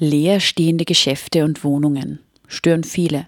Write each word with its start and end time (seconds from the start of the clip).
Leerstehende 0.00 0.86
Geschäfte 0.86 1.44
und 1.44 1.62
Wohnungen 1.62 2.20
stören 2.48 2.84
viele. 2.84 3.26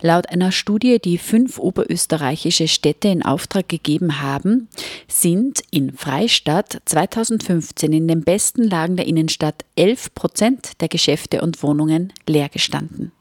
Laut 0.00 0.28
einer 0.30 0.50
Studie, 0.50 0.98
die 0.98 1.16
fünf 1.16 1.60
oberösterreichische 1.60 2.66
Städte 2.66 3.06
in 3.06 3.22
Auftrag 3.22 3.68
gegeben 3.68 4.20
haben, 4.20 4.68
sind 5.06 5.62
in 5.70 5.92
Freistadt 5.92 6.82
2015 6.86 7.92
in 7.92 8.08
den 8.08 8.22
besten 8.22 8.64
Lagen 8.64 8.96
der 8.96 9.06
Innenstadt 9.06 9.64
11 9.76 10.12
Prozent 10.16 10.80
der 10.80 10.88
Geschäfte 10.88 11.40
und 11.40 11.62
Wohnungen 11.62 12.12
leer 12.26 12.48
gestanden. 12.48 13.12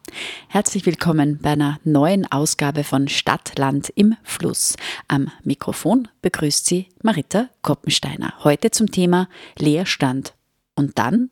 Herzlich 0.48 0.88
willkommen 0.88 1.38
bei 1.40 1.52
einer 1.52 1.80
neuen 1.84 2.26
Ausgabe 2.32 2.84
von 2.84 3.08
Stadtland 3.08 3.94
im 3.94 4.16
Fluss. 4.24 4.76
Am 5.08 5.30
Mikrofon 5.44 6.08
begrüßt 6.24 6.66
Sie 6.66 6.88
Marita 7.04 7.50
Koppensteiner. 7.62 8.34
Heute 8.44 8.72
zum 8.72 8.90
Thema 8.90 9.30
Leerstand. 9.60 10.34
Und 10.74 10.98
dann? 10.98 11.30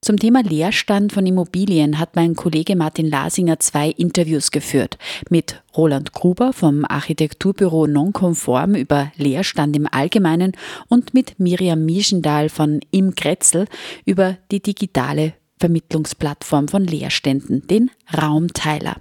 Zum 0.00 0.16
Thema 0.16 0.42
Leerstand 0.42 1.12
von 1.12 1.26
Immobilien 1.26 1.98
hat 1.98 2.14
mein 2.14 2.36
Kollege 2.36 2.76
Martin 2.76 3.10
Lasinger 3.10 3.58
zwei 3.58 3.88
Interviews 3.90 4.52
geführt. 4.52 4.96
Mit 5.28 5.60
Roland 5.76 6.12
Gruber 6.12 6.52
vom 6.52 6.84
Architekturbüro 6.84 7.86
Nonkonform 7.86 8.76
über 8.76 9.10
Leerstand 9.16 9.74
im 9.76 9.88
Allgemeinen 9.90 10.52
und 10.88 11.14
mit 11.14 11.40
Miriam 11.40 11.84
Mieschendahl 11.84 12.48
von 12.48 12.80
Im 12.92 13.16
Kretzel 13.16 13.66
über 14.04 14.36
die 14.52 14.62
digitale 14.62 15.34
Vermittlungsplattform 15.58 16.68
von 16.68 16.84
Leerständen, 16.84 17.66
den 17.66 17.90
Raumteiler. 18.16 18.96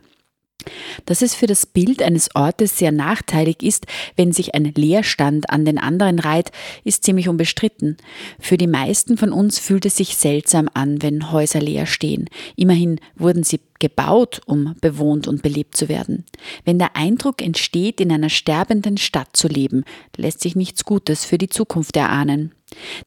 Dass 1.05 1.21
es 1.21 1.35
für 1.35 1.47
das 1.47 1.65
Bild 1.65 2.01
eines 2.01 2.35
Ortes 2.35 2.77
sehr 2.77 2.91
nachteilig 2.91 3.63
ist, 3.63 3.85
wenn 4.15 4.31
sich 4.31 4.55
ein 4.55 4.73
Leerstand 4.75 5.49
an 5.49 5.65
den 5.65 5.77
anderen 5.77 6.19
reiht, 6.19 6.51
ist 6.83 7.03
ziemlich 7.03 7.29
unbestritten. 7.29 7.97
Für 8.39 8.57
die 8.57 8.67
meisten 8.67 9.17
von 9.17 9.31
uns 9.31 9.59
fühlt 9.59 9.85
es 9.85 9.97
sich 9.97 10.17
seltsam 10.17 10.69
an, 10.73 11.01
wenn 11.01 11.31
Häuser 11.31 11.59
leer 11.59 11.85
stehen. 11.85 12.29
Immerhin 12.55 12.99
wurden 13.15 13.43
sie 13.43 13.59
gebaut, 13.79 14.41
um 14.45 14.75
bewohnt 14.81 15.27
und 15.27 15.41
belebt 15.41 15.75
zu 15.77 15.89
werden. 15.89 16.25
Wenn 16.65 16.79
der 16.79 16.95
Eindruck 16.95 17.41
entsteht, 17.41 18.01
in 18.01 18.11
einer 18.11 18.29
sterbenden 18.29 18.97
Stadt 18.97 19.29
zu 19.33 19.47
leben, 19.47 19.83
lässt 20.15 20.41
sich 20.41 20.55
nichts 20.55 20.85
Gutes 20.85 21.25
für 21.25 21.37
die 21.37 21.49
Zukunft 21.49 21.95
erahnen. 21.95 22.53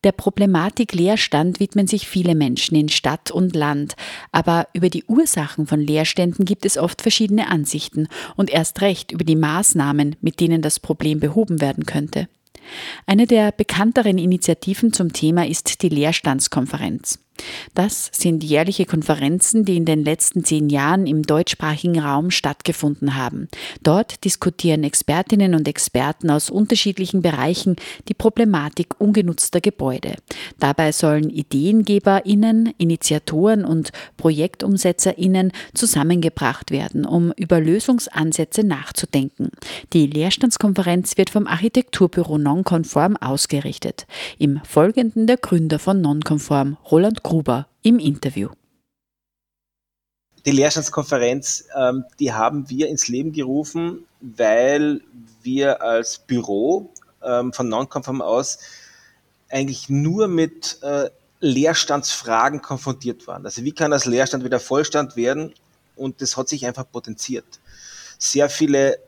Der 0.05 0.13
Problematik 0.13 0.95
Leerstand 0.95 1.61
widmen 1.61 1.87
sich 1.87 2.09
viele 2.09 2.35
Menschen 2.35 2.77
in 2.77 2.89
Stadt 2.89 3.31
und 3.31 3.55
Land, 3.55 3.95
aber 4.33 4.69
über 4.73 4.89
die 4.89 5.05
Ursachen 5.05 5.67
von 5.67 5.81
Leerständen 5.81 6.47
gibt 6.47 6.65
es 6.65 6.79
oft 6.79 7.03
verschiedene 7.03 7.49
Ansichten 7.49 8.09
und 8.37 8.49
erst 8.49 8.81
recht 8.81 9.13
über 9.13 9.25
die 9.25 9.37
Maßnahmen, 9.37 10.17
mit 10.23 10.41
denen 10.41 10.63
das 10.63 10.81
Problem 10.81 11.21
behoben 11.21 11.61
werden 11.61 11.85
könnte. 11.85 12.29
Eine 13.07 13.27
der 13.27 13.53
bekannteren 13.53 14.19
Initiativen 14.19 14.93
zum 14.93 15.13
Thema 15.13 15.47
ist 15.47 15.83
die 15.83 15.89
Leerstandskonferenz. 15.89 17.19
Das 17.75 18.11
sind 18.13 18.45
jährliche 18.45 18.87
Konferenzen, 18.87 19.65
die 19.65 19.77
in 19.77 19.85
den 19.85 20.05
letzten 20.05 20.45
zehn 20.45 20.69
Jahren 20.69 21.07
im 21.07 21.23
deutschsprachigen 21.23 21.99
Raum 21.99 22.31
stattgefunden 22.31 23.17
haben. 23.17 23.49
Dort 23.83 24.25
diskutieren 24.25 24.85
Expertinnen 24.85 25.55
und 25.55 25.69
Experten 25.69 26.31
aus 26.31 26.51
unterschiedlichen 26.51 27.23
Bereichen 27.23 27.77
die 28.09 28.15
Problematik 28.15 29.01
ungenutzter 29.01 29.61
Gebäude. 29.61 30.15
Dabei 30.59 30.93
sollen 30.93 31.31
IdeengeberInnen, 31.31 32.75
Initiatoren 32.79 33.65
und 33.65 33.93
ProjektumsetzerInnen 34.17 35.53
zusammengebracht 35.75 36.71
werden, 36.71 37.05
um 37.05 37.33
über 37.37 37.61
Lösungsansätze 37.61 38.65
nachzudenken. 38.65 39.51
Die 39.93 40.07
Leerstandskonferenz 40.07 41.17
wird 41.17 41.31
vom 41.31 41.47
Architekturbüro 41.47 42.39
Nonconform 42.39 43.17
ausgerichtet. 43.17 44.07
Im 44.39 44.61
Folgenden 44.65 45.27
der 45.27 45.37
Gründer 45.37 45.79
von 45.79 46.01
Nonconform, 46.01 46.77
Roland 46.91 47.23
Gruber 47.31 47.69
im 47.83 48.01
Interview. 48.01 48.49
Die 50.45 50.51
Leerstandskonferenz, 50.51 51.65
ähm, 51.77 52.05
die 52.19 52.33
haben 52.33 52.69
wir 52.69 52.89
ins 52.89 53.07
Leben 53.07 53.31
gerufen, 53.31 54.05
weil 54.21 55.01
wir 55.41 55.81
als 55.81 56.19
Büro 56.19 56.93
ähm, 57.23 57.53
von 57.53 57.69
Nonconform 57.69 58.21
aus 58.21 58.59
eigentlich 59.49 59.89
nur 59.89 60.27
mit 60.27 60.83
äh, 60.83 61.09
Leerstandsfragen 61.39 62.63
konfrontiert 62.63 63.29
waren. 63.29 63.45
Also 63.45 63.63
wie 63.63 63.73
kann 63.73 63.93
das 63.93 64.07
Leerstand 64.07 64.43
wieder 64.43 64.59
Vollstand 64.59 65.15
werden? 65.15 65.55
Und 65.95 66.23
das 66.23 66.37
hat 66.37 66.49
sich 66.49 66.67
einfach 66.67 66.91
potenziert. 66.91 67.61
Sehr 68.19 68.51
viele 68.51 68.99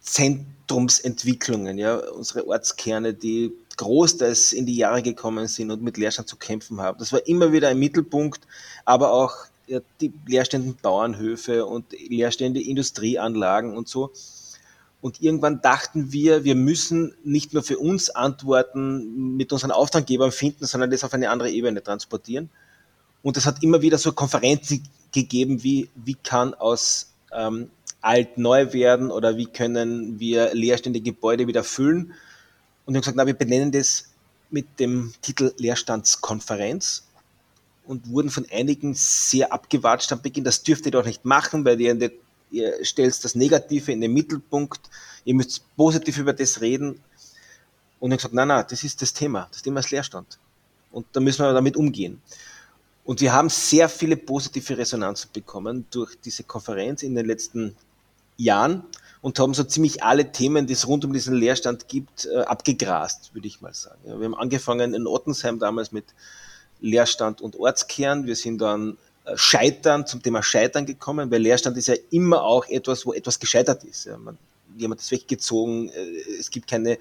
Zentrumsentwicklungen, 0.00 1.76
ja, 1.76 1.96
unsere 1.96 2.46
Ortskerne, 2.46 3.12
die 3.12 3.52
großteils 3.76 4.52
in 4.52 4.66
die 4.66 4.76
Jahre 4.76 5.02
gekommen 5.02 5.48
sind 5.48 5.70
und 5.70 5.82
mit 5.82 5.96
Leerstand 5.96 6.28
zu 6.28 6.36
kämpfen 6.36 6.80
haben. 6.80 6.98
Das 6.98 7.12
war 7.12 7.26
immer 7.26 7.52
wieder 7.52 7.68
ein 7.68 7.78
Mittelpunkt, 7.78 8.40
aber 8.84 9.12
auch 9.12 9.46
ja, 9.66 9.80
die 10.00 10.12
leerstehenden 10.26 10.76
Bauernhöfe 10.80 11.66
und 11.66 11.92
leerstehende 11.92 12.62
Industrieanlagen 12.62 13.76
und 13.76 13.88
so. 13.88 14.12
Und 15.00 15.20
irgendwann 15.20 15.60
dachten 15.60 16.12
wir, 16.12 16.44
wir 16.44 16.54
müssen 16.54 17.14
nicht 17.22 17.52
nur 17.52 17.62
für 17.62 17.78
uns 17.78 18.10
Antworten 18.10 19.36
mit 19.36 19.52
unseren 19.52 19.70
Auftraggebern 19.70 20.32
finden, 20.32 20.66
sondern 20.66 20.90
das 20.90 21.04
auf 21.04 21.12
eine 21.14 21.30
andere 21.30 21.50
Ebene 21.50 21.82
transportieren. 21.82 22.50
Und 23.22 23.36
es 23.36 23.46
hat 23.46 23.62
immer 23.62 23.82
wieder 23.82 23.98
so 23.98 24.12
Konferenzen 24.12 24.88
gegeben, 25.12 25.62
wie, 25.62 25.88
wie 25.94 26.14
kann 26.14 26.54
aus 26.54 27.12
ähm, 27.32 27.70
alt 28.00 28.38
neu 28.38 28.72
werden 28.72 29.10
oder 29.10 29.36
wie 29.36 29.46
können 29.46 30.18
wir 30.20 30.54
leerstehende 30.54 31.00
Gebäude 31.00 31.46
wieder 31.46 31.64
füllen. 31.64 32.12
Und 32.86 32.94
wir 32.94 32.98
haben 32.98 33.02
gesagt, 33.02 33.16
na, 33.16 33.26
wir 33.26 33.34
benennen 33.34 33.72
das 33.72 34.04
mit 34.48 34.78
dem 34.78 35.12
Titel 35.20 35.52
Leerstandskonferenz 35.58 37.04
und 37.84 38.08
wurden 38.08 38.30
von 38.30 38.46
einigen 38.50 38.94
sehr 38.94 39.52
abgewatscht 39.52 40.12
am 40.12 40.22
Beginn. 40.22 40.44
Das 40.44 40.62
dürft 40.62 40.86
ihr 40.86 40.92
doch 40.92 41.04
nicht 41.04 41.24
machen, 41.24 41.64
weil 41.64 41.80
ihr, 41.80 42.12
ihr 42.50 42.84
stellt 42.84 43.24
das 43.24 43.34
Negative 43.34 43.92
in 43.92 44.00
den 44.00 44.12
Mittelpunkt. 44.12 44.80
Ihr 45.24 45.34
müsst 45.34 45.62
positiv 45.76 46.18
über 46.18 46.32
das 46.32 46.60
reden. 46.60 47.00
Und 47.98 48.12
ich 48.12 48.18
gesagt, 48.18 48.34
nein, 48.34 48.48
nein, 48.48 48.64
das 48.68 48.84
ist 48.84 49.02
das 49.02 49.12
Thema. 49.12 49.48
Das 49.50 49.62
Thema 49.62 49.80
ist 49.80 49.90
Leerstand. 49.90 50.38
Und 50.92 51.06
da 51.12 51.20
müssen 51.20 51.44
wir 51.44 51.52
damit 51.52 51.76
umgehen. 51.76 52.22
Und 53.04 53.20
wir 53.20 53.32
haben 53.32 53.48
sehr 53.48 53.88
viele 53.88 54.16
positive 54.16 54.78
Resonanzen 54.78 55.30
bekommen 55.32 55.86
durch 55.90 56.18
diese 56.20 56.44
Konferenz 56.44 57.02
in 57.02 57.14
den 57.14 57.26
letzten 57.26 57.76
Jahren 58.36 58.84
und 59.20 59.38
haben 59.38 59.54
so 59.54 59.64
ziemlich 59.64 60.02
alle 60.02 60.32
Themen, 60.32 60.66
die 60.66 60.74
es 60.74 60.86
rund 60.86 61.04
um 61.04 61.12
diesen 61.12 61.34
Leerstand 61.34 61.88
gibt, 61.88 62.26
äh, 62.26 62.38
abgegrast, 62.40 63.34
würde 63.34 63.48
ich 63.48 63.60
mal 63.60 63.74
sagen. 63.74 64.00
Wir 64.04 64.12
haben 64.12 64.34
angefangen 64.34 64.94
in 64.94 65.06
Ottensheim 65.06 65.58
damals 65.58 65.92
mit 65.92 66.04
Leerstand 66.80 67.40
und 67.40 67.56
Ortskern. 67.56 68.26
Wir 68.26 68.36
sind 68.36 68.58
dann 68.58 68.96
äh, 69.24 69.36
Scheitern 69.36 70.06
zum 70.06 70.22
Thema 70.22 70.42
Scheitern 70.42 70.86
gekommen, 70.86 71.30
weil 71.30 71.40
Leerstand 71.40 71.76
ist 71.76 71.88
ja 71.88 71.94
immer 72.10 72.42
auch 72.42 72.66
etwas, 72.68 73.06
wo 73.06 73.12
etwas 73.12 73.40
gescheitert 73.40 73.84
ist. 73.84 74.06
Man, 74.18 74.38
jemand 74.76 75.00
ist 75.00 75.10
weggezogen, 75.10 75.88
äh, 75.88 76.38
es 76.38 76.50
gibt 76.50 76.68
keine, 76.68 76.98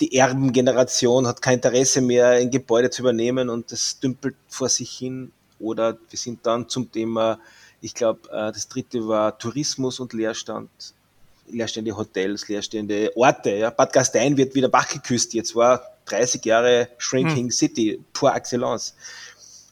die 0.00 0.14
Erbengeneration 0.14 1.26
hat 1.26 1.42
kein 1.42 1.54
Interesse 1.54 2.00
mehr, 2.00 2.28
ein 2.28 2.50
Gebäude 2.50 2.90
zu 2.90 3.02
übernehmen 3.02 3.48
und 3.48 3.72
das 3.72 3.98
dümpelt 4.00 4.36
vor 4.48 4.68
sich 4.68 4.90
hin. 4.90 5.32
Oder 5.58 5.98
wir 6.08 6.18
sind 6.18 6.46
dann 6.46 6.68
zum 6.68 6.92
Thema 6.92 7.40
ich 7.80 7.94
glaube, 7.94 8.28
das 8.28 8.68
dritte 8.68 9.06
war 9.06 9.38
Tourismus 9.38 10.00
und 10.00 10.12
Leerstand, 10.12 10.68
leerstehende 11.50 11.96
Hotels, 11.96 12.48
leerstehende 12.48 13.12
Orte. 13.16 13.50
Ja. 13.50 13.70
Bad 13.70 13.92
Gastein 13.92 14.36
wird 14.36 14.54
wieder 14.54 14.72
wachgeküsst. 14.72 15.34
Jetzt 15.34 15.54
war 15.54 15.82
30 16.06 16.44
Jahre 16.44 16.88
Shrinking 16.98 17.44
hm. 17.44 17.50
City, 17.50 18.00
pour 18.12 18.34
excellence. 18.34 18.94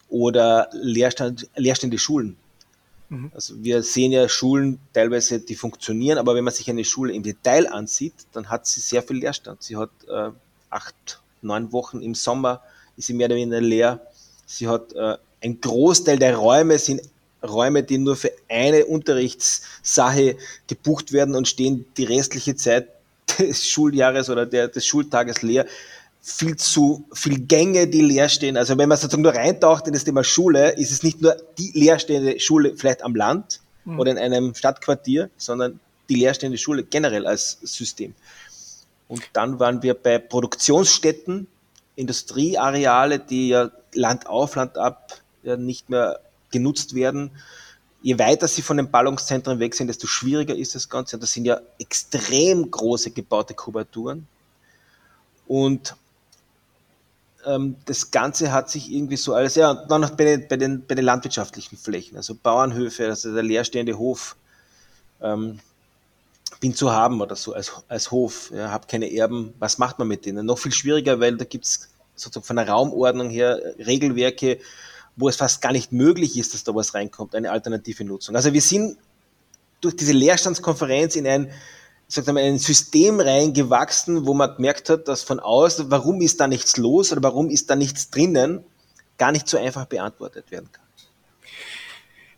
Oder 0.09 0.69
Leerstand, 0.73 1.49
leerstehende 1.57 1.99
Schulen. 1.99 2.37
Mhm. 3.09 3.31
Also 3.35 3.55
wir 3.63 3.83
sehen 3.83 4.13
ja 4.13 4.29
Schulen 4.29 4.79
teilweise, 4.93 5.41
die 5.41 5.55
funktionieren, 5.55 6.19
aber 6.19 6.35
wenn 6.35 6.45
man 6.45 6.55
sich 6.55 6.69
eine 6.71 6.85
Schule 6.85 7.13
im 7.13 7.23
Detail 7.23 7.67
ansieht, 7.69 8.15
dann 8.33 8.49
hat 8.49 8.67
sie 8.67 8.81
sehr 8.81 9.03
viel 9.03 9.19
Leerstand. 9.19 9.63
Sie 9.63 9.77
hat 9.77 9.91
äh, 10.09 10.31
acht, 10.71 11.21
neun 11.43 11.73
Wochen 11.73 12.01
im 12.01 12.15
Sommer, 12.15 12.63
ist 12.97 13.07
sie 13.07 13.15
mehr 13.15 13.27
oder 13.27 13.37
weniger 13.37 13.61
leer. 13.61 14.01
Sie 14.47 14.67
hat 14.67 14.93
äh, 14.95 15.17
ein 15.43 15.61
Großteil 15.61 16.19
der 16.19 16.37
Räume 16.37 16.79
sind 16.79 17.03
Räume, 17.49 17.83
die 17.83 17.99
nur 17.99 18.17
für 18.17 18.33
eine 18.49 18.87
Unterrichtssache 18.87 20.37
gebucht 20.67 21.13
werden 21.13 21.35
und 21.35 21.49
stehen 21.49 21.87
die 21.97 22.05
restliche 22.05 22.57
Zeit 22.57 22.89
des 23.39 23.69
Schuljahres 23.69 24.31
oder 24.31 24.47
der, 24.47 24.69
des 24.69 24.87
Schultages 24.87 25.43
leer. 25.43 25.67
viel 26.29 26.57
zu 26.57 27.05
viel 27.13 27.39
Gänge, 27.39 27.87
die 27.87 28.01
leer 28.01 28.29
stehen. 28.29 28.57
Also 28.57 28.77
wenn 28.77 28.89
man 28.89 28.99
sozusagen 28.99 29.23
nur 29.23 29.35
reintaucht 29.35 29.87
in 29.87 29.93
das 29.93 30.03
Thema 30.03 30.25
Schule, 30.25 30.73
ist 30.73 30.91
es 30.91 31.05
nicht 31.05 31.23
nur 31.23 31.37
die 31.57 31.71
leerstehende 31.73 32.41
Schule 32.41 32.75
vielleicht 32.77 33.05
am 33.05 33.15
Land 33.15 33.61
mhm. 33.85 34.01
oder 34.01 34.11
in 34.11 34.19
einem 34.19 34.55
Stadtquartier, 34.55 35.31
sondern 35.37 35.79
die 36.09 36.17
leerstehende 36.17 36.59
Schule 36.59 36.83
generell 36.83 37.27
als 37.27 37.59
System. 37.63 38.15
Und 39.07 39.23
dann 39.35 39.61
waren 39.61 39.83
wir 39.85 39.95
bei 39.95 40.19
Produktionsstätten, 40.19 41.47
Industrieareale, 41.95 43.21
die 43.21 43.49
ja 43.49 43.71
Land 43.95 44.27
auf, 44.27 44.57
Land 44.57 44.77
ab 44.79 45.21
ja 45.45 45.57
nicht 45.57 45.89
mehr 45.89 46.21
genutzt 46.51 46.95
werden. 46.95 47.31
Je 48.03 48.19
weiter 48.19 48.47
sie 48.47 48.63
von 48.63 48.77
den 48.77 48.91
Ballungszentren 48.91 49.59
weg 49.59 49.75
sind, 49.75 49.89
desto 49.89 50.07
schwieriger 50.07 50.55
ist 50.55 50.75
das 50.75 50.89
Ganze. 50.89 51.19
Das 51.19 51.33
sind 51.33 51.45
ja 51.45 51.61
extrem 51.79 52.71
große 52.71 53.11
gebaute 53.11 53.55
Kubaturen. 53.55 54.27
Und 55.47 55.97
ähm, 57.47 57.77
das 57.87 58.11
Ganze 58.11 58.53
hat 58.53 58.71
sich 58.71 58.91
irgendwie 58.93 59.17
so 59.17 59.35
alles, 59.35 59.55
ja, 59.55 59.75
dann 59.75 60.01
noch 60.01 60.11
bei 60.11 60.25
den, 60.25 60.49
bei 60.49 60.57
den, 60.57 60.85
bei 60.87 60.95
den 60.95 61.05
landwirtschaftlichen 61.05 61.77
Flächen, 61.77 62.17
also 62.17 62.35
Bauernhöfe, 62.35 63.07
also 63.07 63.33
der 63.33 63.43
leerstehende 63.43 63.97
Hof, 63.97 64.37
ähm, 65.23 65.61
bin 66.61 66.75
zu 66.75 66.93
haben 66.93 67.21
oder 67.21 67.37
so 67.37 67.55
als, 67.55 67.73
als 67.89 68.11
Hof, 68.11 68.51
ja, 68.55 68.71
habe 68.71 68.87
keine 68.87 69.13
Erben, 69.13 69.55
was 69.59 69.79
macht 69.79 69.99
man 69.99 70.09
mit 70.09 70.27
denen? 70.27 70.47
Noch 70.47 70.59
viel 70.59 70.73
schwieriger, 70.73 71.21
weil 71.21 71.37
da 71.37 71.45
gibt 71.45 71.65
es 71.67 71.89
sozusagen 72.17 72.47
von 72.47 72.57
der 72.57 72.69
Raumordnung 72.69 73.31
her 73.31 73.61
Regelwerke, 73.79 74.59
wo 75.17 75.29
es 75.29 75.37
fast 75.37 75.63
gar 75.63 75.73
nicht 75.73 75.93
möglich 75.93 76.37
ist, 76.37 76.55
dass 76.55 76.65
da 76.65 76.75
was 76.75 76.95
reinkommt, 76.95 77.35
eine 77.35 77.51
alternative 77.51 78.05
Nutzung. 78.05 78.37
Also 78.37 78.53
wir 78.53 78.61
sind 78.61 78.99
durch 79.81 79.97
diese 79.97 80.13
Leerstandskonferenz 80.13 81.17
in 81.17 81.27
ein, 81.27 81.51
sagt 82.07 82.29
mal, 82.29 82.43
ein 82.43 82.59
System 82.59 83.21
reingewachsen, 83.21 84.27
wo 84.27 84.35
man 84.35 84.55
gemerkt 84.57 84.91
hat, 84.91 85.09
dass 85.09 85.23
von 85.23 85.41
außen, 85.41 85.91
warum 85.91 86.21
ist 86.21 86.41
da 86.41 86.47
nichts 86.47 86.77
los 86.77 87.13
oder 87.13 87.23
warum 87.23 87.49
ist 87.49 87.71
da 87.71 87.77
nichts 87.77 88.11
drinnen, 88.11 88.65
gar 89.19 89.33
nicht 89.33 89.49
so 89.49 89.59
einfach 89.59 89.87
beantwortet 89.87 90.51
werden 90.51 90.71
kann. 90.71 90.85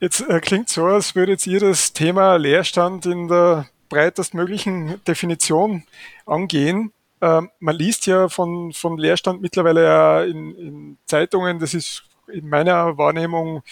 Jetzt 0.00 0.20
äh, 0.20 0.40
klingt 0.40 0.68
so, 0.68 0.84
als 0.84 1.16
würdet 1.16 1.44
ihr 1.46 1.58
das 1.58 1.92
Thema 1.92 2.36
Leerstand 2.36 3.04
in 3.06 3.26
der 3.26 3.68
breitestmöglichen 3.88 5.02
Definition 5.04 5.82
angehen. 6.24 6.92
Ähm, 7.20 7.50
man 7.58 7.74
liest 7.74 8.06
ja 8.06 8.28
von, 8.28 8.72
von 8.72 8.96
Leerstand 8.96 9.42
mittlerweile 9.42 9.82
ja 9.82 10.22
in, 10.22 10.54
in 10.54 10.98
Zeitungen, 11.06 11.58
das 11.58 11.74
ist 11.74 12.04
in 12.32 12.48
meiner 12.48 12.98
Wahrnehmung 12.98 13.62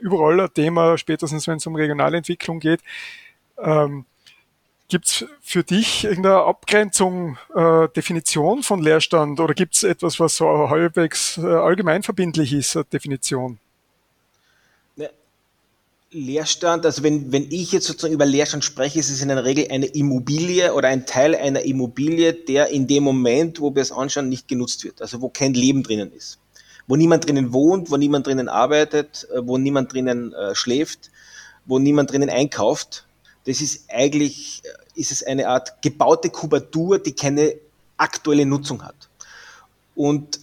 überall 0.00 0.40
ein 0.40 0.52
Thema, 0.52 0.98
spätestens 0.98 1.46
wenn 1.46 1.56
es 1.56 1.66
um 1.66 1.76
Regionalentwicklung 1.76 2.60
geht. 2.60 2.80
Ähm, 3.58 4.04
Gibt 4.88 5.06
es 5.06 5.24
für 5.40 5.64
dich 5.64 6.04
irgendeine 6.04 6.42
Abgrenzung, 6.42 7.38
äh, 7.54 7.88
Definition 7.96 8.62
von 8.62 8.82
Leerstand 8.82 9.40
oder 9.40 9.54
gibt 9.54 9.74
es 9.74 9.82
etwas, 9.82 10.20
was 10.20 10.36
so 10.36 10.68
halbwegs 10.68 11.38
äh, 11.38 11.46
allgemeinverbindlich 11.46 12.52
ist, 12.52 12.76
eine 12.76 12.84
Definition? 12.84 13.58
Leerstand, 16.14 16.86
also 16.86 17.02
wenn, 17.02 17.32
wenn 17.32 17.50
ich 17.50 17.72
jetzt 17.72 17.86
sozusagen 17.86 18.14
über 18.14 18.24
Leerstand 18.24 18.64
spreche, 18.64 19.00
ist 19.00 19.10
es 19.10 19.20
in 19.20 19.28
der 19.28 19.44
Regel 19.44 19.66
eine 19.70 19.86
Immobilie 19.86 20.72
oder 20.72 20.88
ein 20.88 21.06
Teil 21.06 21.34
einer 21.34 21.62
Immobilie, 21.62 22.32
der 22.32 22.68
in 22.68 22.86
dem 22.86 23.02
Moment, 23.02 23.60
wo 23.60 23.74
wir 23.74 23.82
es 23.82 23.90
anschauen, 23.90 24.28
nicht 24.28 24.46
genutzt 24.46 24.84
wird. 24.84 25.02
Also 25.02 25.20
wo 25.20 25.28
kein 25.28 25.54
Leben 25.54 25.82
drinnen 25.82 26.12
ist. 26.12 26.38
Wo 26.86 26.96
niemand 26.96 27.26
drinnen 27.26 27.52
wohnt, 27.52 27.90
wo 27.90 27.96
niemand 27.96 28.26
drinnen 28.26 28.48
arbeitet, 28.48 29.26
äh, 29.32 29.46
wo 29.46 29.58
niemand 29.58 29.92
drinnen 29.92 30.32
äh, 30.32 30.54
schläft, 30.54 31.10
wo 31.64 31.78
niemand 31.78 32.12
drinnen 32.12 32.30
einkauft. 32.30 33.06
Das 33.46 33.60
ist 33.60 33.90
eigentlich, 33.90 34.62
äh, 34.64 35.00
ist 35.00 35.12
es 35.12 35.22
eine 35.22 35.48
Art 35.48 35.82
gebaute 35.82 36.30
Kubatur, 36.30 36.98
die 36.98 37.12
keine 37.12 37.54
aktuelle 37.96 38.46
Nutzung 38.46 38.82
hat. 38.82 39.08
Und 39.94 40.40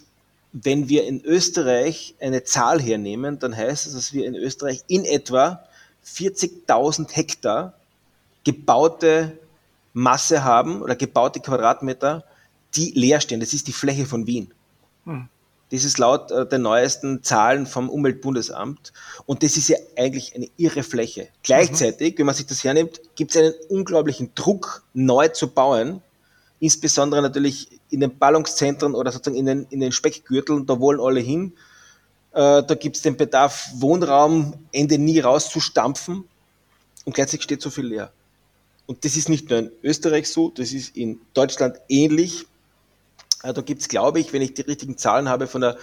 wenn 0.53 0.89
wir 0.89 1.05
in 1.05 1.23
Österreich 1.23 2.15
eine 2.19 2.43
Zahl 2.43 2.81
hernehmen, 2.81 3.39
dann 3.39 3.55
heißt 3.55 3.87
es, 3.87 3.93
dass 3.93 4.13
wir 4.13 4.25
in 4.25 4.35
Österreich 4.35 4.83
in 4.87 5.05
etwa 5.05 5.63
40.000 6.05 7.11
Hektar 7.13 7.73
gebaute 8.43 9.37
Masse 9.93 10.43
haben 10.43 10.81
oder 10.81 10.95
gebaute 10.95 11.39
Quadratmeter, 11.39 12.23
die 12.75 12.91
leer 12.91 13.21
stehen. 13.21 13.39
Das 13.39 13.53
ist 13.53 13.67
die 13.67 13.73
Fläche 13.73 14.05
von 14.05 14.27
Wien. 14.27 14.53
Hm. 15.05 15.27
Das 15.71 15.85
ist 15.85 15.97
laut 15.97 16.31
äh, 16.31 16.45
den 16.45 16.63
neuesten 16.63 17.23
Zahlen 17.23 17.65
vom 17.65 17.89
Umweltbundesamt. 17.89 18.91
Und 19.25 19.41
das 19.41 19.55
ist 19.55 19.69
ja 19.69 19.77
eigentlich 19.97 20.35
eine 20.35 20.49
irre 20.57 20.83
Fläche. 20.83 21.29
Gleichzeitig, 21.43 22.13
mhm. 22.13 22.19
wenn 22.19 22.25
man 22.27 22.35
sich 22.35 22.45
das 22.45 22.63
hernimmt, 22.63 22.99
gibt 23.15 23.31
es 23.31 23.37
einen 23.37 23.53
unglaublichen 23.69 24.31
Druck, 24.35 24.83
neu 24.93 25.29
zu 25.29 25.47
bauen. 25.47 26.01
Insbesondere 26.59 27.21
natürlich 27.21 27.69
in 27.89 28.01
den 28.01 28.17
Ballungszentren 28.17 28.93
oder 28.93 29.11
sozusagen 29.11 29.37
in 29.37 29.45
den, 29.45 29.67
in 29.69 29.79
den 29.79 29.91
Speckgürteln, 29.93 30.65
da 30.65 30.79
wollen 30.79 30.99
alle 30.99 31.21
hin. 31.21 31.53
Äh, 32.33 32.63
da 32.63 32.75
gibt 32.75 32.97
es 32.97 33.01
den 33.01 33.15
Bedarf, 33.17 33.69
Wohnraum 33.75 34.53
Ende 34.71 34.97
nie 34.97 35.19
rauszustampfen 35.19 36.25
und 37.05 37.15
gleichzeitig 37.15 37.43
steht 37.43 37.61
so 37.61 37.69
viel 37.69 37.87
leer. 37.87 38.11
Und 38.87 39.05
das 39.05 39.15
ist 39.15 39.29
nicht 39.29 39.49
nur 39.49 39.59
in 39.59 39.71
Österreich 39.83 40.29
so, 40.29 40.49
das 40.49 40.73
ist 40.73 40.97
in 40.97 41.19
Deutschland 41.33 41.77
ähnlich. 41.87 42.45
Äh, 43.43 43.53
da 43.53 43.61
gibt 43.61 43.81
es, 43.81 43.87
glaube 43.87 44.19
ich, 44.19 44.33
wenn 44.33 44.41
ich 44.41 44.53
die 44.53 44.61
richtigen 44.61 44.97
Zahlen 44.97 45.29
habe 45.29 45.47
von 45.47 45.61
der 45.61 45.77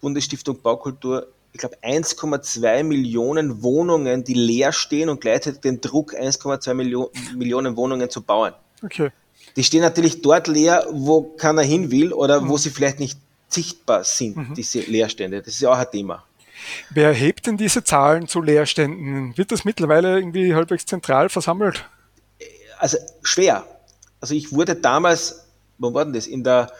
Bundesstiftung 0.00 0.60
Baukultur, 0.60 1.28
ich 1.52 1.60
glaube 1.60 1.76
1,2 1.82 2.82
Millionen 2.82 3.62
Wohnungen, 3.62 4.24
die 4.24 4.34
leer 4.34 4.72
stehen 4.72 5.08
und 5.08 5.20
gleichzeitig 5.20 5.60
den 5.60 5.80
Druck, 5.80 6.14
1,2 6.14 6.74
Millionen, 6.74 7.10
Millionen 7.36 7.76
Wohnungen 7.76 8.08
zu 8.08 8.22
bauen. 8.22 8.52
Okay. 8.82 9.10
Die 9.56 9.64
stehen 9.64 9.82
natürlich 9.82 10.22
dort 10.22 10.48
leer, 10.48 10.86
wo 10.90 11.22
keiner 11.22 11.62
hin 11.62 11.90
will 11.90 12.12
oder 12.12 12.40
mhm. 12.40 12.48
wo 12.48 12.56
sie 12.56 12.70
vielleicht 12.70 13.00
nicht 13.00 13.18
sichtbar 13.48 14.04
sind, 14.04 14.36
mhm. 14.36 14.54
diese 14.54 14.80
Leerstände. 14.80 15.42
Das 15.42 15.54
ist 15.54 15.60
ja 15.60 15.70
auch 15.70 15.78
ein 15.78 15.90
Thema. 15.90 16.24
Wer 16.90 17.12
hebt 17.12 17.46
denn 17.46 17.56
diese 17.56 17.84
Zahlen 17.84 18.28
zu 18.28 18.40
Leerständen? 18.40 19.36
Wird 19.36 19.52
das 19.52 19.64
mittlerweile 19.64 20.16
irgendwie 20.16 20.54
halbwegs 20.54 20.86
zentral 20.86 21.28
versammelt? 21.28 21.84
Also 22.78 22.98
schwer. 23.22 23.66
Also 24.20 24.34
ich 24.34 24.52
wurde 24.52 24.76
damals, 24.76 25.46
wo 25.78 25.92
war 25.92 26.04
denn 26.04 26.14
das? 26.14 26.26
In 26.26 26.44
der, 26.44 26.72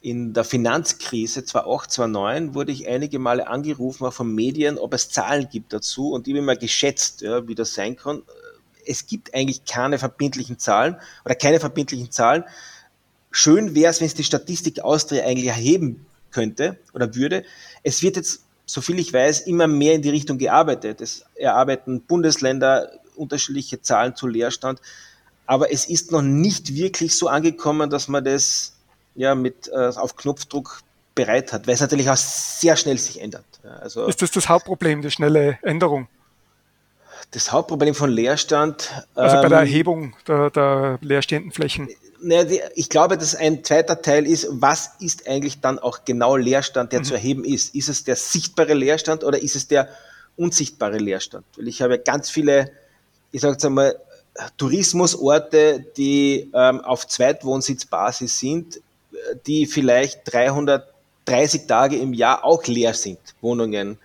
in 0.00 0.32
der 0.32 0.44
Finanzkrise 0.44 1.44
2008, 1.44 1.90
2009 1.90 2.54
wurde 2.54 2.72
ich 2.72 2.88
einige 2.88 3.18
Male 3.18 3.48
angerufen, 3.48 4.06
auch 4.06 4.12
von 4.12 4.34
Medien, 4.34 4.78
ob 4.78 4.94
es 4.94 5.10
Zahlen 5.10 5.48
gibt 5.50 5.72
dazu 5.72 6.12
und 6.12 6.26
ich 6.26 6.34
habe 6.34 6.42
mal 6.42 6.56
geschätzt, 6.56 7.20
ja, 7.20 7.46
wie 7.46 7.54
das 7.54 7.74
sein 7.74 7.96
kann 7.96 8.22
es 8.86 9.06
gibt 9.06 9.34
eigentlich 9.34 9.64
keine 9.64 9.98
verbindlichen 9.98 10.58
Zahlen 10.58 10.96
oder 11.24 11.34
keine 11.34 11.60
verbindlichen 11.60 12.10
Zahlen. 12.10 12.44
Schön 13.30 13.74
wäre 13.74 13.90
es, 13.90 14.00
wenn 14.00 14.08
es 14.08 14.14
die 14.14 14.24
Statistik 14.24 14.80
Austria 14.80 15.24
eigentlich 15.24 15.46
erheben 15.46 16.06
könnte 16.30 16.78
oder 16.92 17.14
würde. 17.14 17.44
Es 17.82 18.02
wird 18.02 18.16
jetzt, 18.16 18.42
soviel 18.66 18.98
ich 18.98 19.12
weiß, 19.12 19.42
immer 19.42 19.66
mehr 19.66 19.94
in 19.94 20.02
die 20.02 20.10
Richtung 20.10 20.38
gearbeitet. 20.38 21.00
Es 21.00 21.24
erarbeiten 21.36 22.02
Bundesländer 22.02 22.90
unterschiedliche 23.16 23.80
Zahlen 23.80 24.16
zu 24.16 24.26
Leerstand. 24.26 24.80
Aber 25.46 25.72
es 25.72 25.88
ist 25.88 26.12
noch 26.12 26.22
nicht 26.22 26.74
wirklich 26.74 27.16
so 27.16 27.28
angekommen, 27.28 27.90
dass 27.90 28.08
man 28.08 28.24
das 28.24 28.74
ja 29.14 29.34
mit 29.34 29.68
äh, 29.68 29.76
auf 29.76 30.16
Knopfdruck 30.16 30.82
bereit 31.14 31.52
hat, 31.52 31.66
weil 31.66 31.74
es 31.74 31.80
natürlich 31.80 32.08
auch 32.08 32.16
sehr 32.16 32.76
schnell 32.76 32.98
sich 32.98 33.20
ändert. 33.20 33.44
Also, 33.80 34.06
ist 34.06 34.22
das 34.22 34.30
das 34.30 34.48
Hauptproblem, 34.48 35.02
die 35.02 35.10
schnelle 35.10 35.58
Änderung? 35.62 36.08
Das 37.32 37.52
Hauptproblem 37.52 37.94
von 37.94 38.10
Leerstand. 38.10 38.90
Also 39.14 39.36
bei 39.36 39.48
der 39.48 39.58
ähm, 39.58 39.66
Erhebung 39.66 40.16
der, 40.26 40.50
der 40.50 40.98
leerstehenden 41.00 41.52
Flächen. 41.52 41.88
ich 42.74 42.88
glaube, 42.88 43.16
dass 43.18 43.36
ein 43.36 43.62
zweiter 43.62 44.02
Teil 44.02 44.26
ist, 44.26 44.48
was 44.50 44.92
ist 45.00 45.28
eigentlich 45.28 45.60
dann 45.60 45.78
auch 45.78 46.04
genau 46.04 46.36
Leerstand, 46.36 46.92
der 46.92 47.00
mhm. 47.00 47.04
zu 47.04 47.14
erheben 47.14 47.44
ist? 47.44 47.74
Ist 47.74 47.88
es 47.88 48.04
der 48.04 48.16
sichtbare 48.16 48.74
Leerstand 48.74 49.22
oder 49.22 49.40
ist 49.40 49.54
es 49.54 49.68
der 49.68 49.88
unsichtbare 50.36 50.98
Leerstand? 50.98 51.44
Weil 51.56 51.68
ich 51.68 51.82
habe 51.82 51.98
ganz 51.98 52.30
viele, 52.30 52.72
ich 53.30 53.42
sage 53.42 53.52
jetzt 53.52 53.64
einmal, 53.64 53.96
Tourismusorte, 54.56 55.84
die 55.96 56.50
ähm, 56.54 56.80
auf 56.80 57.06
Zweitwohnsitzbasis 57.06 58.38
sind, 58.38 58.80
die 59.46 59.66
vielleicht 59.66 60.20
330 60.32 61.66
Tage 61.66 61.96
im 61.96 62.12
Jahr 62.14 62.44
auch 62.44 62.64
leer 62.66 62.94
sind, 62.94 63.18
Wohnungen, 63.40 63.98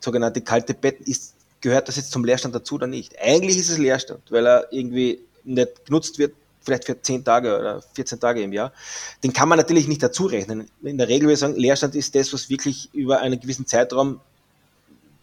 sogenannte 0.00 0.40
kalte 0.40 0.74
Betten, 0.74 1.04
ist 1.04 1.34
gehört 1.62 1.88
das 1.88 1.96
jetzt 1.96 2.10
zum 2.10 2.24
Leerstand 2.24 2.54
dazu 2.54 2.74
oder 2.74 2.86
nicht? 2.86 3.18
Eigentlich 3.20 3.56
ist 3.56 3.70
es 3.70 3.78
Leerstand, 3.78 4.20
weil 4.30 4.46
er 4.46 4.72
irgendwie 4.72 5.20
nicht 5.44 5.86
genutzt 5.86 6.18
wird, 6.18 6.34
vielleicht 6.60 6.84
für 6.84 7.00
10 7.00 7.24
Tage 7.24 7.58
oder 7.58 7.82
14 7.94 8.20
Tage 8.20 8.42
im 8.42 8.52
Jahr. 8.52 8.72
Den 9.24 9.32
kann 9.32 9.48
man 9.48 9.58
natürlich 9.58 9.88
nicht 9.88 10.02
dazu 10.02 10.26
rechnen. 10.26 10.68
In 10.82 10.98
der 10.98 11.08
Regel 11.08 11.22
würde 11.22 11.34
ich 11.34 11.38
sagen, 11.38 11.56
Leerstand 11.56 11.94
ist 11.94 12.14
das, 12.14 12.32
was 12.32 12.50
wirklich 12.50 12.90
über 12.92 13.20
einen 13.20 13.40
gewissen 13.40 13.66
Zeitraum 13.66 14.20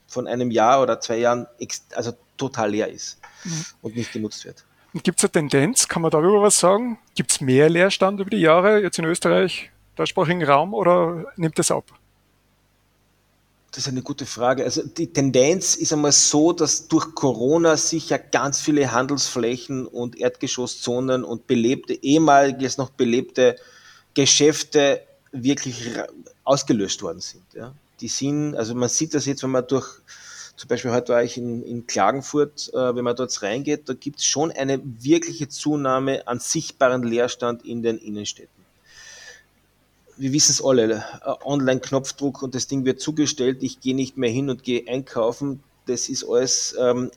von 0.07 0.27
einem 0.27 0.49
Jahr 0.49 0.81
oder 0.81 0.99
zwei 0.99 1.17
Jahren 1.17 1.45
also 1.93 2.13
total 2.35 2.71
leer 2.71 2.89
ist 2.89 3.19
mhm. 3.43 3.65
und 3.81 3.95
nicht 3.95 4.11
genutzt 4.11 4.43
wird. 4.45 4.65
Gibt 4.93 5.19
es 5.19 5.23
eine 5.23 5.31
Tendenz? 5.31 5.87
Kann 5.87 6.01
man 6.01 6.11
darüber 6.11 6.41
was 6.41 6.59
sagen? 6.59 6.97
Gibt 7.15 7.31
es 7.31 7.41
mehr 7.41 7.69
Leerstand 7.69 8.19
über 8.19 8.29
die 8.29 8.37
Jahre 8.37 8.81
jetzt 8.81 8.97
in 8.97 9.05
Österreich, 9.05 9.69
deutschsprachigen 9.95 10.43
Raum 10.43 10.73
oder 10.73 11.25
nimmt 11.35 11.59
das 11.59 11.69
ab? 11.69 11.85
Das 13.71 13.85
ist 13.85 13.87
eine 13.87 14.01
gute 14.01 14.25
Frage. 14.25 14.63
Also 14.63 14.81
die 14.83 15.13
Tendenz 15.13 15.75
ist 15.75 15.93
einmal 15.93 16.11
so, 16.11 16.53
dass 16.53 16.87
durch 16.87 17.13
Corona 17.13 17.77
sicher 17.77 18.17
ganz 18.17 18.59
viele 18.61 18.91
Handelsflächen 18.91 19.85
und 19.85 20.17
Erdgeschosszonen 20.17 21.23
und 21.23 21.45
belebte, 21.45 21.93
ehemaliges 21.93 22.79
noch 22.79 22.89
belebte 22.89 23.57
Geschäfte 24.15 25.03
wirklich 25.31 25.91
ausgelöscht 26.43 27.03
worden 27.03 27.19
sind. 27.19 27.43
Ja. 27.53 27.75
Die 28.01 28.07
sind, 28.07 28.55
also 28.55 28.73
man 28.73 28.89
sieht 28.89 29.13
das 29.13 29.27
jetzt, 29.27 29.43
wenn 29.43 29.51
man 29.51 29.67
durch, 29.67 29.87
zum 30.59 30.67
Beispiel 30.67 30.91
heute 30.91 31.13
war 31.13 31.23
ich 31.23 31.37
in, 31.37 31.63
in 31.63 31.87
Klagenfurt, 31.87 32.69
äh, 32.73 32.93
wenn 32.93 33.05
man 33.05 33.15
dort 33.15 33.41
reingeht, 33.41 33.87
da 33.87 33.93
gibt 33.93 34.19
es 34.19 34.25
schon 34.25 34.51
eine 34.51 34.81
wirkliche 34.83 35.47
Zunahme 35.47 36.27
an 36.27 36.39
sichtbaren 36.39 37.01
Leerstand 37.01 37.63
in 37.63 37.81
den 37.81 37.97
Innenstädten. 37.97 38.65
Wir 40.17 40.33
wissen 40.33 40.51
es 40.51 40.61
alle, 40.61 41.05
äh, 41.25 41.45
Online-Knopfdruck 41.45 42.41
und 42.43 42.55
das 42.55 42.67
Ding 42.67 42.83
wird 42.83 42.99
zugestellt, 42.99 43.63
ich 43.63 43.79
gehe 43.79 43.95
nicht 43.95 44.17
mehr 44.17 44.29
hin 44.29 44.49
und 44.49 44.63
gehe 44.63 44.83
einkaufen, 44.85 45.63
das 45.85 46.09
ist 46.09 46.25
alles 46.27 46.75
ähm, 46.77 47.09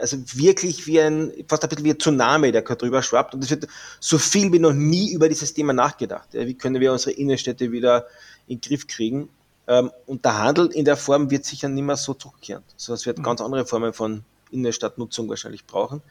also 0.00 0.16
wirklich 0.32 0.86
wie 0.86 1.02
ein, 1.02 1.34
fast 1.48 1.62
ein 1.62 1.68
bisschen 1.68 1.84
wie 1.84 1.90
ein 1.90 1.98
Tsunami, 1.98 2.50
der 2.50 2.62
gerade 2.62 2.78
drüber 2.78 3.02
schwappt. 3.02 3.34
Und 3.34 3.44
es 3.44 3.50
wird 3.50 3.66
so 4.00 4.16
viel 4.16 4.50
wie 4.54 4.58
noch 4.58 4.72
nie 4.72 5.12
über 5.12 5.28
dieses 5.28 5.52
Thema 5.52 5.74
nachgedacht. 5.74 6.32
Ja, 6.32 6.46
wie 6.46 6.54
können 6.54 6.80
wir 6.80 6.92
unsere 6.92 7.12
Innenstädte 7.12 7.72
wieder 7.72 8.06
in 8.46 8.56
den 8.56 8.62
Griff 8.62 8.86
kriegen? 8.86 9.28
Ähm, 9.70 9.92
und 10.06 10.24
der 10.24 10.36
Handel 10.36 10.66
in 10.66 10.84
der 10.84 10.96
Form 10.96 11.30
wird 11.30 11.44
sicher 11.44 11.68
nicht 11.68 11.84
mehr 11.84 11.96
so 11.96 12.12
zurückkehren. 12.12 12.64
Also 12.74 12.92
es 12.92 13.06
wird 13.06 13.18
mhm. 13.18 13.22
ganz 13.22 13.40
andere 13.40 13.64
Formen 13.64 13.92
von 13.92 14.24
Innenstadtnutzung 14.50 15.28
wahrscheinlich 15.28 15.64
brauchen. 15.64 16.02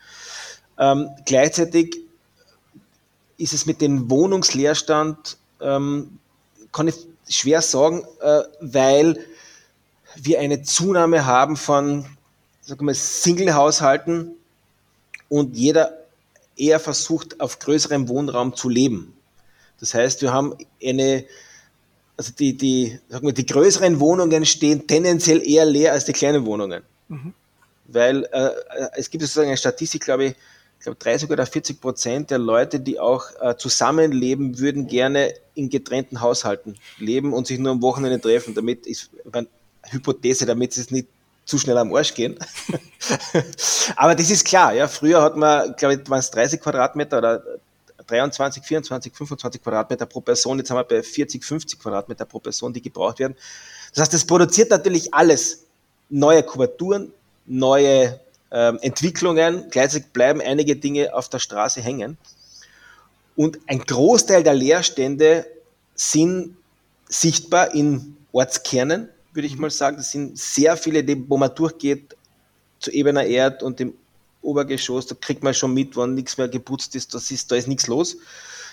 Ähm, 0.78 1.10
gleichzeitig 1.26 1.98
ist 3.38 3.52
es 3.54 3.66
mit 3.66 3.82
dem 3.82 4.10
Wohnungsleerstand, 4.10 5.38
ähm, 5.60 6.20
kann 6.72 6.88
ich 6.88 6.96
schwer 7.28 7.62
sagen, 7.62 8.06
äh, 8.22 8.44
weil 8.62 9.26
wir 10.16 10.40
eine 10.40 10.64
Zunahme 10.64 11.26
haben 11.26 11.58
von 11.58 12.06
Single-Haushalten 12.62 14.36
und 15.28 15.58
jeder 15.58 15.98
eher 16.56 16.80
versucht, 16.80 17.42
auf 17.42 17.60
größerem 17.60 18.08
Wohnraum 18.08 18.56
zu 18.56 18.70
leben. 18.70 19.18
Das 19.82 19.94
heißt, 19.94 20.22
wir 20.22 20.32
haben 20.32 20.56
eine, 20.82 21.26
also 22.20 22.34
die, 22.38 22.58
die, 22.58 23.00
sagen 23.08 23.26
wir, 23.26 23.34
die 23.34 23.46
größeren 23.46 24.02
Wohnungen 24.02 24.46
stehen 24.46 24.86
tendenziell 24.86 25.42
eher 25.42 25.64
leer 25.64 25.94
als 25.94 26.04
die 26.04 26.12
kleinen 26.12 26.46
Wohnungen. 26.46 26.84
Mhm. 27.08 27.34
Weil 27.86 28.26
äh, 28.34 28.50
es 28.98 29.10
gibt 29.10 29.22
sozusagen 29.22 29.48
eine 29.48 29.56
Statistik, 29.56 30.04
glaube 30.04 30.26
ich, 30.26 30.32
ich 30.32 30.84
glaube 30.84 31.00
30 31.00 31.30
oder 31.30 31.46
40 31.46 31.80
Prozent 31.80 32.30
der 32.30 32.38
Leute, 32.38 32.82
die 32.82 33.00
auch 33.00 33.24
äh, 33.40 33.56
zusammenleben, 33.56 34.60
würden 34.60 34.88
gerne 34.88 35.34
in 35.56 35.70
getrennten 35.70 36.20
Haushalten 36.20 36.76
leben 36.98 37.32
und 37.32 37.48
sich 37.48 37.58
nur 37.58 37.72
am 37.72 37.82
Wochenende 37.82 38.20
treffen. 38.20 38.54
Damit 38.54 38.86
ist 38.86 39.12
eine 39.32 39.48
Hypothese, 39.84 40.46
damit 40.46 40.76
es 40.76 40.92
nicht 40.92 41.08
zu 41.46 41.58
schnell 41.58 41.78
am 41.78 41.96
Arsch 41.96 42.14
gehen. 42.14 42.38
Aber 43.96 44.14
das 44.14 44.30
ist 44.30 44.44
klar, 44.44 44.74
ja. 44.74 44.90
Früher 44.90 45.22
hat 45.22 45.38
man, 45.38 45.74
glaube 45.78 45.96
ich, 45.96 46.10
waren 46.10 46.20
es 46.20 46.32
30 46.32 46.60
Quadratmeter 46.60 47.20
oder 47.20 47.44
23, 48.10 48.64
24, 48.64 49.14
25 49.14 49.62
Quadratmeter 49.62 50.06
pro 50.06 50.22
Person. 50.22 50.58
Jetzt 50.58 50.70
haben 50.72 50.78
wir 50.78 50.84
bei 50.84 51.04
40, 51.04 51.44
50 51.44 51.80
Quadratmeter 51.80 52.26
pro 52.26 52.40
Person, 52.40 52.74
die 52.74 52.82
gebraucht 52.82 53.20
werden. 53.20 53.36
Das 53.92 54.02
heißt, 54.02 54.14
das 54.14 54.26
produziert 54.26 54.70
natürlich 54.72 55.14
alles. 55.14 55.66
Neue 56.10 56.44
Kubaturen, 56.44 57.14
neue 57.46 58.20
ähm, 58.52 58.80
Entwicklungen. 58.82 59.66
Gleichzeitig 59.70 60.10
bleiben 60.10 60.42
einige 60.42 60.76
Dinge 60.76 61.14
auf 61.14 61.30
der 61.30 61.40
Straße 61.40 61.82
hängen. 61.82 62.18
Und 63.36 63.60
ein 63.68 63.80
Großteil 63.80 64.44
der 64.44 64.54
Leerstände 64.54 65.46
sind 65.96 66.58
sichtbar 67.08 67.74
in 67.74 68.18
Ortskernen, 68.32 69.10
würde 69.34 69.48
ich 69.48 69.58
mal 69.58 69.70
sagen. 69.70 69.98
Das 69.98 70.12
sind 70.12 70.38
sehr 70.38 70.76
viele, 70.78 71.06
wo 71.28 71.38
man 71.38 71.54
durchgeht 71.54 72.16
zu 72.80 72.92
ebener 72.92 73.26
Erd 73.26 73.64
und 73.64 73.80
dem 73.80 73.94
Obergeschoss, 74.50 75.08
da 75.08 75.16
kriegt 75.16 75.44
man 75.44 75.54
schon 75.54 75.74
mit, 75.74 75.96
wann 75.96 76.14
nichts 76.14 76.38
mehr 76.38 76.48
geputzt 76.48 76.96
ist, 76.96 77.14
das 77.14 77.32
ist, 77.32 77.52
da 77.52 77.56
ist 77.56 77.68
nichts 77.68 77.88
los. 77.88 78.18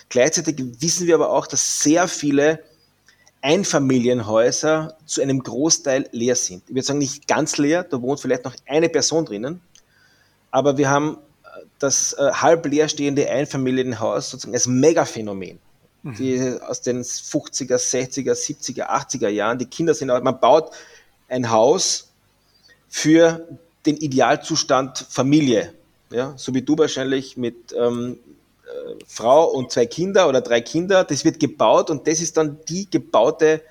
Gleichzeitig 0.08 0.56
wissen 0.80 1.06
wir 1.06 1.16
aber 1.16 1.30
auch, 1.30 1.46
dass 1.46 1.80
sehr 1.80 2.08
viele 2.08 2.62
Einfamilienhäuser 3.42 4.96
zu 5.04 5.22
einem 5.22 5.42
Großteil 5.42 6.08
leer 6.12 6.36
sind. 6.36 6.62
Ich 6.68 6.74
würde 6.74 6.82
sagen, 6.82 6.98
nicht 6.98 7.28
ganz 7.28 7.58
leer, 7.58 7.84
da 7.84 8.00
wohnt 8.00 8.20
vielleicht 8.20 8.44
noch 8.44 8.54
eine 8.66 8.88
Person 8.88 9.24
drinnen, 9.24 9.60
aber 10.50 10.78
wir 10.78 10.88
haben 10.88 11.18
das 11.78 12.14
äh, 12.14 12.30
halb 12.32 12.66
leerstehende 12.66 13.28
Einfamilienhaus 13.28 14.30
sozusagen 14.30 14.54
als 14.54 14.66
Megaphänomen 14.66 15.58
die 16.14 16.60
aus 16.60 16.82
den 16.82 17.02
50er, 17.02 17.76
60er, 17.76 18.32
70er, 18.32 18.88
80er 18.88 19.28
Jahren. 19.28 19.58
Die 19.58 19.66
Kinder 19.66 19.94
sind, 19.94 20.08
man 20.08 20.40
baut 20.40 20.70
ein 21.28 21.50
Haus 21.50 22.10
für 22.88 23.46
den 23.86 23.96
Idealzustand 23.96 25.06
Familie. 25.08 25.72
Ja, 26.10 26.34
so 26.36 26.54
wie 26.54 26.62
du 26.62 26.78
wahrscheinlich 26.78 27.36
mit 27.36 27.74
ähm, 27.76 28.18
äh, 28.64 29.04
Frau 29.06 29.44
und 29.50 29.72
zwei 29.72 29.86
Kinder 29.86 30.28
oder 30.28 30.40
drei 30.40 30.60
Kinder. 30.60 31.04
Das 31.04 31.24
wird 31.24 31.40
gebaut 31.40 31.90
und 31.90 32.06
das 32.06 32.20
ist 32.20 32.36
dann 32.36 32.58
die 32.68 32.88
gebaute 32.88 33.62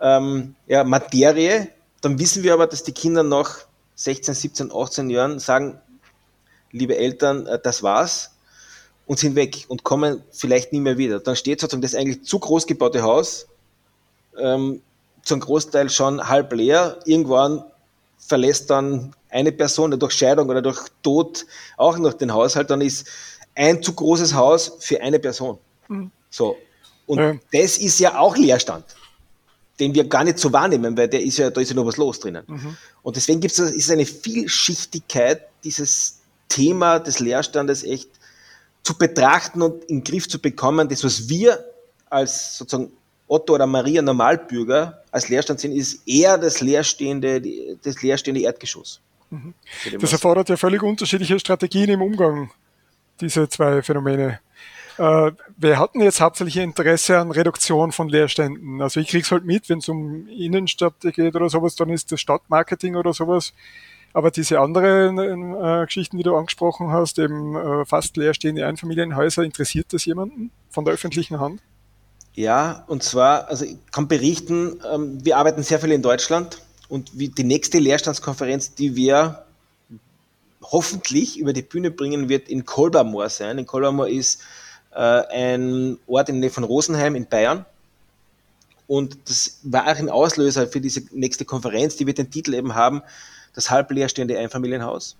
ähm, 0.00 0.54
ja, 0.66 0.84
Materie. 0.84 1.68
Dann 2.00 2.18
wissen 2.18 2.42
wir 2.42 2.54
aber, 2.54 2.66
dass 2.66 2.82
die 2.82 2.92
Kinder 2.92 3.22
nach 3.22 3.66
16, 3.96 4.34
17, 4.34 4.72
18 4.72 5.10
Jahren 5.10 5.38
sagen, 5.38 5.78
liebe 6.72 6.96
Eltern, 6.96 7.46
äh, 7.46 7.58
das 7.62 7.82
war's 7.82 8.30
und 9.06 9.18
sind 9.18 9.34
weg 9.34 9.66
und 9.68 9.84
kommen 9.84 10.22
vielleicht 10.30 10.72
nie 10.72 10.80
mehr 10.80 10.96
wieder. 10.96 11.20
Dann 11.20 11.36
steht 11.36 11.60
sozusagen 11.60 11.82
das 11.82 11.94
eigentlich 11.94 12.22
zu 12.22 12.38
groß 12.38 12.66
gebaute 12.66 13.02
Haus 13.02 13.48
ähm, 14.38 14.80
zum 15.22 15.40
Großteil 15.40 15.90
schon 15.90 16.28
halb 16.28 16.52
leer. 16.52 16.98
Irgendwann 17.04 17.64
verlässt 18.20 18.70
dann 18.70 19.14
eine 19.28 19.52
Person 19.52 19.98
durch 19.98 20.12
Scheidung 20.12 20.48
oder 20.48 20.62
durch 20.62 20.88
Tod 21.02 21.46
auch 21.76 21.98
noch 21.98 22.14
den 22.14 22.32
Haushalt, 22.32 22.70
dann 22.70 22.80
ist 22.80 23.06
ein 23.54 23.82
zu 23.82 23.92
großes 23.92 24.34
Haus 24.34 24.76
für 24.80 25.00
eine 25.00 25.18
Person. 25.18 25.58
Mhm. 25.88 26.10
So. 26.30 26.56
Und 27.06 27.18
ja. 27.18 27.34
das 27.52 27.78
ist 27.78 27.98
ja 27.98 28.18
auch 28.18 28.36
Leerstand, 28.36 28.84
den 29.80 29.94
wir 29.94 30.04
gar 30.04 30.24
nicht 30.24 30.38
so 30.38 30.52
wahrnehmen, 30.52 30.96
weil 30.96 31.08
der 31.08 31.22
ist 31.22 31.38
ja, 31.38 31.50
da 31.50 31.60
ist 31.60 31.70
ja 31.70 31.76
noch 31.76 31.86
was 31.86 31.96
los 31.96 32.20
drinnen. 32.20 32.44
Mhm. 32.46 32.76
Und 33.02 33.16
deswegen 33.16 33.40
gibt 33.40 33.52
es 33.52 33.58
ist 33.58 33.90
eine 33.90 34.06
Vielschichtigkeit, 34.06 35.48
dieses 35.64 36.20
Thema 36.48 36.98
des 36.98 37.18
Leerstandes 37.18 37.82
echt 37.82 38.10
zu 38.82 38.96
betrachten 38.96 39.62
und 39.62 39.84
in 39.84 39.98
den 39.98 40.04
Griff 40.04 40.28
zu 40.28 40.38
bekommen, 40.38 40.88
das, 40.88 41.04
was 41.04 41.28
wir 41.28 41.64
als 42.08 42.58
sozusagen 42.58 42.92
Otto 43.30 43.54
oder 43.54 43.66
Maria 43.66 44.02
Normalbürger 44.02 45.02
als 45.10 45.28
Leerstand 45.28 45.60
sehen, 45.60 45.72
ist 45.72 46.06
eher 46.06 46.36
das 46.38 46.60
leerstehende, 46.60 47.40
das 47.82 48.02
leerstehende 48.02 48.42
Erdgeschoss. 48.42 49.00
Mhm. 49.30 49.54
Das 50.00 50.12
erfordert 50.12 50.48
ja 50.48 50.56
völlig 50.56 50.82
unterschiedliche 50.82 51.38
Strategien 51.38 51.90
im 51.90 52.02
Umgang, 52.02 52.50
diese 53.20 53.48
zwei 53.48 53.82
Phänomene. 53.82 54.40
Äh, 54.98 55.30
wer 55.56 55.78
hat 55.78 55.94
denn 55.94 56.02
jetzt 56.02 56.20
hauptsächlich 56.20 56.56
Interesse 56.56 57.18
an 57.18 57.30
Reduktion 57.30 57.92
von 57.92 58.08
Leerständen? 58.08 58.82
Also 58.82 59.00
ich 59.00 59.08
kriege 59.08 59.22
es 59.22 59.30
halt 59.30 59.44
mit, 59.44 59.68
wenn 59.68 59.78
es 59.78 59.88
um 59.88 60.26
Innenstadt 60.28 60.94
geht 61.00 61.34
oder 61.36 61.48
sowas, 61.48 61.76
dann 61.76 61.90
ist 61.90 62.10
das 62.10 62.20
Stadtmarketing 62.20 62.96
oder 62.96 63.14
sowas 63.14 63.52
aber 64.12 64.30
diese 64.30 64.60
anderen 64.60 65.18
äh, 65.18 65.84
Geschichten, 65.86 66.16
die 66.16 66.22
du 66.22 66.36
angesprochen 66.36 66.90
hast, 66.90 67.18
eben 67.18 67.54
äh, 67.54 67.84
fast 67.84 68.16
leerstehende 68.16 68.66
Einfamilienhäuser, 68.66 69.44
interessiert 69.44 69.92
das 69.92 70.04
jemanden 70.04 70.50
von 70.68 70.84
der 70.84 70.94
öffentlichen 70.94 71.38
Hand? 71.38 71.60
Ja, 72.40 72.84
und 72.86 73.02
zwar, 73.02 73.48
also 73.48 73.66
ich 73.66 73.76
kann 73.90 74.08
berichten, 74.08 74.80
ähm, 74.90 75.22
wir 75.22 75.36
arbeiten 75.36 75.62
sehr 75.62 75.78
viel 75.78 75.92
in 75.92 76.00
Deutschland 76.00 76.62
und 76.88 77.10
wie 77.18 77.28
die 77.28 77.44
nächste 77.44 77.78
Leerstandskonferenz, 77.78 78.74
die 78.74 78.96
wir 78.96 79.44
hoffentlich 80.62 81.38
über 81.38 81.52
die 81.52 81.60
Bühne 81.60 81.90
bringen, 81.90 82.30
wird 82.30 82.48
in 82.48 82.64
Kolbermoor 82.64 83.28
sein. 83.28 83.58
In 83.58 83.66
Kolbermoor 83.66 84.08
ist 84.08 84.40
äh, 84.92 84.96
ein 84.96 85.98
Ort 86.06 86.30
in 86.30 86.36
der 86.36 86.40
Nähe 86.40 86.50
von 86.50 86.64
Rosenheim 86.64 87.14
in 87.14 87.26
Bayern. 87.26 87.66
Und 88.86 89.18
das 89.28 89.58
war 89.62 89.84
auch 89.84 89.96
ein 89.96 90.08
Auslöser 90.08 90.66
für 90.66 90.80
diese 90.80 91.02
nächste 91.12 91.44
Konferenz, 91.44 91.96
die 91.96 92.06
wird 92.06 92.16
den 92.16 92.30
Titel 92.30 92.54
eben 92.54 92.74
haben, 92.74 93.02
das 93.54 93.70
halb 93.70 93.90
leerstehende 93.90 94.38
Einfamilienhaus. 94.38 95.14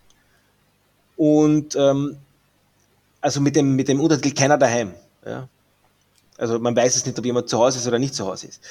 Und 1.18 1.76
ähm, 1.76 2.16
also 3.20 3.42
mit 3.42 3.56
dem, 3.56 3.76
mit 3.76 3.88
dem 3.88 4.00
Untertitel 4.00 4.34
Keiner 4.34 4.56
daheim. 4.56 4.94
Ja. 5.26 5.50
Also 6.40 6.58
man 6.58 6.74
weiß 6.74 6.96
es 6.96 7.04
nicht, 7.04 7.18
ob 7.18 7.24
jemand 7.24 7.48
zu 7.48 7.58
Hause 7.58 7.78
ist 7.78 7.86
oder 7.86 7.98
nicht 7.98 8.14
zu 8.14 8.26
Hause 8.26 8.46
ist. 8.46 8.62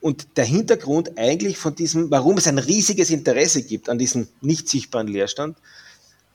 Und 0.00 0.36
der 0.36 0.44
Hintergrund 0.44 1.18
eigentlich 1.18 1.56
von 1.56 1.74
diesem, 1.74 2.10
warum 2.10 2.36
es 2.36 2.46
ein 2.46 2.58
riesiges 2.58 3.10
Interesse 3.10 3.62
gibt 3.62 3.88
an 3.88 3.98
diesem 3.98 4.28
nicht 4.42 4.68
sichtbaren 4.68 5.08
Leerstand, 5.08 5.56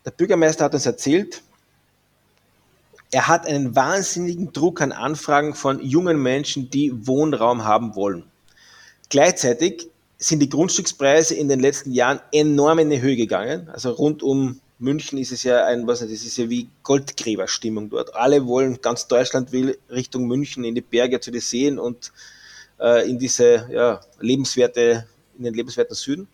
der 0.03 0.11
Bürgermeister 0.11 0.65
hat 0.65 0.73
uns 0.73 0.85
erzählt, 0.85 1.43
er 3.11 3.27
hat 3.27 3.45
einen 3.45 3.75
wahnsinnigen 3.75 4.51
Druck 4.51 4.81
an 4.81 4.91
Anfragen 4.91 5.53
von 5.53 5.79
jungen 5.79 6.21
Menschen, 6.21 6.71
die 6.71 7.07
Wohnraum 7.07 7.63
haben 7.63 7.95
wollen. 7.95 8.23
Gleichzeitig 9.09 9.87
sind 10.17 10.39
die 10.39 10.49
Grundstückspreise 10.49 11.35
in 11.35 11.47
den 11.47 11.59
letzten 11.59 11.91
Jahren 11.91 12.19
enorm 12.31 12.79
in 12.79 12.89
die 12.89 13.01
Höhe 13.01 13.15
gegangen. 13.15 13.69
Also 13.69 13.91
rund 13.91 14.23
um 14.23 14.59
München 14.83 15.17
ist 15.17 15.31
es 15.31 15.43
ja 15.43 15.65
ein, 15.65 15.87
was 15.87 16.01
nicht, 16.01 16.13
das 16.13 16.25
ist 16.25 16.37
ja 16.37 16.49
wie 16.49 16.69
Goldgräberstimmung 16.83 17.89
dort. 17.89 18.15
Alle 18.15 18.45
wollen, 18.45 18.81
ganz 18.81 19.07
Deutschland 19.07 19.51
will 19.51 19.77
Richtung 19.89 20.27
München 20.27 20.63
in 20.63 20.75
die 20.75 20.81
Berge 20.81 21.19
zu 21.19 21.31
den 21.31 21.41
Seen 21.41 21.79
und 21.79 22.11
äh, 22.79 23.09
in 23.09 23.17
diese 23.17 23.67
ja, 23.71 24.01
lebenswerte, 24.19 25.07
in 25.37 25.45
den 25.45 25.53
lebenswerten 25.53 25.95
Süden. 25.95 26.27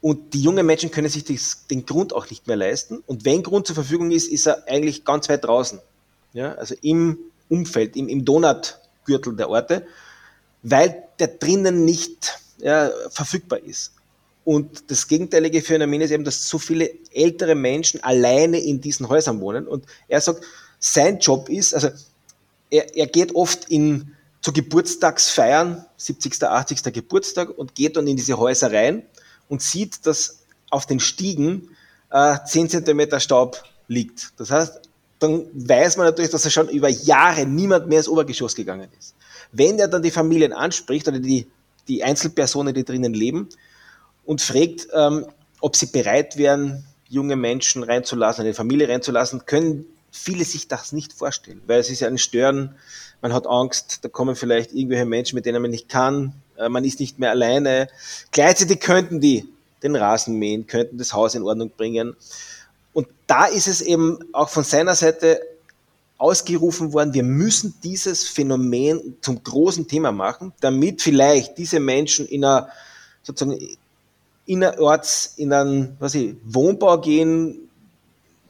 Und 0.00 0.34
die 0.34 0.42
jungen 0.42 0.66
Menschen 0.66 0.90
können 0.90 1.08
sich 1.08 1.24
das, 1.24 1.66
den 1.68 1.86
Grund 1.86 2.12
auch 2.12 2.28
nicht 2.28 2.48
mehr 2.48 2.56
leisten. 2.56 3.04
Und 3.06 3.24
wenn 3.24 3.42
Grund 3.42 3.66
zur 3.66 3.74
Verfügung 3.74 4.10
ist, 4.10 4.28
ist 4.28 4.46
er 4.46 4.66
eigentlich 4.66 5.04
ganz 5.04 5.28
weit 5.28 5.44
draußen. 5.44 5.80
Ja, 6.32 6.54
also 6.54 6.74
im 6.82 7.18
Umfeld, 7.48 7.96
im, 7.96 8.08
im 8.08 8.24
Donut, 8.24 8.78
Stadtgürtel 9.02 9.36
der 9.36 9.50
Orte, 9.50 9.86
weil 10.62 11.04
der 11.18 11.28
drinnen 11.28 11.84
nicht 11.84 12.38
ja, 12.58 12.90
verfügbar 13.10 13.60
ist. 13.60 13.92
Und 14.44 14.90
das 14.90 15.06
gegenteilige 15.06 15.62
Phänomen 15.62 16.00
ist 16.00 16.10
eben, 16.10 16.24
dass 16.24 16.48
so 16.48 16.58
viele 16.58 16.90
ältere 17.12 17.54
Menschen 17.54 18.02
alleine 18.02 18.58
in 18.58 18.80
diesen 18.80 19.08
Häusern 19.08 19.40
wohnen. 19.40 19.68
Und 19.68 19.86
er 20.08 20.20
sagt, 20.20 20.42
sein 20.80 21.20
Job 21.20 21.48
ist, 21.48 21.74
also 21.74 21.90
er, 22.70 22.96
er 22.96 23.06
geht 23.06 23.34
oft 23.34 23.66
in, 23.66 24.16
zu 24.40 24.52
Geburtstagsfeiern, 24.52 25.84
70., 25.96 26.42
80. 26.42 26.92
Geburtstag, 26.92 27.56
und 27.56 27.74
geht 27.76 27.96
dann 27.96 28.08
in 28.08 28.16
diese 28.16 28.36
Häuser 28.36 28.72
rein 28.72 29.04
und 29.48 29.62
sieht, 29.62 30.06
dass 30.06 30.40
auf 30.70 30.86
den 30.86 30.98
Stiegen 30.98 31.76
äh, 32.10 32.36
10 32.44 32.70
cm 32.70 33.20
Staub 33.20 33.62
liegt. 33.86 34.32
Das 34.38 34.50
heißt, 34.50 34.80
dann 35.20 35.46
weiß 35.52 35.98
man 35.98 36.06
natürlich, 36.06 36.32
dass 36.32 36.44
er 36.44 36.50
schon 36.50 36.68
über 36.68 36.88
Jahre 36.88 37.46
niemand 37.46 37.86
mehr 37.86 37.98
ins 37.98 38.08
Obergeschoss 38.08 38.56
gegangen 38.56 38.88
ist. 38.98 39.14
Wenn 39.52 39.78
er 39.78 39.86
dann 39.86 40.02
die 40.02 40.10
Familien 40.10 40.52
anspricht 40.52 41.06
oder 41.06 41.20
die, 41.20 41.46
die 41.86 42.02
Einzelpersonen, 42.02 42.74
die 42.74 42.84
drinnen 42.84 43.14
leben, 43.14 43.48
und 44.24 44.40
fragt, 44.40 44.88
ähm, 44.94 45.26
ob 45.60 45.76
sie 45.76 45.86
bereit 45.86 46.36
wären, 46.36 46.84
junge 47.08 47.36
Menschen 47.36 47.82
reinzulassen, 47.82 48.44
eine 48.44 48.54
Familie 48.54 48.88
reinzulassen, 48.88 49.44
können 49.46 49.84
viele 50.10 50.44
sich 50.44 50.68
das 50.68 50.92
nicht 50.92 51.12
vorstellen, 51.12 51.62
weil 51.66 51.80
es 51.80 51.90
ist 51.90 52.00
ja 52.00 52.08
ein 52.08 52.18
Stören, 52.18 52.74
man 53.20 53.32
hat 53.32 53.46
Angst, 53.46 54.00
da 54.02 54.08
kommen 54.08 54.36
vielleicht 54.36 54.72
irgendwelche 54.72 55.06
Menschen, 55.06 55.36
mit 55.36 55.46
denen 55.46 55.62
man 55.62 55.70
nicht 55.70 55.88
kann, 55.88 56.34
äh, 56.56 56.68
man 56.68 56.84
ist 56.84 57.00
nicht 57.00 57.18
mehr 57.18 57.30
alleine. 57.30 57.88
Gleichzeitig 58.30 58.80
könnten 58.80 59.20
die 59.20 59.48
den 59.82 59.96
Rasen 59.96 60.38
mähen, 60.38 60.66
könnten 60.66 60.98
das 60.98 61.12
Haus 61.12 61.34
in 61.34 61.42
Ordnung 61.42 61.70
bringen. 61.76 62.16
Und 62.92 63.08
da 63.26 63.46
ist 63.46 63.66
es 63.66 63.80
eben 63.80 64.18
auch 64.32 64.48
von 64.48 64.64
seiner 64.64 64.94
Seite 64.94 65.40
ausgerufen 66.18 66.92
worden, 66.92 67.14
wir 67.14 67.24
müssen 67.24 67.74
dieses 67.82 68.28
Phänomen 68.28 69.16
zum 69.22 69.42
großen 69.42 69.88
Thema 69.88 70.12
machen, 70.12 70.52
damit 70.60 71.02
vielleicht 71.02 71.58
diese 71.58 71.80
Menschen 71.80 72.26
in 72.26 72.44
einer 72.44 72.68
sozusagen 73.24 73.58
innerorts 74.46 75.34
in 75.36 75.52
einen 75.52 75.96
was 75.98 76.14
ich, 76.14 76.36
Wohnbau 76.44 77.00
gehen, 77.00 77.70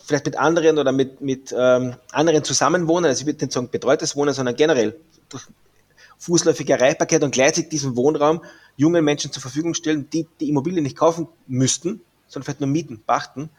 vielleicht 0.04 0.26
mit 0.26 0.36
anderen 0.36 0.78
oder 0.78 0.92
mit, 0.92 1.20
mit 1.20 1.54
ähm, 1.56 1.94
anderen 2.10 2.44
zusammenwohnen, 2.44 3.06
also 3.06 3.20
ich 3.20 3.26
würde 3.26 3.44
nicht 3.44 3.52
sagen 3.52 3.68
betreutes 3.70 4.16
Wohnen, 4.16 4.34
sondern 4.34 4.56
generell 4.56 4.96
durch 5.28 5.44
fußläufige 6.18 6.74
Erreichbarkeit 6.74 7.22
und 7.24 7.32
gleichzeitig 7.32 7.70
diesen 7.70 7.96
Wohnraum 7.96 8.42
jungen 8.76 9.04
Menschen 9.04 9.32
zur 9.32 9.42
Verfügung 9.42 9.74
stellen, 9.74 10.08
die 10.10 10.26
die 10.40 10.48
Immobilie 10.48 10.82
nicht 10.82 10.96
kaufen 10.96 11.28
müssten, 11.46 12.00
sondern 12.28 12.44
vielleicht 12.44 12.60
nur 12.60 12.70
mieten, 12.70 13.02
pachten. 13.04 13.50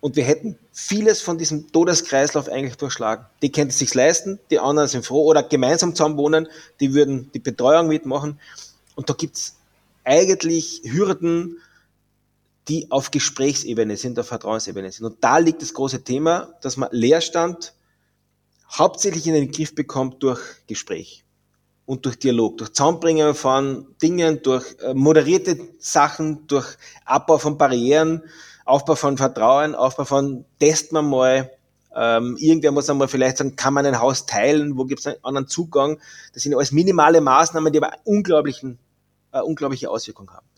Und 0.00 0.16
wir 0.16 0.24
hätten 0.24 0.58
vieles 0.72 1.20
von 1.20 1.36
diesem 1.36 1.72
Todeskreislauf 1.72 2.48
eigentlich 2.48 2.76
durchschlagen. 2.76 3.26
Die 3.42 3.52
könnten 3.52 3.70
es 3.70 3.78
sich 3.78 3.94
leisten, 3.94 4.38
die 4.50 4.58
anderen 4.58 4.88
sind 4.88 5.04
froh 5.04 5.24
oder 5.24 5.42
gemeinsam 5.42 5.94
zusammen 5.94 6.16
wohnen, 6.16 6.48
die 6.80 6.94
würden 6.94 7.30
die 7.32 7.38
Betreuung 7.38 7.88
mitmachen. 7.88 8.38
Und 8.96 9.10
da 9.10 9.14
gibt's 9.14 9.56
eigentlich 10.04 10.82
Hürden, 10.84 11.58
die 12.70 12.88
auf 12.88 13.10
Gesprächsebene 13.10 13.96
sind, 13.96 14.16
auf 14.20 14.28
Vertrauensebene 14.28 14.92
sind. 14.92 15.04
Und 15.04 15.24
da 15.24 15.38
liegt 15.38 15.60
das 15.60 15.74
große 15.74 16.04
Thema, 16.04 16.54
dass 16.62 16.76
man 16.76 16.88
Leerstand 16.92 17.74
hauptsächlich 18.70 19.26
in 19.26 19.34
den 19.34 19.50
Griff 19.50 19.74
bekommt 19.74 20.22
durch 20.22 20.40
Gespräch 20.68 21.24
und 21.84 22.06
durch 22.06 22.16
Dialog, 22.20 22.58
durch 22.58 22.72
Zusammenbringen 22.72 23.34
von 23.34 23.88
Dingen, 24.00 24.40
durch 24.42 24.76
äh, 24.82 24.94
moderierte 24.94 25.58
Sachen, 25.80 26.46
durch 26.46 26.76
Abbau 27.04 27.38
von 27.38 27.58
Barrieren, 27.58 28.22
Aufbau 28.64 28.94
von 28.94 29.16
Vertrauen, 29.16 29.74
Aufbau 29.74 30.04
von 30.04 30.44
testen 30.60 30.96
wir 30.96 31.02
mal, 31.02 31.50
ähm, 31.96 32.36
irgendwer 32.38 32.70
muss 32.70 32.88
einmal 32.88 33.08
vielleicht 33.08 33.38
sagen, 33.38 33.56
kann 33.56 33.74
man 33.74 33.84
ein 33.84 33.98
Haus 33.98 34.26
teilen, 34.26 34.78
wo 34.78 34.84
gibt 34.84 35.00
es 35.00 35.08
einen 35.08 35.24
anderen 35.24 35.48
Zugang. 35.48 35.98
Das 36.32 36.44
sind 36.44 36.54
alles 36.54 36.70
minimale 36.70 37.20
Maßnahmen, 37.20 37.72
die 37.72 37.82
aber 37.82 37.96
unglaublichen, 38.04 38.78
äh, 39.32 39.40
unglaubliche 39.40 39.90
Auswirkungen 39.90 40.30
haben 40.30 40.49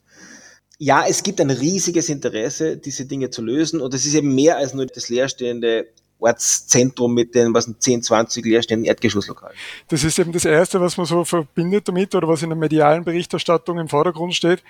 ja, 0.83 1.05
es 1.07 1.23
gibt 1.23 1.41
ein 1.41 1.51
riesiges 1.51 2.09
Interesse, 2.09 2.77
diese 2.77 3.07
Dinge 3.07 3.31
zu 3.31 3.41
lösen 3.41 3.81
und 3.81 3.95
es 3.95 4.05
ist 4.05 4.15
eben 4.15 4.35
mehr 4.35 4.57
als 4.57 4.75
nur 4.75 4.85
das 4.87 5.09
leerstehende 5.09 5.87
Ortszentrum 6.19 7.15
mit 7.15 7.37
den 7.37 7.55
was 7.55 7.73
10, 7.79 8.03
20 8.03 8.45
leerstehenden 8.45 8.87
Erdgeschosslokalen. 8.87 9.55
Das 9.87 10.03
ist 10.03 10.19
eben 10.19 10.33
das 10.33 10.45
Erste, 10.45 10.81
was 10.81 10.97
man 10.97 11.07
so 11.07 11.25
verbindet 11.25 11.87
damit 11.87 12.17
oder 12.17 12.27
was 12.27 12.43
in 12.43 12.49
der 12.49 12.59
medialen 12.59 13.05
Berichterstattung 13.05 13.79
im 13.79 13.89
Vordergrund 13.89 14.35
steht. 14.35 14.65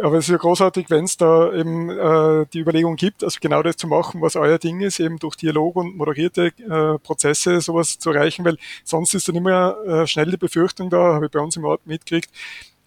Aber 0.00 0.18
es 0.18 0.26
ist 0.26 0.30
ja 0.30 0.36
großartig, 0.36 0.88
wenn 0.88 1.04
es 1.04 1.16
da 1.16 1.52
eben 1.52 1.90
äh, 1.90 2.46
die 2.52 2.60
Überlegung 2.60 2.94
gibt, 2.94 3.24
also 3.24 3.38
genau 3.40 3.64
das 3.64 3.76
zu 3.76 3.88
machen, 3.88 4.20
was 4.20 4.36
euer 4.36 4.58
Ding 4.58 4.80
ist, 4.80 5.00
eben 5.00 5.18
durch 5.18 5.34
Dialog 5.34 5.74
und 5.74 5.96
moderierte 5.96 6.52
äh, 6.58 6.98
Prozesse 7.00 7.60
sowas 7.60 7.98
zu 7.98 8.10
erreichen, 8.10 8.44
weil 8.44 8.56
sonst 8.84 9.14
ist 9.14 9.26
dann 9.26 9.34
immer 9.34 9.76
äh, 9.84 10.06
schnell 10.06 10.30
die 10.30 10.36
Befürchtung 10.36 10.90
da, 10.90 11.14
habe 11.14 11.26
ich 11.26 11.32
bei 11.32 11.40
uns 11.40 11.56
im 11.56 11.64
Ort 11.64 11.84
mitgekriegt, 11.86 12.30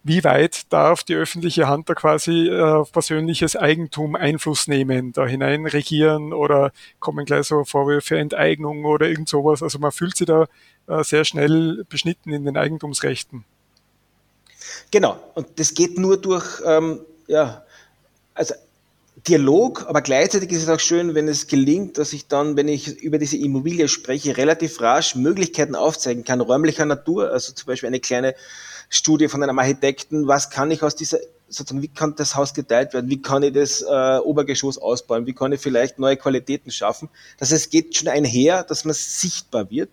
wie 0.03 0.23
weit 0.23 0.71
darf 0.71 1.03
die 1.03 1.15
öffentliche 1.15 1.67
Hand 1.67 1.89
da 1.89 1.93
quasi 1.93 2.47
äh, 2.47 2.59
auf 2.59 2.91
persönliches 2.91 3.55
Eigentum 3.55 4.15
Einfluss 4.15 4.67
nehmen, 4.67 5.13
da 5.13 5.25
hinein 5.25 5.65
regieren 5.67 6.33
oder 6.33 6.71
kommen 6.99 7.25
gleich 7.25 7.47
so 7.47 7.63
Vorwürfe 7.63 8.17
Enteignung 8.17 8.85
oder 8.85 9.07
irgend 9.07 9.29
sowas. 9.29 9.61
Also 9.61 9.77
man 9.79 9.91
fühlt 9.91 10.17
sich 10.17 10.27
da 10.27 10.47
äh, 10.87 11.03
sehr 11.03 11.23
schnell 11.23 11.85
beschnitten 11.87 12.31
in 12.31 12.45
den 12.45 12.57
Eigentumsrechten. 12.57 13.45
Genau, 14.89 15.19
und 15.35 15.47
das 15.59 15.73
geht 15.73 15.97
nur 15.97 16.17
durch, 16.17 16.45
ähm, 16.65 17.01
ja, 17.27 17.63
also 18.33 18.55
Dialog, 19.27 19.85
aber 19.87 20.01
gleichzeitig 20.01 20.51
ist 20.51 20.63
es 20.63 20.69
auch 20.69 20.79
schön, 20.79 21.13
wenn 21.13 21.27
es 21.27 21.45
gelingt, 21.45 21.99
dass 21.99 22.11
ich 22.11 22.27
dann, 22.27 22.57
wenn 22.57 22.67
ich 22.67 22.97
über 23.03 23.19
diese 23.19 23.37
Immobilie 23.37 23.87
spreche, 23.87 24.37
relativ 24.37 24.81
rasch 24.81 25.15
Möglichkeiten 25.15 25.75
aufzeigen 25.75 26.23
kann, 26.23 26.41
räumlicher 26.41 26.85
Natur, 26.85 27.29
also 27.29 27.53
zum 27.53 27.67
Beispiel 27.67 27.87
eine 27.87 27.99
kleine 27.99 28.33
Studie 28.93 29.29
von 29.29 29.41
einem 29.41 29.57
Architekten, 29.57 30.27
was 30.27 30.49
kann 30.49 30.69
ich 30.69 30.83
aus 30.83 30.97
dieser, 30.97 31.17
sozusagen, 31.47 31.81
wie 31.81 31.87
kann 31.87 32.13
das 32.17 32.35
Haus 32.35 32.53
geteilt 32.53 32.93
werden, 32.93 33.09
wie 33.09 33.21
kann 33.21 33.41
ich 33.41 33.53
das 33.53 33.81
äh, 33.81 34.17
Obergeschoss 34.17 34.77
ausbauen, 34.77 35.25
wie 35.25 35.33
kann 35.33 35.53
ich 35.53 35.61
vielleicht 35.61 35.97
neue 35.97 36.17
Qualitäten 36.17 36.71
schaffen. 36.71 37.07
Das 37.37 37.51
heißt, 37.51 37.63
es 37.63 37.69
geht 37.69 37.95
schon 37.95 38.09
einher, 38.09 38.63
dass 38.63 38.83
man 38.83 38.93
sichtbar 38.93 39.71
wird. 39.71 39.89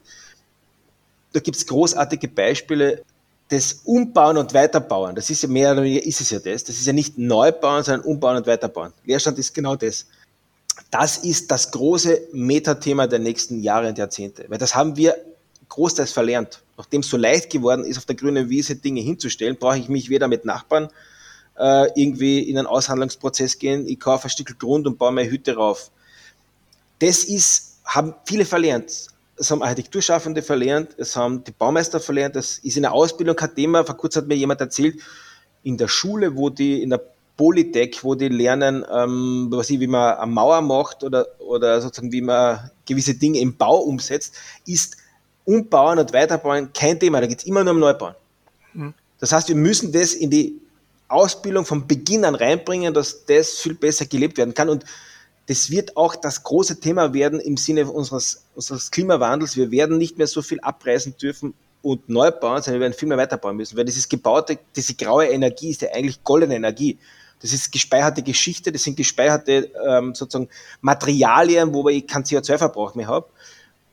Da 1.32 1.38
gibt 1.38 1.56
es 1.56 1.64
großartige 1.66 2.26
Beispiele 2.26 3.04
des 3.52 3.82
Umbauen 3.84 4.36
und 4.36 4.52
Weiterbauen. 4.52 5.14
Das 5.14 5.30
ist 5.30 5.44
ja 5.44 5.48
mehr 5.48 5.72
oder 5.72 5.84
weniger 5.84 6.04
ist 6.04 6.20
es 6.20 6.30
ja 6.30 6.40
das. 6.40 6.64
Das 6.64 6.76
ist 6.76 6.86
ja 6.86 6.92
nicht 6.92 7.16
Neubauen, 7.16 7.84
sondern 7.84 8.04
Umbauen 8.04 8.38
und 8.38 8.48
Weiterbauen. 8.48 8.92
Leerstand 9.04 9.38
ist 9.38 9.54
genau 9.54 9.76
das. 9.76 10.06
Das 10.90 11.18
ist 11.18 11.52
das 11.52 11.70
große 11.70 12.20
Metathema 12.32 13.06
der 13.06 13.20
nächsten 13.20 13.60
Jahre 13.60 13.88
und 13.88 13.96
Jahrzehnte. 13.96 14.44
Weil 14.48 14.58
das 14.58 14.74
haben 14.74 14.96
wir 14.96 15.14
großteils 15.68 16.12
verlernt. 16.12 16.62
Nachdem 16.76 17.00
es 17.00 17.08
so 17.08 17.16
leicht 17.16 17.50
geworden 17.50 17.84
ist, 17.84 17.98
auf 17.98 18.04
der 18.04 18.16
grünen 18.16 18.48
Wiese 18.48 18.76
Dinge 18.76 19.00
hinzustellen, 19.00 19.56
brauche 19.58 19.78
ich 19.78 19.88
mich 19.88 20.08
weder 20.10 20.28
mit 20.28 20.44
Nachbarn 20.44 20.88
äh, 21.58 21.88
irgendwie 22.00 22.40
in 22.40 22.56
einen 22.56 22.66
Aushandlungsprozess 22.66 23.58
gehen, 23.58 23.86
ich 23.86 23.98
kaufe 23.98 24.24
ein 24.24 24.30
Stück 24.30 24.58
Grund 24.58 24.86
und 24.86 24.98
baue 24.98 25.12
meine 25.12 25.30
Hütte 25.30 25.56
rauf. 25.56 25.90
Das 27.00 27.24
ist, 27.24 27.78
haben 27.84 28.14
viele 28.24 28.44
verlernt. 28.44 29.08
Es 29.36 29.50
haben 29.50 29.62
Architekturschaffende 29.62 30.42
verlernt, 30.42 30.90
es 30.98 31.14
haben 31.14 31.44
die 31.44 31.52
Baumeister 31.52 32.00
verlernt, 32.00 32.34
das 32.34 32.58
ist 32.58 32.76
in 32.76 32.82
der 32.82 32.92
Ausbildung 32.92 33.36
kein 33.36 33.54
Thema. 33.54 33.84
Vor 33.84 33.96
kurzem 33.96 34.22
hat 34.22 34.28
mir 34.28 34.34
jemand 34.34 34.60
erzählt, 34.60 35.00
in 35.62 35.76
der 35.76 35.86
Schule, 35.86 36.36
wo 36.36 36.50
die, 36.50 36.82
in 36.82 36.90
der 36.90 37.00
Polytech, 37.36 38.02
wo 38.02 38.16
die 38.16 38.28
lernen, 38.28 38.84
ähm, 38.92 39.46
was 39.50 39.70
ich, 39.70 39.78
wie 39.78 39.86
man 39.86 40.16
eine 40.16 40.30
Mauer 40.30 40.60
macht 40.60 41.04
oder, 41.04 41.26
oder 41.38 41.80
sozusagen 41.80 42.10
wie 42.10 42.20
man 42.20 42.70
gewisse 42.84 43.14
Dinge 43.14 43.38
im 43.38 43.56
Bau 43.56 43.78
umsetzt, 43.78 44.34
ist 44.66 44.96
Umbauen 45.48 45.98
und 45.98 46.12
Weiterbauen 46.12 46.70
kein 46.74 47.00
Thema, 47.00 47.22
da 47.22 47.26
geht 47.26 47.38
es 47.38 47.46
immer 47.46 47.64
nur 47.64 47.72
um 47.72 47.80
Neubauen. 47.80 48.14
Mhm. 48.74 48.92
Das 49.18 49.32
heißt, 49.32 49.48
wir 49.48 49.56
müssen 49.56 49.90
das 49.92 50.12
in 50.12 50.28
die 50.30 50.60
Ausbildung 51.08 51.64
von 51.64 51.86
Beginn 51.86 52.26
an 52.26 52.34
reinbringen, 52.34 52.92
dass 52.92 53.24
das 53.24 53.58
viel 53.58 53.74
besser 53.74 54.04
gelebt 54.04 54.36
werden 54.36 54.52
kann. 54.52 54.68
Und 54.68 54.84
das 55.46 55.70
wird 55.70 55.96
auch 55.96 56.14
das 56.16 56.42
große 56.42 56.80
Thema 56.80 57.14
werden 57.14 57.40
im 57.40 57.56
Sinne 57.56 57.90
unseres, 57.90 58.42
unseres 58.54 58.90
Klimawandels. 58.90 59.56
Wir 59.56 59.70
werden 59.70 59.96
nicht 59.96 60.18
mehr 60.18 60.26
so 60.26 60.42
viel 60.42 60.60
abreißen 60.60 61.16
dürfen 61.16 61.54
und 61.80 62.06
neu 62.10 62.30
bauen, 62.30 62.62
sondern 62.62 62.80
wir 62.80 62.84
werden 62.84 62.98
viel 62.98 63.08
mehr 63.08 63.16
weiterbauen 63.16 63.56
müssen, 63.56 63.78
weil 63.78 63.86
dieses 63.86 64.06
gebaute, 64.06 64.58
diese 64.76 64.94
graue 64.94 65.28
Energie 65.28 65.70
ist 65.70 65.80
ja 65.80 65.88
eigentlich 65.94 66.22
goldene 66.24 66.56
Energie. 66.56 66.98
Das 67.40 67.54
ist 67.54 67.72
gespeicherte 67.72 68.22
Geschichte, 68.22 68.70
das 68.70 68.82
sind 68.82 68.98
gespeicherte 68.98 69.70
ähm, 69.88 70.14
sozusagen 70.14 70.50
Materialien, 70.82 71.72
wo 71.72 71.88
ich 71.88 72.06
keinen 72.06 72.24
CO2-Verbrauch 72.24 72.94
mehr 72.94 73.06
habe. 73.06 73.26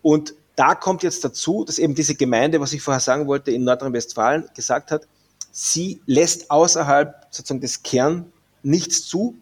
Und 0.02 0.34
da 0.56 0.76
kommt 0.76 1.04
jetzt 1.04 1.24
dazu, 1.24 1.65
dass 1.65 1.80
eben 1.80 1.96
diese 1.96 2.15
Gemeinde, 2.15 2.62
was 2.62 2.74
ich 2.74 2.82
vorher 2.82 3.02
sagen 3.02 3.28
wollte, 3.28 3.52
in 3.52 3.63
Nordrhein-Westfalen 3.63 4.50
gesagt 4.56 4.91
hat, 4.91 5.08
sie 5.52 6.02
lässt 6.06 6.52
außerhalb 6.52 7.28
sozusagen 7.32 7.62
des 7.62 7.84
Kern 7.84 8.32
nichts 8.63 9.06
zu 9.06 9.36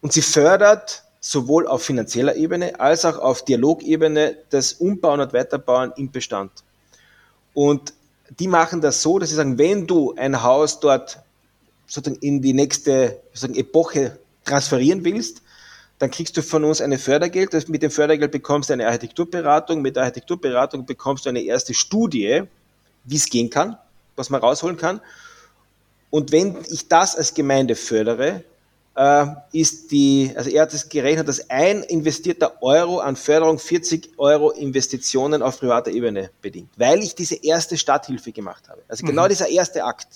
und 0.00 0.12
sie 0.12 0.22
fördert 0.22 1.04
sowohl 1.20 1.68
auf 1.68 1.84
finanzieller 1.84 2.34
Ebene 2.34 2.80
als 2.80 3.04
auch 3.04 3.18
auf 3.18 3.44
Dialogebene 3.44 4.36
das 4.50 4.74
Umbauen 4.74 5.20
und 5.20 5.32
Weiterbauen 5.32 5.92
im 5.96 6.10
Bestand. 6.10 6.50
Und 7.54 7.94
die 8.38 8.48
machen 8.48 8.80
das 8.80 9.02
so, 9.02 9.18
dass 9.18 9.28
sie 9.28 9.36
sagen, 9.36 9.58
wenn 9.58 9.86
du 9.86 10.14
ein 10.16 10.42
Haus 10.42 10.80
dort 10.80 11.20
sozusagen 11.86 12.20
in 12.20 12.42
die 12.42 12.54
nächste 12.54 13.20
sozusagen 13.32 13.54
Epoche 13.54 14.18
transferieren 14.44 15.04
willst, 15.04 15.42
dann 16.02 16.10
kriegst 16.10 16.36
du 16.36 16.42
von 16.42 16.64
uns 16.64 16.80
eine 16.80 16.98
Fördergeld. 16.98 17.68
Mit 17.68 17.84
dem 17.84 17.92
Fördergeld 17.92 18.32
bekommst 18.32 18.68
du 18.68 18.72
eine 18.72 18.88
Architekturberatung. 18.88 19.82
Mit 19.82 19.94
der 19.94 20.02
Architekturberatung 20.02 20.84
bekommst 20.84 21.26
du 21.26 21.28
eine 21.28 21.42
erste 21.42 21.74
Studie, 21.74 22.42
wie 23.04 23.14
es 23.14 23.26
gehen 23.26 23.50
kann, 23.50 23.78
was 24.16 24.28
man 24.28 24.40
rausholen 24.40 24.76
kann. 24.76 25.00
Und 26.10 26.32
wenn 26.32 26.58
ich 26.68 26.88
das 26.88 27.14
als 27.14 27.34
Gemeinde 27.34 27.76
fördere, 27.76 28.42
äh, 28.96 29.26
ist 29.52 29.92
die, 29.92 30.32
also 30.34 30.50
er 30.50 30.62
hat 30.62 30.74
es 30.74 30.88
gerechnet, 30.88 31.28
dass 31.28 31.48
ein 31.48 31.84
investierter 31.84 32.60
Euro 32.64 32.98
an 32.98 33.14
Förderung 33.14 33.60
40 33.60 34.18
Euro 34.18 34.50
Investitionen 34.50 35.40
auf 35.40 35.60
privater 35.60 35.92
Ebene 35.92 36.30
bedient, 36.40 36.70
weil 36.78 37.00
ich 37.04 37.14
diese 37.14 37.36
erste 37.36 37.78
Stadthilfe 37.78 38.32
gemacht 38.32 38.68
habe. 38.68 38.82
Also 38.88 39.06
genau 39.06 39.26
mhm. 39.26 39.28
dieser 39.28 39.48
erste 39.48 39.84
Akt, 39.84 40.08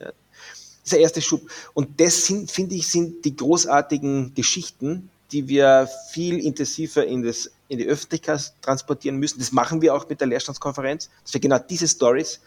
ja, 0.00 0.12
dieser 0.84 0.98
erste 0.98 1.22
Schub. 1.22 1.50
Und 1.72 1.98
das 1.98 2.26
sind, 2.26 2.50
finde 2.50 2.74
ich, 2.74 2.88
sind 2.88 3.24
die 3.24 3.34
großartigen 3.34 4.34
Geschichten, 4.34 5.08
die 5.32 5.48
wir 5.48 5.88
viel 6.10 6.38
intensiver 6.38 7.06
in, 7.06 7.22
das, 7.22 7.50
in 7.68 7.78
die 7.78 7.86
Öffentlichkeit 7.86 8.52
transportieren 8.62 9.16
müssen. 9.16 9.38
Das 9.38 9.52
machen 9.52 9.80
wir 9.82 9.94
auch 9.94 10.08
mit 10.08 10.20
der 10.20 10.28
Lehrstandskonferenz, 10.28 11.10
dass 11.22 11.34
wir 11.34 11.40
genau 11.40 11.58
diese 11.58 11.88
Stories 11.88 12.40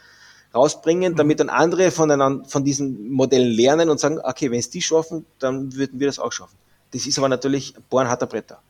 rausbringen, 0.54 1.16
damit 1.16 1.40
dann 1.40 1.50
andere 1.50 1.92
von, 1.92 2.46
von 2.46 2.64
diesen 2.64 3.12
Modellen 3.12 3.52
lernen 3.52 3.90
und 3.90 4.00
sagen, 4.00 4.20
okay, 4.24 4.52
wenn 4.52 4.60
es 4.60 4.70
die 4.70 4.82
schaffen, 4.82 5.26
dann 5.40 5.76
würden 5.76 6.00
wir 6.00 6.08
das 6.08 6.20
auch 6.20 6.32
schaffen. 6.32 6.58
Das 6.92 7.08
ist 7.08 7.18
aber 7.18 7.30
natürlich 7.30 7.74
bohren 7.90 8.08
harter 8.08 8.28
Bretter. 8.28 8.62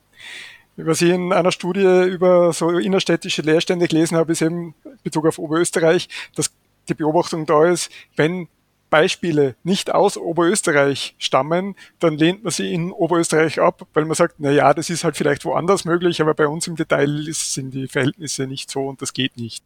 Was 0.75 1.01
ich 1.01 1.09
in 1.09 1.33
einer 1.33 1.51
Studie 1.51 2.03
über 2.03 2.51
so 2.53 2.69
innerstädtische 2.69 3.41
Leerstände 3.43 3.87
gelesen 3.87 4.17
habe, 4.17 4.31
ist 4.31 4.41
eben 4.41 4.73
in 4.85 4.97
Bezug 5.03 5.27
auf 5.27 5.37
Oberösterreich, 5.37 6.07
dass 6.35 6.51
die 6.89 6.95
Beobachtung 6.95 7.45
da 7.45 7.65
ist, 7.65 7.91
wenn 8.15 8.47
Beispiele 8.93 9.55
nicht 9.63 9.91
aus 9.91 10.17
Oberösterreich 10.17 11.15
stammen, 11.17 11.75
dann 11.97 12.15
lehnt 12.15 12.43
man 12.43 12.51
sie 12.51 12.71
in 12.71 12.91
Oberösterreich 12.91 13.59
ab, 13.59 13.87
weil 13.95 14.05
man 14.05 14.13
sagt, 14.13 14.35
na 14.37 14.51
ja, 14.51 14.71
das 14.75 14.91
ist 14.91 15.03
halt 15.03 15.17
vielleicht 15.17 15.45
woanders 15.45 15.83
möglich, 15.83 16.21
aber 16.21 16.35
bei 16.35 16.47
uns 16.47 16.67
im 16.67 16.75
Detail 16.75 17.25
sind 17.31 17.73
die 17.73 17.87
Verhältnisse 17.87 18.45
nicht 18.45 18.69
so 18.69 18.87
und 18.87 19.01
das 19.01 19.13
geht 19.13 19.35
nicht 19.35 19.63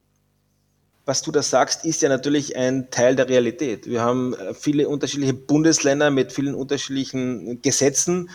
was 1.03 1.21
du 1.21 1.31
da 1.31 1.41
sagst, 1.41 1.85
ist 1.85 2.01
ja 2.01 2.09
natürlich 2.09 2.57
ein 2.57 2.91
Teil 2.91 3.15
der 3.15 3.29
Realität. 3.29 3.87
Wir 3.87 4.01
haben 4.01 4.33
äh, 4.33 4.53
viele 4.53 4.89
unterschiedliche 4.89 5.33
Bundesländer 5.33 6.11
mit 6.11 6.33
vielen 6.33 6.53
unterschiedlichen 6.53 7.61
Gesetzen. 7.61 8.29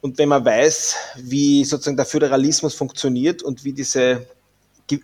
Und 0.00 0.18
wenn 0.18 0.28
man 0.28 0.44
weiß, 0.44 0.96
wie 1.18 1.64
sozusagen 1.64 1.96
der 1.96 2.06
Föderalismus 2.06 2.74
funktioniert 2.74 3.44
und 3.44 3.62
wie 3.62 3.72
diese 3.72 4.26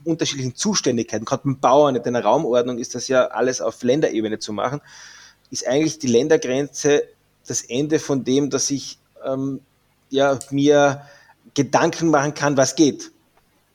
unterschiedlichen 0.04 0.54
Zuständigkeiten, 0.54 1.24
gerade 1.24 1.44
beim 1.44 1.60
Bauern, 1.60 1.96
in 1.96 2.12
der 2.12 2.24
Raumordnung 2.24 2.78
ist 2.78 2.94
das 2.94 3.08
ja 3.08 3.26
alles 3.26 3.60
auf 3.60 3.82
Länderebene 3.82 4.38
zu 4.38 4.52
machen, 4.52 4.80
ist 5.50 5.66
eigentlich 5.66 5.98
die 5.98 6.08
Ländergrenze 6.08 7.04
das 7.46 7.62
Ende 7.62 7.98
von 7.98 8.24
dem, 8.24 8.50
dass 8.50 8.70
ich 8.70 8.98
ähm, 9.24 9.60
ja, 10.10 10.38
mir 10.50 11.02
Gedanken 11.54 12.10
machen 12.10 12.34
kann, 12.34 12.56
was 12.56 12.76
geht. 12.76 13.10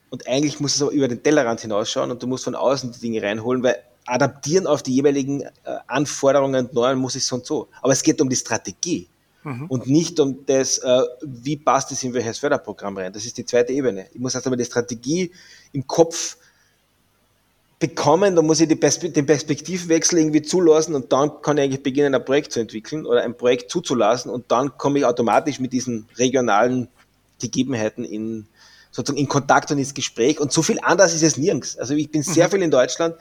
Und 0.09 0.27
eigentlich 0.27 0.59
muss 0.59 0.75
es 0.75 0.81
aber 0.81 0.91
über 0.91 1.07
den 1.07 1.23
Tellerrand 1.23 1.61
hinausschauen 1.61 2.11
und 2.11 2.21
du 2.21 2.27
musst 2.27 2.43
von 2.43 2.55
außen 2.55 2.91
die 2.91 2.99
Dinge 2.99 3.23
reinholen, 3.23 3.63
weil 3.63 3.81
adaptieren 4.05 4.67
auf 4.67 4.83
die 4.83 4.93
jeweiligen 4.93 5.41
äh, 5.41 5.49
Anforderungen 5.87 6.67
und 6.67 6.73
Normen 6.73 6.99
muss 6.99 7.15
ich 7.15 7.25
so 7.25 7.37
und 7.37 7.45
so. 7.45 7.67
Aber 7.81 7.93
es 7.93 8.03
geht 8.03 8.21
um 8.21 8.29
die 8.29 8.35
Strategie 8.35 9.07
mhm. 9.43 9.65
und 9.67 9.87
nicht 9.87 10.19
um 10.19 10.45
das, 10.45 10.77
äh, 10.79 11.01
wie 11.21 11.57
passt 11.57 11.91
es 11.91 12.03
in 12.03 12.13
welches 12.13 12.39
Förderprogramm 12.39 12.97
rein. 12.97 13.13
Das 13.13 13.25
ist 13.25 13.37
die 13.37 13.45
zweite 13.45 13.73
Ebene. 13.73 14.07
Ich 14.13 14.19
muss 14.19 14.35
erst 14.35 14.47
einmal 14.47 14.57
die 14.57 14.65
Strategie 14.65 15.31
im 15.71 15.85
Kopf 15.87 16.37
bekommen, 17.79 18.35
da 18.35 18.41
muss 18.41 18.61
ich 18.61 18.79
Perspe 18.79 19.09
den 19.09 19.25
Perspektivwechsel 19.25 20.17
irgendwie 20.17 20.41
zulassen 20.41 20.95
und 20.95 21.11
dann 21.11 21.41
kann 21.41 21.57
ich 21.57 21.65
eigentlich 21.65 21.83
beginnen, 21.83 22.15
ein 22.15 22.23
Projekt 22.23 22.53
zu 22.53 22.61
entwickeln 22.61 23.05
oder 23.05 23.23
ein 23.23 23.35
Projekt 23.35 23.69
zuzulassen 23.69 24.31
und 24.31 24.49
dann 24.51 24.77
komme 24.77 24.99
ich 24.99 25.05
automatisch 25.05 25.59
mit 25.59 25.73
diesen 25.73 26.07
regionalen 26.17 26.87
Gegebenheiten 27.41 28.05
in, 28.05 28.47
sozusagen 28.89 29.19
in 29.19 29.27
Kontakt 29.27 29.69
und 29.71 29.79
ins 29.79 29.93
Gespräch. 29.93 30.39
Und 30.39 30.53
so 30.53 30.61
viel 30.61 30.79
anders 30.81 31.13
ist 31.13 31.23
es 31.23 31.35
nirgends. 31.35 31.77
Also 31.77 31.93
ich 31.93 32.09
bin 32.09 32.23
sehr 32.23 32.47
mhm. 32.47 32.51
viel 32.51 32.61
in 32.61 32.71
Deutschland 32.71 33.15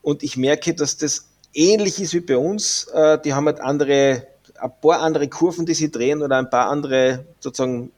und 0.00 0.22
ich 0.22 0.36
merke, 0.36 0.74
dass 0.74 0.96
das 0.96 1.26
ähnlich 1.52 2.00
ist 2.00 2.14
wie 2.14 2.20
bei 2.20 2.36
uns. 2.36 2.84
Äh, 2.94 3.18
die 3.24 3.34
haben 3.34 3.46
halt 3.46 3.60
andere, 3.60 4.28
ein 4.60 4.72
paar 4.80 5.00
andere 5.00 5.28
Kurven, 5.28 5.66
die 5.66 5.74
sie 5.74 5.90
drehen 5.90 6.22
oder 6.22 6.38
ein 6.38 6.50
paar 6.50 6.68
andere 6.68 7.24
sozusagen 7.40 7.92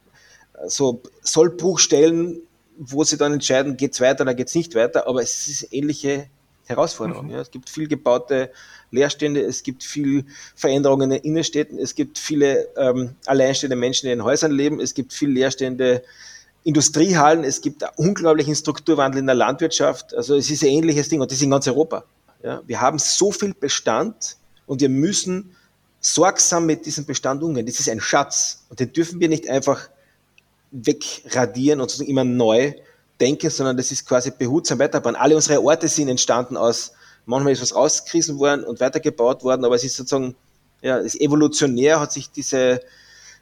äh, 0.54 0.68
so 0.68 1.02
Sollbruchstellen, 1.22 2.40
wo 2.76 3.04
sie 3.04 3.16
dann 3.16 3.32
entscheiden, 3.32 3.76
geht 3.76 3.92
es 3.92 4.00
weiter 4.00 4.22
oder 4.22 4.34
geht 4.34 4.48
es 4.48 4.54
nicht 4.54 4.74
weiter. 4.74 5.06
Aber 5.06 5.22
es 5.22 5.48
ist 5.48 5.72
ähnliche 5.72 6.26
Herausforderung. 6.66 7.26
Mhm. 7.26 7.32
Ja. 7.32 7.40
Es 7.40 7.50
gibt 7.50 7.68
viel 7.68 7.88
gebaute 7.88 8.50
Leerstände, 8.90 9.42
es 9.42 9.62
gibt 9.62 9.84
viel 9.84 10.24
Veränderungen 10.54 11.10
in 11.10 11.18
den 11.18 11.24
Innenstädten, 11.24 11.78
es 11.78 11.94
gibt 11.94 12.18
viele 12.18 12.68
ähm, 12.76 13.16
alleinstehende 13.26 13.76
Menschen, 13.76 14.06
die 14.06 14.12
in 14.12 14.24
Häusern 14.24 14.52
leben, 14.52 14.80
es 14.80 14.94
gibt 14.94 15.12
viel 15.12 15.30
Leerstände 15.30 16.02
Industriehallen, 16.62 17.44
es 17.44 17.60
gibt 17.60 17.84
unglaublichen 17.96 18.54
Strukturwandel 18.54 19.20
in 19.20 19.26
der 19.26 19.34
Landwirtschaft. 19.34 20.14
Also 20.14 20.34
es 20.34 20.50
ist 20.50 20.62
ein 20.62 20.70
ähnliches 20.70 21.10
Ding 21.10 21.20
und 21.20 21.30
das 21.30 21.36
ist 21.36 21.44
in 21.44 21.50
ganz 21.50 21.68
Europa. 21.68 22.04
Ja, 22.42 22.62
wir 22.66 22.80
haben 22.80 22.98
so 22.98 23.32
viel 23.32 23.52
Bestand 23.52 24.38
und 24.66 24.80
wir 24.80 24.88
müssen 24.88 25.54
sorgsam 26.04 26.66
mit 26.66 26.86
diesem 26.86 27.06
Bestand 27.06 27.42
umgehen. 27.42 27.66
Das 27.66 27.80
ist 27.80 27.88
ein 27.88 28.00
Schatz 28.00 28.64
und 28.68 28.80
den 28.80 28.92
dürfen 28.92 29.20
wir 29.20 29.28
nicht 29.28 29.48
einfach 29.48 29.88
wegradieren 30.70 31.80
und 31.80 31.90
sozusagen 31.90 32.10
immer 32.10 32.24
neu 32.24 32.74
denken, 33.20 33.48
sondern 33.48 33.76
das 33.76 33.90
ist 33.92 34.06
quasi 34.06 34.32
behutsam 34.36 34.78
weiterbauen. 34.78 35.16
Alle 35.16 35.36
unsere 35.36 35.62
Orte 35.62 35.88
sind 35.88 36.08
entstanden 36.08 36.56
aus, 36.56 36.92
manchmal 37.26 37.52
ist 37.52 37.62
was 37.62 37.74
rausgerissen 37.74 38.38
worden 38.38 38.64
und 38.64 38.80
weitergebaut 38.80 39.44
worden, 39.44 39.64
aber 39.64 39.76
es 39.76 39.84
ist 39.84 39.96
sozusagen, 39.96 40.34
ja, 40.82 40.98
es 40.98 41.14
evolutionär 41.14 42.00
hat 42.00 42.12
sich 42.12 42.30
diese, 42.30 42.80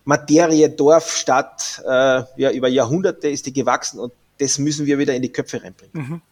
Materie, 0.04 0.68
Dorf, 0.68 1.16
Stadt, 1.16 1.80
äh, 1.84 2.22
ja, 2.36 2.50
über 2.50 2.68
Jahrhunderte 2.68 3.28
ist 3.28 3.46
die 3.46 3.52
gewachsen 3.52 4.00
und 4.00 4.12
das 4.38 4.58
müssen 4.58 4.86
wir 4.86 4.98
wieder 4.98 5.14
in 5.14 5.22
die 5.22 5.30
Köpfe 5.30 5.62
reinbringen. 5.62 5.92
Mhm. 5.92 6.22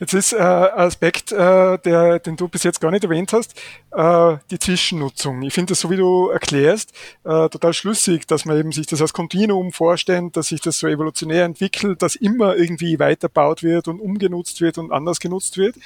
Jetzt 0.00 0.12
ist 0.12 0.32
äh, 0.32 0.36
Aspekt, 0.38 1.32
äh, 1.32 1.78
der, 1.78 2.18
den 2.18 2.36
du 2.36 2.48
bis 2.48 2.62
jetzt 2.62 2.80
gar 2.80 2.90
nicht 2.90 3.04
erwähnt 3.04 3.32
hast, 3.32 3.54
äh, 3.92 4.36
die 4.50 4.58
Zwischennutzung. 4.58 5.42
Ich 5.42 5.54
finde 5.54 5.72
das, 5.72 5.80
so 5.80 5.90
wie 5.90 5.96
du 5.96 6.28
erklärst, 6.28 6.92
äh, 7.24 7.48
total 7.48 7.72
schlüssig, 7.72 8.26
dass 8.26 8.44
man 8.44 8.58
eben 8.58 8.72
sich 8.72 8.86
das 8.86 9.00
als 9.00 9.12
Kontinuum 9.12 9.72
vorstellt, 9.72 10.36
dass 10.36 10.48
sich 10.48 10.60
das 10.60 10.78
so 10.78 10.88
evolutionär 10.88 11.44
entwickelt, 11.44 12.02
dass 12.02 12.16
immer 12.16 12.56
irgendwie 12.56 12.98
weiterbaut 12.98 13.62
wird 13.62 13.88
und 13.88 14.00
umgenutzt 14.00 14.60
wird 14.60 14.78
und 14.78 14.92
anders 14.92 15.20
genutzt 15.20 15.56
wird. 15.56 15.76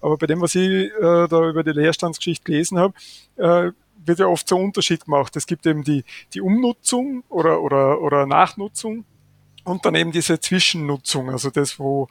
Aber 0.00 0.16
bei 0.16 0.26
dem, 0.26 0.40
was 0.40 0.54
ich 0.54 0.62
äh, 0.70 0.90
da 1.00 1.48
über 1.48 1.64
die 1.64 1.72
Leerstandsgeschichte 1.72 2.44
gelesen 2.44 2.78
habe, 2.78 2.94
äh, 3.36 3.72
wird 4.06 4.18
ja 4.20 4.26
oft 4.26 4.48
so 4.48 4.56
ein 4.56 4.64
Unterschied 4.64 5.04
gemacht. 5.04 5.36
Es 5.36 5.46
gibt 5.46 5.66
eben 5.66 5.82
die, 5.82 6.04
die 6.32 6.40
Umnutzung 6.40 7.24
oder, 7.28 7.60
oder, 7.60 8.00
oder 8.00 8.26
Nachnutzung 8.26 9.04
und 9.66 9.84
dann 9.84 9.94
eben 9.96 10.12
diese 10.12 10.38
Zwischennutzung, 10.38 11.30
also 11.30 11.50
das, 11.50 11.78
wo 11.78 12.08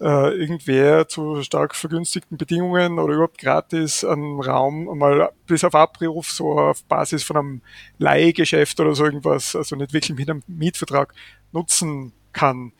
äh, 0.00 0.34
irgendwer 0.36 1.08
zu 1.08 1.42
stark 1.42 1.74
vergünstigten 1.74 2.36
Bedingungen 2.36 2.98
oder 2.98 3.14
überhaupt 3.14 3.38
gratis 3.38 4.04
einen 4.04 4.40
Raum 4.40 4.98
mal 4.98 5.30
bis 5.46 5.64
auf 5.64 5.74
Abruf, 5.74 6.30
so 6.30 6.52
auf 6.52 6.84
Basis 6.84 7.24
von 7.24 7.36
einem 7.36 7.60
Leihgeschäft 7.98 8.78
oder 8.78 8.94
so 8.94 9.06
irgendwas, 9.06 9.56
also 9.56 9.74
nicht 9.74 9.92
wirklich 9.92 10.18
mit 10.18 10.28
einem 10.28 10.42
Mietvertrag 10.46 11.14
nutzen 11.52 12.12
kann. 12.32 12.72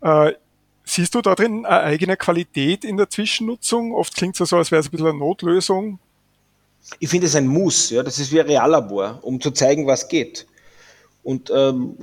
Äh, 0.00 0.32
siehst 0.84 1.14
du 1.14 1.20
da 1.20 1.34
drin 1.34 1.66
eine 1.66 1.80
eigene 1.80 2.16
Qualität 2.16 2.84
in 2.84 2.96
der 2.96 3.10
Zwischennutzung? 3.10 3.94
Oft 3.94 4.14
klingt 4.14 4.40
es 4.40 4.48
so, 4.48 4.56
als 4.56 4.70
wäre 4.70 4.80
es 4.80 4.86
ein 4.86 4.90
bisschen 4.92 5.08
eine 5.08 5.18
Notlösung 5.18 5.98
ich 6.98 7.08
finde 7.08 7.26
es 7.26 7.34
ein 7.34 7.46
Muss, 7.46 7.90
ja, 7.90 8.02
das 8.02 8.18
ist 8.18 8.30
wie 8.30 8.40
ein 8.40 8.46
Reallabor, 8.46 9.18
um 9.22 9.40
zu 9.40 9.50
zeigen, 9.52 9.86
was 9.86 10.08
geht. 10.08 10.46
Und 11.24 11.50
ähm, 11.50 11.96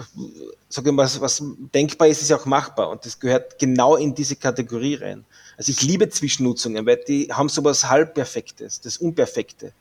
sag 0.67 0.85
ich 0.85 0.91
mal, 0.91 1.07
was, 1.19 1.43
denkbar 1.73 2.07
ist, 2.07 2.23
ist 2.23 2.31
auch 2.33 2.45
machbar. 2.45 2.89
Und 2.89 3.05
das 3.05 3.19
gehört 3.19 3.59
genau 3.59 3.95
in 3.95 4.15
diese 4.15 4.35
Kategorie 4.35 4.95
rein. 4.95 5.25
Also 5.57 5.71
ich 5.71 5.83
liebe 5.83 6.09
Zwischennutzungen, 6.09 6.85
weil 6.87 6.97
die 7.07 7.31
haben 7.31 7.47
sowas 7.47 7.87
Halbperfektes, 7.87 8.81
das 8.81 8.97
Unperfekte. 8.97 9.73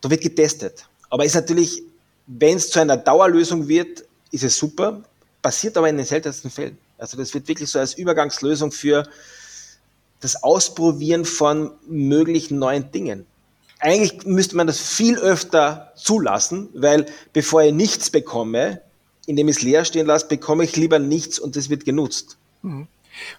Da 0.00 0.08
wird 0.08 0.20
getestet. 0.20 0.86
Aber 1.10 1.24
ist 1.24 1.34
natürlich, 1.34 1.82
wenn 2.28 2.56
es 2.56 2.70
zu 2.70 2.78
einer 2.78 2.96
Dauerlösung 2.96 3.66
wird, 3.66 4.04
ist 4.30 4.44
es 4.44 4.56
super, 4.56 5.02
passiert 5.42 5.76
aber 5.76 5.88
in 5.88 5.96
den 5.96 6.06
seltensten 6.06 6.50
Fällen. 6.50 6.78
Also 6.96 7.16
das 7.16 7.34
wird 7.34 7.48
wirklich 7.48 7.68
so 7.68 7.80
als 7.80 7.94
Übergangslösung 7.94 8.70
für 8.70 9.08
das 10.20 10.42
Ausprobieren 10.44 11.24
von 11.24 11.72
möglichen 11.88 12.58
neuen 12.58 12.90
Dingen 12.92 13.26
eigentlich 13.78 14.24
müsste 14.26 14.56
man 14.56 14.66
das 14.66 14.80
viel 14.80 15.18
öfter 15.18 15.92
zulassen, 15.96 16.68
weil 16.74 17.06
bevor 17.32 17.62
ich 17.62 17.72
nichts 17.72 18.10
bekomme, 18.10 18.80
indem 19.26 19.48
ich 19.48 19.56
es 19.56 19.62
leer 19.62 19.84
stehen 19.84 20.06
lasse, 20.06 20.28
bekomme 20.28 20.64
ich 20.64 20.76
lieber 20.76 20.98
nichts 20.98 21.38
und 21.38 21.56
es 21.56 21.68
wird 21.68 21.84
genutzt. 21.84 22.38
Mhm. 22.62 22.88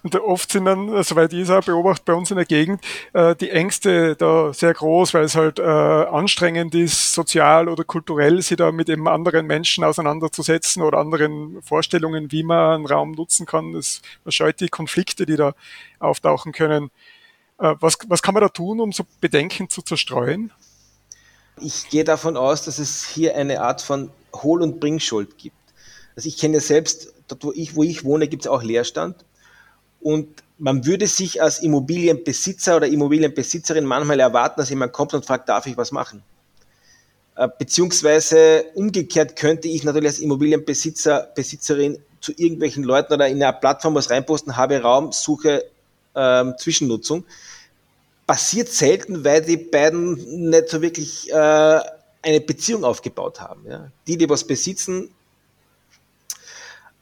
Und 0.02 0.14
oft 0.16 0.50
sind 0.50 0.64
dann, 0.64 1.02
soweit 1.02 1.32
ich 1.32 1.40
es 1.40 1.50
auch 1.50 1.62
beobachte 1.62 2.02
bei 2.04 2.12
uns 2.12 2.30
in 2.30 2.36
der 2.36 2.46
Gegend, 2.46 2.82
äh, 3.12 3.36
die 3.36 3.50
Ängste 3.50 4.16
da 4.16 4.52
sehr 4.52 4.74
groß, 4.74 5.14
weil 5.14 5.24
es 5.24 5.36
halt 5.36 5.58
äh, 5.58 5.62
anstrengend 5.62 6.74
ist, 6.74 7.14
sozial 7.14 7.68
oder 7.68 7.84
kulturell, 7.84 8.42
sich 8.42 8.56
da 8.56 8.72
mit 8.72 8.88
eben 8.88 9.08
anderen 9.08 9.46
Menschen 9.46 9.84
auseinanderzusetzen 9.84 10.82
oder 10.82 10.98
anderen 10.98 11.62
Vorstellungen, 11.62 12.32
wie 12.32 12.42
man 12.42 12.74
einen 12.74 12.86
Raum 12.86 13.12
nutzen 13.12 13.46
kann. 13.46 13.72
Das, 13.72 14.02
man 14.24 14.32
scheut 14.32 14.60
die 14.60 14.68
Konflikte, 14.68 15.26
die 15.26 15.36
da 15.36 15.54
auftauchen 16.00 16.52
können. 16.52 16.90
Äh, 17.58 17.74
was, 17.80 17.98
was 18.06 18.22
kann 18.22 18.34
man 18.34 18.42
da 18.42 18.48
tun, 18.48 18.80
um 18.80 18.92
so 18.92 19.04
Bedenken 19.20 19.68
zu 19.68 19.82
zerstreuen? 19.82 20.52
Ich 21.60 21.88
gehe 21.88 22.04
davon 22.04 22.36
aus, 22.36 22.64
dass 22.64 22.78
es 22.78 23.04
hier 23.04 23.36
eine 23.36 23.60
Art 23.62 23.82
von 23.82 24.10
Hohl- 24.34 24.62
und 24.62 24.78
Bringschuld 24.80 25.38
gibt. 25.38 25.56
Also 26.14 26.28
ich 26.28 26.36
kenne 26.36 26.60
selbst, 26.60 27.12
dort 27.26 27.44
wo 27.44 27.52
ich, 27.52 27.74
wo 27.74 27.82
ich 27.82 28.04
wohne, 28.04 28.28
gibt 28.28 28.44
es 28.44 28.46
auch 28.46 28.62
Leerstand. 28.62 29.24
Und 30.00 30.28
man 30.58 30.86
würde 30.86 31.06
sich 31.08 31.42
als 31.42 31.60
Immobilienbesitzer 31.60 32.76
oder 32.76 32.86
Immobilienbesitzerin 32.86 33.84
manchmal 33.84 34.20
erwarten, 34.20 34.60
dass 34.60 34.70
jemand 34.70 34.92
kommt 34.92 35.14
und 35.14 35.24
fragt, 35.24 35.48
darf 35.48 35.66
ich 35.66 35.76
was 35.76 35.90
machen? 35.90 36.22
Äh, 37.36 37.48
beziehungsweise 37.58 38.64
umgekehrt 38.74 39.34
könnte 39.34 39.66
ich 39.68 39.82
natürlich 39.82 40.08
als 40.10 40.18
Immobilienbesitzer, 40.20 41.32
Besitzerin 41.34 41.98
zu 42.20 42.32
irgendwelchen 42.36 42.84
Leuten 42.84 43.12
oder 43.12 43.28
in 43.28 43.42
einer 43.42 43.52
Plattform 43.52 43.94
was 43.94 44.10
reinposten, 44.10 44.56
habe 44.56 44.80
Raum, 44.80 45.12
suche 45.12 45.64
ähm, 46.14 46.54
Zwischennutzung. 46.58 47.24
Passiert 48.28 48.68
selten, 48.68 49.24
weil 49.24 49.42
die 49.42 49.56
beiden 49.56 50.50
nicht 50.50 50.68
so 50.68 50.80
wirklich 50.82 51.32
äh, 51.32 51.80
eine 52.22 52.40
Beziehung 52.40 52.84
aufgebaut 52.84 53.40
haben. 53.40 53.64
Ja. 53.68 53.90
Die, 54.06 54.16
die 54.16 54.28
was 54.28 54.44
besitzen, 54.44 55.10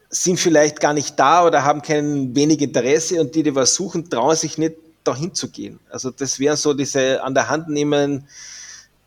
sind 0.09 0.39
vielleicht 0.39 0.81
gar 0.81 0.95
nicht 0.95 1.19
da 1.19 1.45
oder 1.45 1.65
haben 1.65 1.83
kein 1.83 2.35
wenig 2.35 2.63
Interesse 2.63 3.21
und 3.21 3.35
die, 3.35 3.43
die 3.43 3.55
was 3.55 3.75
suchen, 3.75 4.09
trauen 4.09 4.37
sich 4.37 4.57
nicht 4.57 4.77
dahin 5.05 5.35
zu 5.35 5.51
gehen. 5.51 5.79
Also 5.91 6.11
das 6.11 6.39
wären 6.39 6.57
so 6.57 6.75
diese 6.75 7.23
an 7.23 7.35
der 7.35 7.49
Hand 7.49 7.69
nehmen, 7.69 8.27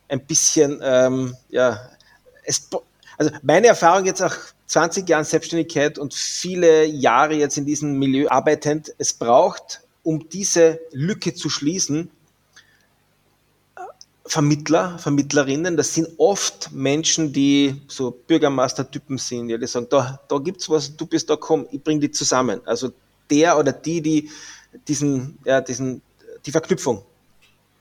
ein 0.08 0.25
bisschen, 0.25 0.79
ähm, 0.84 1.36
ja, 1.49 1.79
es, 2.43 2.67
also 3.17 3.32
meine 3.43 3.67
Erfahrung 3.67 4.05
jetzt 4.05 4.19
nach 4.19 4.38
20 4.67 5.08
Jahren 5.08 5.23
Selbstständigkeit 5.23 5.97
und 5.97 6.13
viele 6.13 6.86
Jahre 6.86 7.36
jetzt 7.36 7.58
in 7.58 7.65
diesem 7.65 7.97
Milieu 7.97 8.27
arbeitend, 8.29 8.93
es 8.97 9.13
braucht, 9.13 9.82
um 10.04 10.30
diese 10.30 10.80
Lücke 10.92 11.34
zu 11.34 11.50
schließen, 11.50 12.10
Vermittler, 14.26 15.00
Vermittlerinnen, 15.00 15.76
das 15.76 15.96
sind 15.96 16.08
oft 16.18 16.72
Menschen, 16.72 17.34
die 17.34 17.82
so 17.88 18.12
Bürgermeistertypen 18.12 19.18
sind, 19.18 19.50
ja, 19.50 19.58
die 19.58 19.66
sagen, 19.66 19.88
da, 19.90 20.20
da 20.28 20.38
gibt's 20.38 20.70
was, 20.70 20.96
du 20.96 21.08
bist 21.08 21.32
da, 21.32 21.36
komm, 21.36 21.66
ich 21.72 21.84
bring 21.84 22.00
die 22.00 22.12
zusammen. 22.12 22.62
Also 22.66 22.92
der 23.32 23.58
oder 23.58 23.72
die, 23.72 24.02
die 24.02 24.30
diesen, 24.88 25.40
ja, 25.46 25.62
diesen, 25.62 26.04
die 26.46 26.52
Verknüpfung 26.52 27.04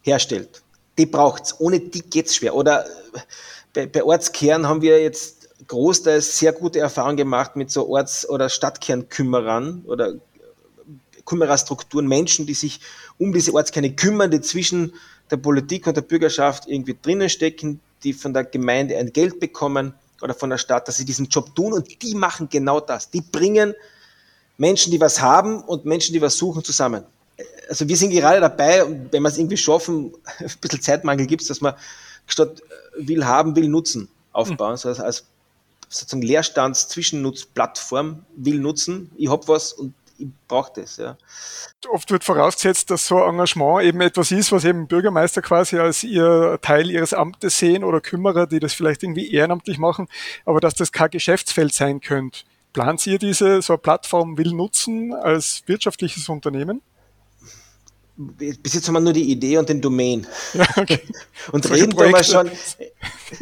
herstellt, 0.01 0.63
die 0.97 1.05
braucht's. 1.05 1.55
Ohne 1.61 1.81
die 1.81 2.01
geht's 2.01 2.37
schwer. 2.37 2.55
Oder 2.55 2.87
bei, 3.75 3.87
bei 3.87 4.03
Ortskern 4.03 4.67
haben 4.67 4.81
wir 4.81 5.03
jetzt 5.03 5.51
großteils 5.67 6.39
sehr 6.39 6.53
gute 6.53 6.79
Erfahrungen 6.79 7.19
gemacht 7.19 7.57
mit 7.57 7.71
so 7.71 7.89
Orts- 7.89 8.29
oder 8.29 8.49
Stadtkernkümmerern 8.49 9.83
oder 9.87 10.15
Kümmererstrukturen, 11.29 12.09
Menschen, 12.09 12.47
die 12.47 12.55
sich 12.55 12.81
um 13.19 13.33
diese 13.33 13.53
Ortskerne 13.53 13.95
kümmern, 13.95 14.31
die 14.31 14.41
zwischen 14.41 14.95
der 15.31 15.37
Politik 15.37 15.87
und 15.87 15.97
der 15.97 16.03
Bürgerschaft 16.03 16.67
irgendwie 16.67 16.97
drinnen 17.01 17.29
stecken, 17.29 17.81
die 18.03 18.15
von 18.15 18.33
der 18.33 18.45
Gemeinde 18.45 18.97
ein 18.97 19.13
Geld 19.13 19.39
bekommen 19.39 19.95
oder 20.23 20.35
von 20.35 20.51
der 20.51 20.59
Stadt, 20.59 20.89
dass 20.89 20.97
sie 20.97 21.05
diesen 21.05 21.27
Job 21.27 21.55
tun 21.55 21.75
und 21.75 22.03
die 22.03 22.15
machen 22.15 22.49
genau 22.49 22.81
das. 22.81 23.11
Die 23.11 23.21
bringen 23.21 23.75
Menschen, 24.57 24.91
die 24.91 25.01
was 25.01 25.21
haben 25.21 25.63
und 25.63 25.85
Menschen, 25.85 26.15
die 26.15 26.23
was 26.23 26.37
suchen, 26.37 26.65
zusammen. 26.65 27.05
Also 27.69 27.87
wir 27.87 27.97
sind 27.97 28.11
gerade 28.11 28.41
dabei, 28.41 28.85
wenn 29.11 29.23
wir 29.23 29.29
es 29.29 29.39
irgendwie 29.39 29.57
schaffen, 29.57 30.13
ein 30.39 30.51
bisschen 30.61 30.81
Zeitmangel 30.81 31.27
gibt 31.27 31.43
es, 31.43 31.49
dass 31.49 31.61
man 31.61 31.75
statt 32.27 32.63
will 32.97 33.25
haben, 33.25 33.55
will 33.55 33.69
nutzen 33.69 34.09
aufbauen, 34.33 34.77
so 34.77 34.89
als, 34.89 35.01
als 35.01 35.25
sozusagen 35.89 36.23
Leerstands-Zwischennutzplattform 36.23 38.25
will 38.37 38.61
nutzen. 38.61 39.11
Ich 39.17 39.31
habe 39.31 39.49
was 39.49 39.73
und 39.73 39.95
ich 40.19 40.29
brauche 40.49 40.73
das. 40.75 40.97
Ja. 40.97 41.17
Oft 41.91 42.11
wird 42.11 42.25
vorausgesetzt, 42.25 42.91
dass 42.91 43.07
so 43.07 43.23
Engagement 43.23 43.85
eben 43.85 44.01
etwas 44.01 44.31
ist, 44.33 44.53
was 44.53 44.65
eben 44.65 44.89
Bürgermeister 44.89 45.43
quasi 45.43 45.79
als 45.79 46.03
ihr 46.03 46.59
Teil 46.61 46.91
ihres 46.91 47.15
Amtes 47.15 47.59
sehen 47.59 47.85
oder 47.85 48.01
Kümmerer, 48.01 48.47
die 48.47 48.61
das 48.61 48.75
vielleicht 48.75 49.03
irgendwie 49.03 49.33
ehrenamtlich 49.33 49.79
machen, 49.79 50.09
aber 50.45 50.61
dass 50.61 50.75
das 50.75 50.93
kein 50.93 51.11
Geschäftsfeld 51.11 51.73
sein 51.73 52.01
könnte. 52.01 52.41
Plant 52.73 53.07
ihr 53.07 53.19
diese 53.19 53.63
so 53.63 53.75
eine 53.75 53.79
Plattform 53.79 54.37
will 54.37 54.53
nutzen 54.53 55.15
als 55.15 55.63
wirtschaftliches 55.67 56.29
Unternehmen? 56.29 56.83
bis 58.19 58.75
jetzt 58.75 58.89
haben 58.89 58.95
wir 58.95 59.01
nur 59.01 59.13
die 59.13 59.31
Idee 59.31 59.59
und 59.59 59.69
den 59.69 59.81
Domain. 59.81 60.27
Ja, 60.53 60.67
okay. 60.77 61.01
und 61.53 61.71
reden 61.71 61.93
tun 61.93 62.13
wir 62.13 62.25
schon, 62.25 62.51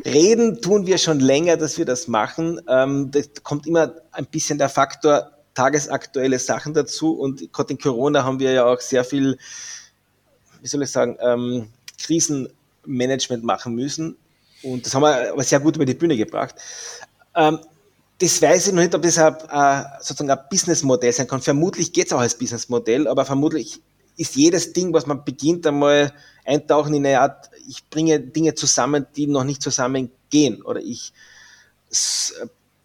reden 0.04 0.60
tun 0.60 0.86
wir 0.86 0.98
schon 0.98 1.18
länger, 1.18 1.56
dass 1.56 1.78
wir 1.78 1.86
das 1.86 2.08
machen. 2.08 2.60
Ähm, 2.68 3.10
da 3.10 3.20
kommt 3.42 3.66
immer 3.66 3.94
ein 4.12 4.26
bisschen 4.26 4.58
der 4.58 4.68
Faktor 4.68 5.35
tagesaktuelle 5.56 6.38
Sachen 6.38 6.74
dazu 6.74 7.18
und 7.18 7.52
gerade 7.52 7.72
in 7.72 7.78
Corona 7.78 8.22
haben 8.22 8.38
wir 8.38 8.52
ja 8.52 8.66
auch 8.66 8.80
sehr 8.80 9.04
viel, 9.04 9.38
wie 10.60 10.68
soll 10.68 10.82
ich 10.82 10.90
sagen, 10.90 11.16
ähm, 11.20 11.68
Krisenmanagement 11.98 13.42
machen 13.42 13.74
müssen 13.74 14.16
und 14.62 14.86
das 14.86 14.94
haben 14.94 15.02
wir 15.02 15.32
aber 15.32 15.42
sehr 15.42 15.58
gut 15.58 15.76
über 15.76 15.86
die 15.86 15.94
Bühne 15.94 16.16
gebracht. 16.16 16.54
Ähm, 17.34 17.58
das 18.18 18.40
weiß 18.40 18.68
ich 18.68 18.72
noch 18.72 18.82
nicht, 18.82 18.94
ob 18.94 19.02
das 19.02 19.18
ein, 19.18 19.34
ein, 19.48 19.84
sozusagen 20.00 20.30
ein 20.30 20.38
Businessmodell 20.50 21.12
sein 21.12 21.26
kann. 21.26 21.42
Vermutlich 21.42 21.92
geht 21.92 22.06
es 22.06 22.12
auch 22.12 22.20
als 22.20 22.36
Businessmodell, 22.36 23.08
aber 23.08 23.24
vermutlich 23.24 23.82
ist 24.16 24.36
jedes 24.36 24.72
Ding, 24.72 24.92
was 24.92 25.06
man 25.06 25.24
beginnt, 25.24 25.66
einmal 25.66 26.12
eintauchen 26.44 26.94
in 26.94 27.06
eine 27.06 27.20
Art, 27.20 27.50
ich 27.68 27.88
bringe 27.90 28.20
Dinge 28.20 28.54
zusammen, 28.54 29.06
die 29.16 29.26
noch 29.26 29.44
nicht 29.44 29.62
zusammengehen 29.62 30.62
oder 30.62 30.80
ich 30.80 31.12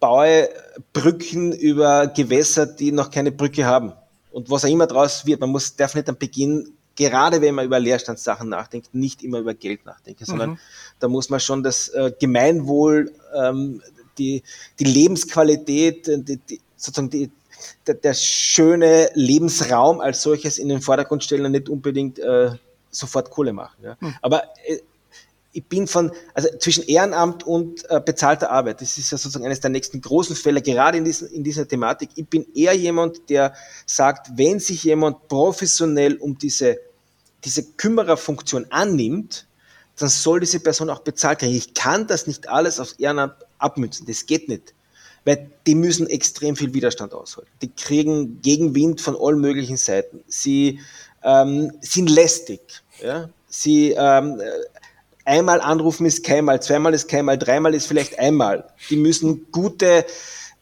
baue 0.02 0.48
Brücken 0.92 1.52
über 1.52 2.08
Gewässer, 2.08 2.66
die 2.66 2.90
noch 2.90 3.12
keine 3.12 3.30
Brücke 3.30 3.64
haben. 3.64 3.92
Und 4.32 4.50
was 4.50 4.64
auch 4.64 4.68
immer 4.68 4.88
draus 4.88 5.24
wird, 5.26 5.40
man 5.40 5.50
muss, 5.50 5.76
darf 5.76 5.94
nicht 5.94 6.08
am 6.08 6.18
Beginn, 6.18 6.72
gerade 6.96 7.40
wenn 7.40 7.54
man 7.54 7.66
über 7.66 7.78
Leerstandssachen 7.78 8.48
nachdenkt, 8.48 8.92
nicht 8.92 9.22
immer 9.22 9.38
über 9.38 9.54
Geld 9.54 9.86
nachdenken, 9.86 10.24
sondern 10.24 10.50
mhm. 10.50 10.58
da 10.98 11.06
muss 11.06 11.30
man 11.30 11.38
schon 11.38 11.62
das 11.62 11.88
äh, 11.90 12.10
Gemeinwohl, 12.18 13.12
ähm, 13.32 13.80
die, 14.18 14.42
die 14.80 14.84
Lebensqualität, 14.84 16.08
die, 16.08 16.36
die, 16.36 16.60
sozusagen 16.76 17.10
die, 17.10 17.30
der, 17.86 17.94
der, 17.94 18.14
schöne 18.14 19.08
Lebensraum 19.14 20.00
als 20.00 20.22
solches 20.22 20.58
in 20.58 20.68
den 20.68 20.80
Vordergrund 20.80 21.22
stellen 21.22 21.46
und 21.46 21.52
nicht 21.52 21.68
unbedingt 21.68 22.18
äh, 22.18 22.50
sofort 22.90 23.30
Kohle 23.30 23.52
machen. 23.52 23.84
Ja. 23.84 23.96
Hm. 24.00 24.14
Aber 24.20 24.42
äh, 24.66 24.78
ich 25.52 25.64
bin 25.64 25.86
von, 25.86 26.10
also 26.34 26.48
zwischen 26.58 26.84
Ehrenamt 26.84 27.44
und 27.44 27.88
äh, 27.90 28.00
bezahlter 28.00 28.50
Arbeit, 28.50 28.80
das 28.80 28.96
ist 28.96 29.10
ja 29.10 29.18
sozusagen 29.18 29.44
eines 29.44 29.60
der 29.60 29.70
nächsten 29.70 30.00
großen 30.00 30.34
Fälle, 30.34 30.62
gerade 30.62 30.98
in, 30.98 31.04
diesen, 31.04 31.28
in 31.28 31.44
dieser 31.44 31.68
Thematik. 31.68 32.10
Ich 32.14 32.26
bin 32.26 32.46
eher 32.54 32.74
jemand, 32.74 33.28
der 33.28 33.54
sagt, 33.84 34.30
wenn 34.36 34.60
sich 34.60 34.84
jemand 34.84 35.28
professionell 35.28 36.16
um 36.16 36.38
diese, 36.38 36.78
diese 37.44 37.64
Kümmererfunktion 37.64 38.66
annimmt, 38.70 39.46
dann 39.98 40.08
soll 40.08 40.40
diese 40.40 40.60
Person 40.60 40.88
auch 40.88 41.00
bezahlt 41.00 41.40
kriegen. 41.40 41.54
Ich 41.54 41.74
kann 41.74 42.06
das 42.06 42.26
nicht 42.26 42.48
alles 42.48 42.80
aufs 42.80 42.94
Ehrenamt 42.94 43.34
abmützen, 43.58 44.06
das 44.06 44.26
geht 44.26 44.48
nicht 44.48 44.72
weil 45.24 45.50
die 45.66 45.74
müssen 45.74 46.08
extrem 46.08 46.56
viel 46.56 46.74
Widerstand 46.74 47.14
aushalten. 47.14 47.50
Die 47.62 47.70
kriegen 47.70 48.40
Gegenwind 48.42 49.00
von 49.00 49.16
allen 49.16 49.40
möglichen 49.40 49.76
Seiten. 49.76 50.24
Sie 50.26 50.80
ähm, 51.22 51.72
sind 51.80 52.10
lästig. 52.10 52.60
Ja? 53.00 53.28
Sie 53.48 53.92
ähm, 53.96 54.40
einmal 55.24 55.60
anrufen 55.60 56.06
ist 56.06 56.24
keinmal, 56.24 56.62
zweimal 56.62 56.94
ist 56.94 57.08
keinmal, 57.08 57.38
dreimal 57.38 57.74
ist 57.74 57.86
vielleicht 57.86 58.18
einmal. 58.18 58.64
Die 58.90 58.96
müssen 58.96 59.50
gute, 59.50 60.06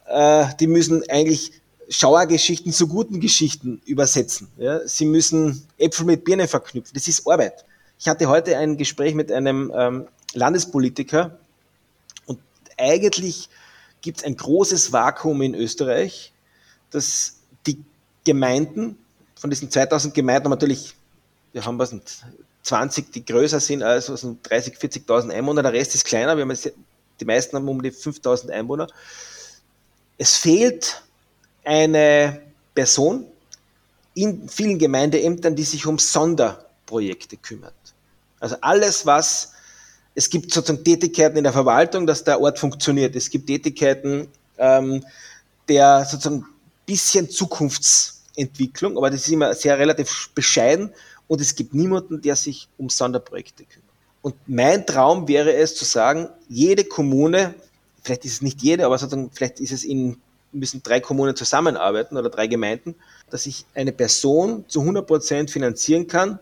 äh, 0.07 0.46
die 0.59 0.66
müssen 0.66 1.09
eigentlich 1.09 1.53
Schauergeschichten 1.88 2.73
zu 2.73 2.87
guten 2.87 3.20
Geschichten 3.20 3.83
übersetzen. 3.85 4.49
Ja? 4.59 4.87
Sie 4.87 5.05
müssen 5.05 5.66
Äpfel 5.77 6.07
mit 6.07 6.25
Birnen 6.25 6.46
verknüpfen. 6.46 6.92
Das 6.94 7.09
ist 7.09 7.27
Arbeit. 7.27 7.64
Ich 7.99 8.09
hatte 8.09 8.29
heute 8.29 8.57
ein 8.57 8.77
Gespräch 8.77 9.14
mit 9.14 9.31
einem 9.33 9.73
ähm, 9.75 10.07
Landespolitiker 10.33 11.38
und 12.27 12.38
eigentlich 12.79 13.49
gibt 14.01 14.18
es 14.18 14.25
ein 14.25 14.37
großes 14.37 14.92
Vakuum 14.92 15.42
in 15.42 15.55
Österreich, 15.55 16.33
dass 16.90 17.40
die 17.66 17.85
Gemeinden, 18.25 18.96
von 19.35 19.51
diesen 19.51 19.70
2000 19.70 20.14
Gemeinden 20.14 20.49
natürlich, 20.49 20.94
wir 21.53 21.64
haben 21.64 21.79
was, 21.79 21.94
20, 22.62 23.12
die 23.12 23.25
größer 23.25 23.61
sind 23.61 23.83
als 23.83 24.11
was, 24.11 24.27
30, 24.42 24.77
40.000 24.77 25.31
Einwohner, 25.31 25.62
der 25.62 25.73
Rest 25.73 25.94
ist 25.94 26.05
kleiner, 26.05 26.37
wir 26.37 26.42
haben 26.42 26.51
jetzt, 26.51 26.73
die 27.20 27.25
meisten 27.25 27.57
haben 27.57 27.68
um 27.68 27.83
die 27.83 27.90
5000 27.90 28.53
Einwohner. 28.53 28.87
Es 30.18 30.37
fehlt 30.37 31.03
eine 31.64 32.40
Person 32.75 33.27
in 34.14 34.49
vielen 34.49 34.79
Gemeindeämtern, 34.79 35.55
die 35.55 35.62
sich 35.62 35.87
um 35.87 35.99
Sonderprojekte 35.99 37.37
kümmert. 37.37 37.75
Also 38.40 38.57
alles, 38.61 39.07
was 39.07 39.53
es 40.14 40.29
gibt 40.29 40.53
sozusagen 40.53 40.85
Tätigkeiten 40.85 41.37
in 41.37 41.44
der 41.44 41.53
Verwaltung, 41.53 42.07
dass 42.07 42.25
der 42.25 42.40
Ort 42.40 42.59
funktioniert. 42.59 43.14
Es 43.14 43.31
gibt 43.31 43.46
Tätigkeiten 43.46 44.29
ähm, 44.59 45.05
der 45.68 46.05
sozusagen 46.05 46.44
bisschen 46.85 47.31
Zukunftsentwicklung, 47.31 48.96
aber 48.96 49.11
das 49.11 49.20
ist 49.20 49.33
immer 49.33 49.55
sehr 49.55 49.79
relativ 49.79 50.31
bescheiden 50.35 50.92
und 51.31 51.40
es 51.40 51.55
gibt 51.55 51.75
niemanden, 51.75 52.21
der 52.21 52.35
sich 52.35 52.66
um 52.77 52.88
Sonderprojekte 52.88 53.62
kümmert. 53.64 53.88
Und 54.21 54.35
mein 54.49 54.85
Traum 54.85 55.29
wäre 55.29 55.55
es 55.55 55.77
zu 55.77 55.85
sagen, 55.85 56.29
jede 56.49 56.83
Kommune, 56.83 57.55
vielleicht 58.03 58.25
ist 58.25 58.33
es 58.33 58.43
nicht 58.43 58.61
jede, 58.62 58.85
aber 58.85 58.99
vielleicht 58.99 59.61
ist 59.61 59.71
es 59.71 59.85
in 59.85 60.16
müssen 60.51 60.83
drei 60.83 60.99
Kommunen 60.99 61.37
zusammenarbeiten 61.37 62.16
oder 62.16 62.31
drei 62.31 62.49
Gemeinden, 62.49 62.97
dass 63.31 63.47
ich 63.47 63.64
eine 63.77 63.93
Person 63.93 64.64
zu 64.66 64.81
100 64.81 65.07
Prozent 65.07 65.53
finanzieren 65.53 66.09
kann, 66.09 66.40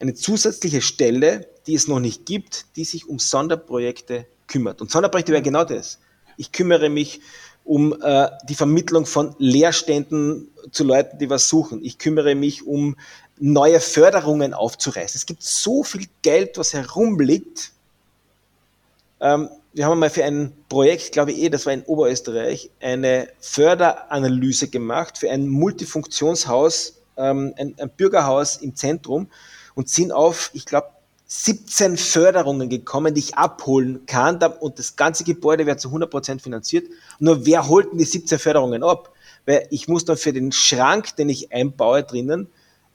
eine 0.00 0.14
zusätzliche 0.14 0.82
Stelle, 0.82 1.46
die 1.68 1.76
es 1.76 1.86
noch 1.86 2.00
nicht 2.00 2.26
gibt, 2.26 2.66
die 2.74 2.84
sich 2.84 3.08
um 3.08 3.20
Sonderprojekte 3.20 4.26
kümmert. 4.48 4.80
Und 4.80 4.90
Sonderprojekte 4.90 5.30
wäre 5.30 5.42
genau 5.42 5.62
das. 5.62 6.00
Ich 6.36 6.50
kümmere 6.50 6.88
mich 6.88 7.20
um 7.64 7.94
äh, 8.02 8.28
die 8.48 8.54
Vermittlung 8.54 9.06
von 9.06 9.34
Lehrständen 9.38 10.48
zu 10.70 10.84
Leuten, 10.84 11.18
die 11.18 11.30
was 11.30 11.48
suchen. 11.48 11.82
Ich 11.84 11.98
kümmere 11.98 12.34
mich 12.34 12.66
um 12.66 12.96
neue 13.38 13.80
Förderungen 13.80 14.54
aufzureißen. 14.54 15.18
Es 15.18 15.26
gibt 15.26 15.42
so 15.42 15.82
viel 15.82 16.06
Geld, 16.22 16.58
was 16.58 16.72
herumliegt. 16.72 17.72
Ähm, 19.20 19.48
wir 19.72 19.86
haben 19.86 19.98
mal 19.98 20.10
für 20.10 20.24
ein 20.24 20.52
Projekt, 20.68 21.12
glaube 21.12 21.32
ich 21.32 21.38
eh, 21.38 21.48
das 21.48 21.66
war 21.66 21.72
in 21.72 21.82
Oberösterreich, 21.82 22.70
eine 22.80 23.28
Förderanalyse 23.40 24.68
gemacht 24.68 25.18
für 25.18 25.30
ein 25.30 25.48
Multifunktionshaus, 25.48 27.00
ähm, 27.16 27.54
ein, 27.56 27.74
ein 27.78 27.90
Bürgerhaus 27.90 28.56
im 28.58 28.76
Zentrum 28.76 29.28
und 29.74 29.88
sind 29.88 30.12
auf, 30.12 30.50
ich 30.52 30.64
glaube, 30.64 30.88
17 31.26 31.96
Förderungen 31.96 32.68
gekommen, 32.68 33.14
die 33.14 33.20
ich 33.20 33.36
abholen 33.36 34.04
kann 34.06 34.42
und 34.60 34.78
das 34.78 34.96
ganze 34.96 35.24
Gebäude 35.24 35.66
wird 35.66 35.80
zu 35.80 35.88
100% 35.88 36.40
finanziert. 36.40 36.86
Nur 37.18 37.46
wer 37.46 37.66
holt 37.68 37.90
denn 37.90 37.98
die 37.98 38.04
17 38.04 38.38
Förderungen 38.38 38.82
ab? 38.82 39.10
Weil 39.46 39.66
ich 39.70 39.88
muss 39.88 40.04
dann 40.04 40.16
für 40.16 40.32
den 40.32 40.52
Schrank, 40.52 41.16
den 41.16 41.28
ich 41.30 41.52
einbaue 41.52 42.02
drinnen, 42.02 42.48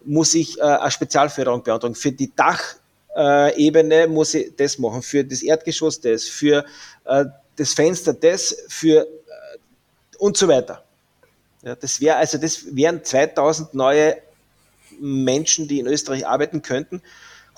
muss 0.05 0.33
ich 0.35 0.59
äh, 0.59 0.63
eine 0.63 0.91
Spezialförderung 0.91 1.63
beantragen. 1.63 1.95
Für 1.95 2.11
die 2.11 2.31
Dachebene 2.35 3.95
äh, 3.95 4.07
muss 4.07 4.33
ich 4.33 4.55
das 4.55 4.77
machen, 4.77 5.01
für 5.01 5.23
das 5.23 5.41
Erdgeschoss 5.41 5.99
das, 5.99 6.23
für 6.25 6.65
äh, 7.05 7.25
das 7.55 7.73
Fenster 7.73 8.13
das, 8.13 8.55
für 8.69 9.01
äh, 9.01 10.17
und 10.17 10.37
so 10.37 10.47
weiter. 10.47 10.83
Ja, 11.63 11.75
das 11.75 11.99
wäre 11.99 12.17
also 12.17 12.37
das 12.37 12.75
wären 12.75 13.03
2000 13.03 13.73
neue 13.73 14.17
Menschen, 14.99 15.67
die 15.67 15.79
in 15.79 15.87
Österreich 15.87 16.25
arbeiten 16.25 16.61
könnten 16.61 17.01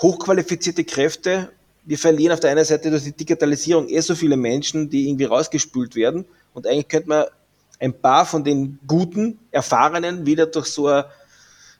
hochqualifizierte 0.02 0.84
Kräfte. 0.84 1.52
Wir 1.86 1.98
verlieren 1.98 2.34
auf 2.34 2.40
der 2.40 2.52
einen 2.52 2.66
Seite 2.66 2.90
durch 2.90 3.04
die 3.04 3.12
Digitalisierung 3.12 3.88
eh 3.90 4.00
so 4.02 4.16
viele 4.16 4.38
Menschen, 4.38 4.90
die 4.90 5.08
irgendwie 5.10 5.26
rausgespült 5.26 5.96
werden. 5.96 6.26
Und 6.54 6.68
eigentlich 6.68 6.88
könnte 6.88 7.10
man 7.10 7.26
ein 7.80 7.94
paar 7.94 8.26
von 8.26 8.44
den 8.44 8.80
guten, 8.86 9.40
erfahrenen 9.52 10.26
wieder 10.26 10.46
durch 10.46 10.68
so 10.68 10.88
ein, 10.88 11.04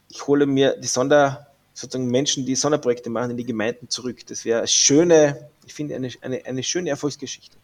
ich 0.10 0.26
hole 0.28 0.46
mir 0.46 0.76
die 0.78 0.88
Sonder, 0.88 1.48
sozusagen 1.74 2.10
Menschen, 2.10 2.46
die 2.46 2.56
Sonderprojekte 2.56 3.10
machen, 3.10 3.32
in 3.32 3.38
die 3.38 3.46
Gemeinden 3.46 3.90
zurück. 3.90 4.26
Das 4.28 4.44
wäre 4.44 4.60
eine 4.60 4.68
schöne, 4.68 5.50
ich 5.66 5.74
finde, 5.74 5.96
eine, 5.96 6.10
eine, 6.22 6.46
eine 6.46 6.64
schöne 6.64 6.90
Erfolgsgeschichte. 6.90 7.58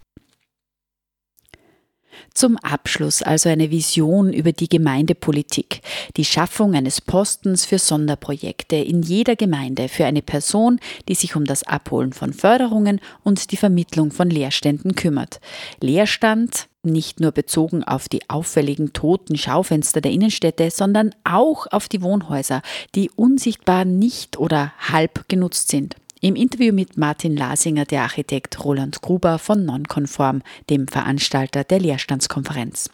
Zum 2.34 2.58
Abschluss 2.58 3.22
also 3.22 3.50
eine 3.50 3.72
Vision 3.72 4.32
über 4.32 4.52
die 4.52 4.70
Gemeindepolitik, 4.70 5.82
die 6.16 6.26
Schaffung 6.26 6.76
eines 6.76 7.02
Postens 7.02 7.66
für 7.66 7.80
Sonderprojekte 7.80 8.76
in 8.76 9.02
jeder 9.02 9.36
Gemeinde 9.36 9.90
für 9.90 10.06
eine 10.06 10.22
Person, 10.22 10.80
die 11.08 11.16
sich 11.16 11.36
um 11.36 11.46
das 11.46 11.64
Abholen 11.64 12.14
von 12.14 12.34
Förderungen 12.34 13.02
und 13.24 13.52
die 13.52 13.58
Vermittlung 13.58 14.12
von 14.12 14.30
Leerständen 14.30 14.96
kümmert. 14.96 15.40
Leerstand 15.82 16.68
nicht 16.84 17.20
nur 17.20 17.32
bezogen 17.32 17.84
auf 17.84 18.10
die 18.10 18.30
auffälligen 18.30 18.94
toten 18.94 19.38
Schaufenster 19.38 20.02
der 20.02 20.12
Innenstädte, 20.12 20.72
sondern 20.72 21.14
auch 21.24 21.68
auf 21.72 21.88
die 21.88 22.02
Wohnhäuser, 22.02 22.62
die 22.96 23.12
unsichtbar 23.16 23.86
nicht 23.86 24.38
oder 24.38 24.74
halb 24.80 25.28
genutzt 25.28 25.70
sind. 25.70 25.96
Im 26.20 26.36
Interview 26.36 26.74
mit 26.74 26.98
Martin 26.98 27.38
Lasinger 27.38 27.86
der 27.86 28.02
Architekt 28.02 28.64
Roland 28.64 29.02
Gruber 29.04 29.38
von 29.38 29.66
Nonconform, 29.66 30.42
dem 30.68 30.88
Veranstalter 30.88 31.64
der 31.64 31.80
Leerstandskonferenz. 31.80 32.90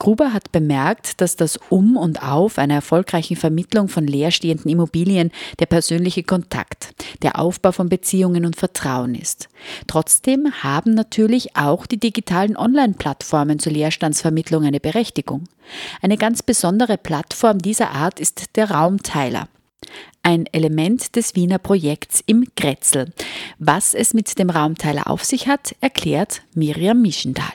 Gruber 0.00 0.32
hat 0.32 0.50
bemerkt, 0.50 1.20
dass 1.20 1.36
das 1.36 1.56
Um 1.70 1.96
und 1.96 2.24
Auf 2.24 2.58
einer 2.58 2.74
erfolgreichen 2.74 3.36
Vermittlung 3.36 3.88
von 3.88 4.08
leerstehenden 4.08 4.70
Immobilien 4.70 5.30
der 5.60 5.66
persönliche 5.66 6.24
Kontakt, 6.24 6.94
der 7.22 7.38
Aufbau 7.38 7.70
von 7.70 7.88
Beziehungen 7.88 8.44
und 8.44 8.56
Vertrauen 8.56 9.14
ist. 9.14 9.48
Trotzdem 9.86 10.52
haben 10.64 10.94
natürlich 10.94 11.56
auch 11.56 11.86
die 11.86 12.00
digitalen 12.00 12.56
Online-Plattformen 12.56 13.60
zur 13.60 13.72
Leerstandsvermittlung 13.72 14.64
eine 14.64 14.80
Berechtigung. 14.80 15.44
Eine 16.02 16.16
ganz 16.16 16.42
besondere 16.42 16.98
Plattform 16.98 17.58
dieser 17.58 17.92
Art 17.92 18.18
ist 18.18 18.56
der 18.56 18.72
Raumteiler 18.72 19.48
ein 20.22 20.46
Element 20.52 21.14
des 21.14 21.34
Wiener 21.34 21.58
Projekts 21.58 22.22
im 22.26 22.46
Grätzl. 22.56 23.12
Was 23.58 23.94
es 23.94 24.12
mit 24.12 24.38
dem 24.38 24.50
Raumteiler 24.50 25.08
auf 25.08 25.24
sich 25.24 25.46
hat, 25.46 25.76
erklärt 25.80 26.42
Miriam 26.54 27.00
Mischendahl. 27.00 27.52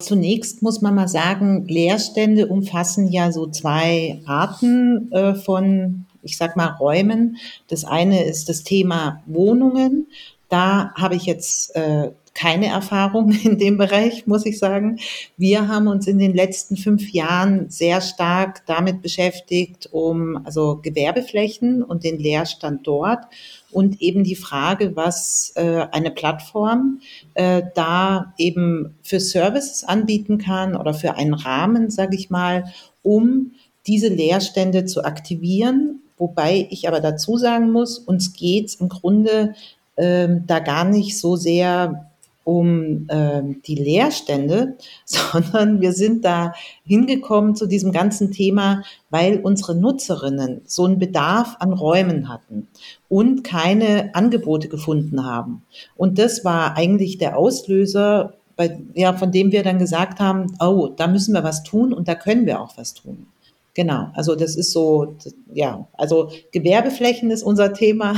Zunächst 0.00 0.62
muss 0.62 0.80
man 0.80 0.94
mal 0.94 1.08
sagen, 1.08 1.66
Leerstände 1.68 2.46
umfassen 2.46 3.12
ja 3.12 3.30
so 3.32 3.46
zwei 3.46 4.20
Arten 4.24 5.12
äh, 5.12 5.34
von, 5.34 6.06
ich 6.22 6.36
sag 6.36 6.56
mal, 6.56 6.68
Räumen. 6.80 7.36
Das 7.68 7.84
eine 7.84 8.24
ist 8.24 8.48
das 8.48 8.64
Thema 8.64 9.22
Wohnungen. 9.26 10.06
Da 10.48 10.92
habe 10.94 11.16
ich 11.16 11.26
jetzt 11.26 11.76
äh, 11.76 12.10
keine 12.34 12.66
Erfahrung 12.66 13.32
in 13.44 13.58
dem 13.58 13.76
Bereich, 13.76 14.26
muss 14.26 14.46
ich 14.46 14.58
sagen. 14.58 14.98
Wir 15.36 15.68
haben 15.68 15.88
uns 15.88 16.06
in 16.06 16.18
den 16.18 16.34
letzten 16.34 16.76
fünf 16.76 17.10
Jahren 17.12 17.68
sehr 17.70 18.00
stark 18.00 18.64
damit 18.66 19.02
beschäftigt, 19.02 19.88
um 19.92 20.40
also 20.44 20.78
Gewerbeflächen 20.82 21.82
und 21.82 22.04
den 22.04 22.18
Leerstand 22.18 22.86
dort 22.86 23.24
und 23.72 24.00
eben 24.00 24.24
die 24.24 24.36
Frage, 24.36 24.96
was 24.96 25.52
äh, 25.56 25.86
eine 25.92 26.10
Plattform 26.10 27.00
äh, 27.34 27.62
da 27.74 28.34
eben 28.38 28.94
für 29.02 29.20
Services 29.20 29.84
anbieten 29.84 30.38
kann 30.38 30.76
oder 30.76 30.94
für 30.94 31.14
einen 31.14 31.34
Rahmen, 31.34 31.90
sage 31.90 32.16
ich 32.16 32.30
mal, 32.30 32.72
um 33.02 33.52
diese 33.86 34.08
Leerstände 34.08 34.84
zu 34.84 35.04
aktivieren. 35.04 36.02
Wobei 36.18 36.68
ich 36.70 36.86
aber 36.86 37.00
dazu 37.00 37.38
sagen 37.38 37.70
muss, 37.70 37.98
uns 37.98 38.34
geht 38.34 38.66
es 38.66 38.74
im 38.74 38.88
Grunde 38.88 39.54
ähm, 39.96 40.44
da 40.46 40.58
gar 40.58 40.84
nicht 40.84 41.18
so 41.18 41.36
sehr 41.36 42.09
um 42.50 43.06
äh, 43.08 43.42
die 43.64 43.76
Leerstände, 43.76 44.76
sondern 45.04 45.80
wir 45.80 45.92
sind 45.92 46.24
da 46.24 46.52
hingekommen 46.84 47.54
zu 47.54 47.66
diesem 47.66 47.92
ganzen 47.92 48.32
Thema, 48.32 48.82
weil 49.08 49.38
unsere 49.38 49.76
Nutzerinnen 49.76 50.62
so 50.64 50.84
einen 50.84 50.98
Bedarf 50.98 51.56
an 51.60 51.72
Räumen 51.72 52.28
hatten 52.28 52.66
und 53.08 53.44
keine 53.44 54.14
Angebote 54.16 54.68
gefunden 54.68 55.24
haben. 55.24 55.62
Und 55.96 56.18
das 56.18 56.44
war 56.44 56.76
eigentlich 56.76 57.18
der 57.18 57.38
Auslöser, 57.38 58.34
bei, 58.56 58.80
ja, 58.94 59.12
von 59.12 59.30
dem 59.30 59.52
wir 59.52 59.62
dann 59.62 59.78
gesagt 59.78 60.18
haben, 60.18 60.48
oh, 60.60 60.88
da 60.88 61.06
müssen 61.06 61.32
wir 61.32 61.44
was 61.44 61.62
tun 61.62 61.92
und 61.92 62.08
da 62.08 62.16
können 62.16 62.46
wir 62.46 62.60
auch 62.60 62.76
was 62.76 62.94
tun. 62.94 63.28
Genau, 63.74 64.08
also 64.14 64.34
das 64.34 64.56
ist 64.56 64.72
so, 64.72 65.14
ja, 65.52 65.86
also 65.92 66.30
Gewerbeflächen 66.52 67.30
ist 67.30 67.42
unser 67.42 67.72
Thema 67.72 68.14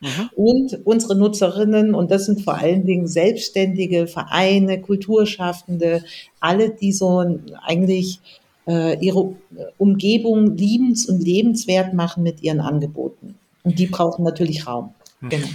mhm. 0.00 0.30
und 0.36 0.80
unsere 0.84 1.16
Nutzerinnen, 1.16 1.94
und 1.94 2.10
das 2.10 2.26
sind 2.26 2.42
vor 2.42 2.58
allen 2.58 2.84
Dingen 2.84 3.06
selbstständige 3.06 4.06
Vereine, 4.06 4.80
Kulturschaffende, 4.80 6.04
alle, 6.38 6.70
die 6.70 6.92
so 6.92 7.24
eigentlich 7.62 8.20
äh, 8.66 8.98
ihre 9.04 9.34
Umgebung 9.78 10.56
liebens- 10.56 11.08
und 11.08 11.22
lebenswert 11.22 11.94
machen 11.94 12.22
mit 12.22 12.42
ihren 12.42 12.60
Angeboten. 12.60 13.36
Und 13.62 13.78
die 13.78 13.86
brauchen 13.86 14.22
natürlich 14.22 14.66
Raum. 14.66 14.94
Mhm. 15.20 15.28
Genau. 15.30 15.48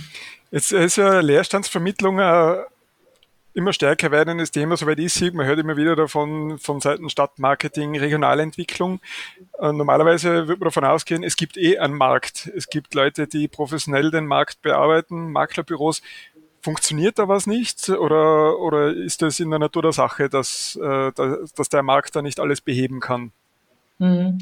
Jetzt 0.52 0.72
ist 0.72 0.96
ja 0.96 1.20
Leerstandsvermittlung 1.20 2.20
äh, 2.20 2.56
immer 3.56 3.74
stärker 3.74 4.12
werdendes 4.12 4.52
Thema, 4.52 4.76
soweit 4.76 5.00
ich 5.00 5.14
sehe. 5.14 5.32
Man 5.32 5.46
hört 5.46 5.60
immer 5.60 5.78
wieder 5.78 5.96
davon 5.96 6.60
von 6.60 6.82
Seiten 6.82 7.10
Stadtmarketing, 7.10 7.98
Regionalentwicklung. 7.98 9.00
Äh, 9.60 9.72
normalerweise 9.72 10.48
wird 10.48 10.60
man 10.60 10.68
davon 10.68 10.84
ausgehen, 10.84 11.24
es 11.24 11.38
gibt 11.38 11.58
eh 11.58 11.78
einen 11.80 11.96
Markt. 11.96 12.52
Es 12.56 12.68
gibt 12.68 12.94
Leute, 12.94 13.28
die 13.28 13.48
professionell 13.48 14.12
den 14.12 14.28
Markt 14.28 14.62
bearbeiten, 14.62 15.32
Maklerbüros. 15.32 16.02
Funktioniert 16.62 17.18
da 17.18 17.28
was 17.28 17.48
nicht 17.48 17.90
oder, 17.90 18.60
oder 18.60 18.92
ist 18.92 19.22
das 19.22 19.40
in 19.40 19.52
der 19.52 19.60
Natur 19.60 19.84
der 19.84 19.94
Sache, 19.94 20.30
dass, 20.30 20.78
äh, 20.82 21.12
dass 21.14 21.70
der 21.70 21.84
Markt 21.84 22.16
da 22.16 22.22
nicht 22.22 22.40
alles 22.40 22.60
beheben 22.60 23.00
kann? 23.00 23.32
Mhm. 24.00 24.40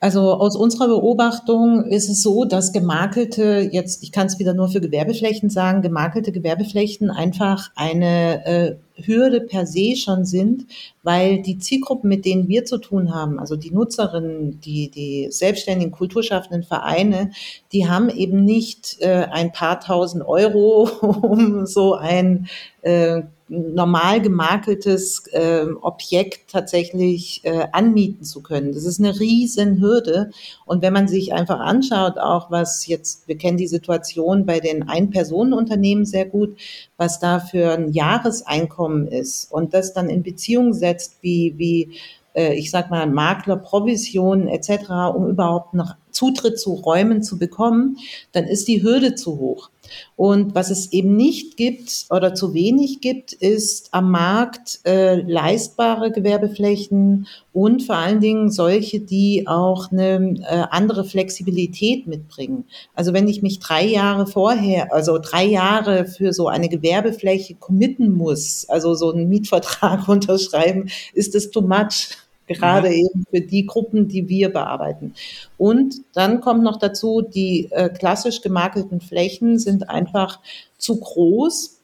Also 0.00 0.32
aus 0.32 0.56
unserer 0.56 0.88
Beobachtung 0.88 1.84
ist 1.84 2.08
es 2.08 2.24
so, 2.24 2.44
dass 2.44 2.72
gemakelte, 2.72 3.68
jetzt, 3.70 4.02
ich 4.02 4.10
kann 4.10 4.26
es 4.26 4.40
wieder 4.40 4.52
nur 4.52 4.68
für 4.68 4.80
Gewerbeflächen 4.80 5.48
sagen, 5.48 5.80
gemakelte 5.80 6.32
Gewerbeflächen 6.32 7.08
einfach 7.08 7.70
eine 7.76 8.44
äh, 8.44 8.74
Hürde 8.96 9.40
per 9.40 9.64
se 9.64 9.94
schon 9.94 10.24
sind, 10.24 10.66
weil 11.04 11.40
die 11.40 11.58
Zielgruppen, 11.58 12.08
mit 12.08 12.24
denen 12.24 12.48
wir 12.48 12.64
zu 12.64 12.78
tun 12.78 13.14
haben, 13.14 13.38
also 13.38 13.54
die 13.54 13.70
Nutzerinnen, 13.70 14.60
die, 14.60 14.90
die 14.90 15.28
selbstständigen, 15.30 15.92
kulturschaffenden 15.92 16.64
Vereine, 16.64 17.30
die 17.72 17.88
haben 17.88 18.10
eben 18.10 18.44
nicht 18.44 18.96
äh, 19.02 19.28
ein 19.30 19.52
paar 19.52 19.78
tausend 19.78 20.26
Euro, 20.26 20.82
um 21.22 21.64
so 21.64 21.94
ein 21.94 22.48
äh, 22.82 23.22
normal 23.52 24.22
gemakeltes 24.22 25.26
äh, 25.32 25.66
Objekt 25.82 26.50
tatsächlich 26.50 27.40
äh, 27.44 27.66
anmieten 27.72 28.24
zu 28.24 28.42
können. 28.42 28.72
Das 28.72 28.84
ist 28.84 28.98
eine 28.98 29.18
riesen 29.20 29.80
Hürde. 29.80 30.30
Und 30.64 30.82
wenn 30.82 30.92
man 30.92 31.06
sich 31.06 31.34
einfach 31.34 31.60
anschaut, 31.60 32.18
auch 32.18 32.50
was 32.50 32.86
jetzt, 32.86 33.28
wir 33.28 33.36
kennen 33.36 33.58
die 33.58 33.68
Situation 33.68 34.46
bei 34.46 34.60
den 34.60 34.88
Ein-Personen-Unternehmen 34.88 36.06
sehr 36.06 36.24
gut, 36.24 36.56
was 36.96 37.20
da 37.20 37.40
für 37.40 37.72
ein 37.72 37.92
Jahreseinkommen 37.92 39.06
ist 39.06 39.52
und 39.52 39.74
das 39.74 39.92
dann 39.92 40.08
in 40.08 40.22
Beziehung 40.22 40.72
setzt, 40.72 41.18
wie, 41.20 41.54
wie 41.58 41.98
äh, 42.34 42.54
ich 42.54 42.70
sag 42.70 42.90
mal, 42.90 43.06
Makler, 43.06 43.56
Provisionen 43.56 44.48
etc., 44.48 45.14
um 45.14 45.28
überhaupt 45.28 45.74
noch 45.74 45.94
Zutritt 46.10 46.58
zu 46.58 46.74
Räumen 46.74 47.22
zu 47.22 47.38
bekommen, 47.38 47.98
dann 48.32 48.44
ist 48.44 48.68
die 48.68 48.82
Hürde 48.82 49.14
zu 49.14 49.38
hoch. 49.38 49.70
Und 50.16 50.54
was 50.54 50.70
es 50.70 50.92
eben 50.92 51.16
nicht 51.16 51.56
gibt 51.56 52.06
oder 52.10 52.34
zu 52.34 52.54
wenig 52.54 53.00
gibt, 53.00 53.32
ist 53.32 53.88
am 53.92 54.10
Markt 54.10 54.80
äh, 54.84 55.20
leistbare 55.20 56.10
Gewerbeflächen 56.10 57.26
und 57.52 57.82
vor 57.82 57.96
allen 57.96 58.20
Dingen 58.20 58.50
solche, 58.50 59.00
die 59.00 59.46
auch 59.46 59.90
eine 59.90 60.36
äh, 60.48 60.64
andere 60.70 61.04
Flexibilität 61.04 62.06
mitbringen. 62.06 62.64
Also 62.94 63.12
wenn 63.12 63.28
ich 63.28 63.42
mich 63.42 63.58
drei 63.58 63.84
Jahre 63.84 64.26
vorher, 64.26 64.92
also 64.92 65.18
drei 65.18 65.44
Jahre 65.44 66.06
für 66.06 66.32
so 66.32 66.48
eine 66.48 66.68
Gewerbefläche 66.68 67.54
committen 67.54 68.12
muss, 68.12 68.66
also 68.68 68.94
so 68.94 69.12
einen 69.12 69.28
Mietvertrag 69.28 70.08
unterschreiben, 70.08 70.88
ist 71.14 71.34
es 71.34 71.50
too 71.50 71.62
much 71.62 72.16
gerade 72.52 72.88
mhm. 72.88 72.94
eben 72.94 73.24
für 73.30 73.40
die 73.40 73.66
Gruppen, 73.66 74.08
die 74.08 74.28
wir 74.28 74.52
bearbeiten. 74.52 75.14
Und 75.58 75.96
dann 76.14 76.40
kommt 76.40 76.62
noch 76.62 76.78
dazu, 76.78 77.22
die 77.22 77.68
äh, 77.70 77.88
klassisch 77.88 78.40
gemakelten 78.40 79.00
Flächen 79.00 79.58
sind 79.58 79.88
einfach 79.88 80.40
zu 80.78 81.00
groß 81.00 81.78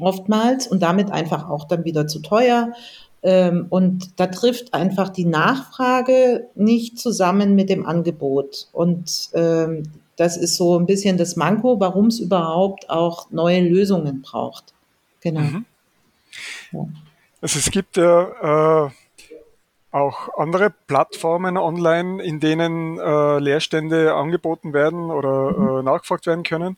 oftmals 0.00 0.66
und 0.66 0.82
damit 0.82 1.10
einfach 1.10 1.48
auch 1.48 1.64
dann 1.64 1.84
wieder 1.84 2.06
zu 2.06 2.20
teuer. 2.20 2.72
Ähm, 3.22 3.66
und 3.70 4.18
da 4.18 4.26
trifft 4.26 4.74
einfach 4.74 5.08
die 5.08 5.24
Nachfrage 5.24 6.48
nicht 6.54 6.98
zusammen 6.98 7.54
mit 7.54 7.68
dem 7.68 7.86
Angebot. 7.86 8.68
Und 8.72 9.30
ähm, 9.34 9.84
das 10.16 10.36
ist 10.36 10.56
so 10.56 10.78
ein 10.78 10.86
bisschen 10.86 11.18
das 11.18 11.36
Manko, 11.36 11.80
warum 11.80 12.06
es 12.06 12.20
überhaupt 12.20 12.90
auch 12.90 13.30
neue 13.30 13.60
Lösungen 13.60 14.22
braucht. 14.22 14.74
Genau. 15.20 15.40
Mhm. 15.40 15.64
Ja. 16.72 16.88
Also 17.40 17.58
es 17.58 17.70
gibt 17.70 17.96
ja 17.96 18.86
äh, 18.86 18.90
auch 19.92 20.36
andere 20.38 20.70
Plattformen 20.70 21.56
online, 21.58 22.22
in 22.22 22.40
denen 22.40 22.98
äh, 22.98 23.38
Leerstände 23.38 24.14
angeboten 24.14 24.72
werden 24.72 25.10
oder 25.10 25.52
mhm. 25.52 25.78
äh, 25.78 25.82
nachgefragt 25.82 26.26
werden 26.26 26.42
können. 26.42 26.76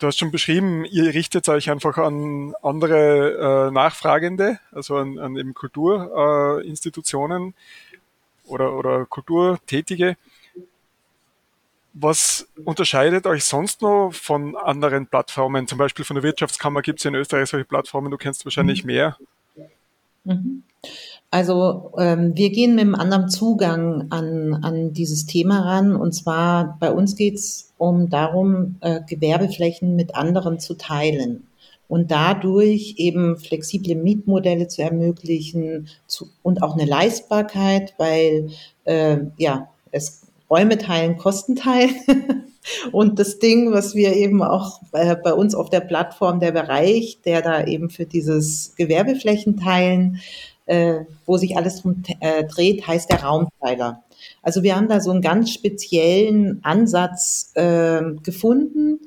Du 0.00 0.08
hast 0.08 0.18
schon 0.18 0.32
beschrieben, 0.32 0.84
ihr 0.84 1.14
richtet 1.14 1.48
euch 1.48 1.70
einfach 1.70 1.96
an 1.96 2.54
andere 2.60 3.68
äh, 3.68 3.70
Nachfragende, 3.70 4.58
also 4.72 4.96
an, 4.96 5.20
an 5.20 5.36
eben 5.36 5.54
Kulturinstitutionen 5.54 7.50
äh, 7.50 8.48
oder, 8.48 8.76
oder 8.76 9.06
Kulturtätige. 9.06 10.16
Was 11.94 12.48
unterscheidet 12.64 13.28
euch 13.28 13.44
sonst 13.44 13.82
noch 13.82 14.10
von 14.12 14.56
anderen 14.56 15.06
Plattformen? 15.06 15.68
Zum 15.68 15.78
Beispiel 15.78 16.04
von 16.04 16.16
der 16.16 16.24
Wirtschaftskammer 16.24 16.82
gibt 16.82 16.98
es 16.98 17.04
in 17.04 17.14
Österreich 17.14 17.50
solche 17.50 17.66
Plattformen, 17.66 18.10
du 18.10 18.16
kennst 18.16 18.44
wahrscheinlich 18.44 18.82
mhm. 18.82 18.88
mehr. 18.88 19.16
Mhm. 20.24 20.62
Also 21.30 21.92
ähm, 21.96 22.32
wir 22.34 22.50
gehen 22.50 22.74
mit 22.74 22.82
einem 22.82 22.94
anderen 22.94 23.28
Zugang 23.30 24.08
an, 24.10 24.54
an 24.62 24.92
dieses 24.92 25.24
Thema 25.24 25.60
ran. 25.60 25.96
Und 25.96 26.12
zwar 26.12 26.76
bei 26.78 26.92
uns 26.92 27.16
geht 27.16 27.36
es 27.36 27.72
um 27.78 28.10
darum, 28.10 28.76
äh, 28.80 29.00
Gewerbeflächen 29.08 29.96
mit 29.96 30.14
anderen 30.14 30.58
zu 30.58 30.74
teilen 30.74 31.46
und 31.88 32.10
dadurch 32.10 32.94
eben 32.98 33.38
flexible 33.38 33.94
Mietmodelle 33.94 34.68
zu 34.68 34.82
ermöglichen 34.82 35.88
zu, 36.06 36.26
und 36.42 36.62
auch 36.62 36.74
eine 36.74 36.84
Leistbarkeit, 36.84 37.94
weil 37.98 38.50
äh, 38.84 39.18
ja 39.38 39.68
es 39.90 40.26
Räume 40.50 40.76
teilen, 40.76 41.16
Kosten 41.16 41.56
teilen. 41.56 41.94
Und 42.92 43.18
das 43.18 43.38
Ding, 43.38 43.72
was 43.72 43.94
wir 43.94 44.14
eben 44.14 44.42
auch 44.42 44.80
äh, 44.92 45.16
bei 45.16 45.32
uns 45.32 45.54
auf 45.54 45.70
der 45.70 45.80
Plattform, 45.80 46.40
der 46.40 46.52
Bereich, 46.52 47.18
der 47.24 47.42
da 47.42 47.64
eben 47.64 47.90
für 47.90 48.06
dieses 48.06 48.74
Gewerbeflächen 48.76 49.56
teilen, 49.56 50.20
äh, 50.66 51.00
wo 51.26 51.36
sich 51.36 51.56
alles 51.56 51.82
drum 51.82 52.02
äh, 52.20 52.44
dreht, 52.44 52.86
heißt 52.86 53.10
der 53.10 53.22
Raumteiler. 53.22 54.02
Also 54.42 54.62
wir 54.62 54.76
haben 54.76 54.88
da 54.88 55.00
so 55.00 55.10
einen 55.10 55.22
ganz 55.22 55.50
speziellen 55.50 56.60
Ansatz 56.62 57.52
äh, 57.54 58.00
gefunden 58.22 59.00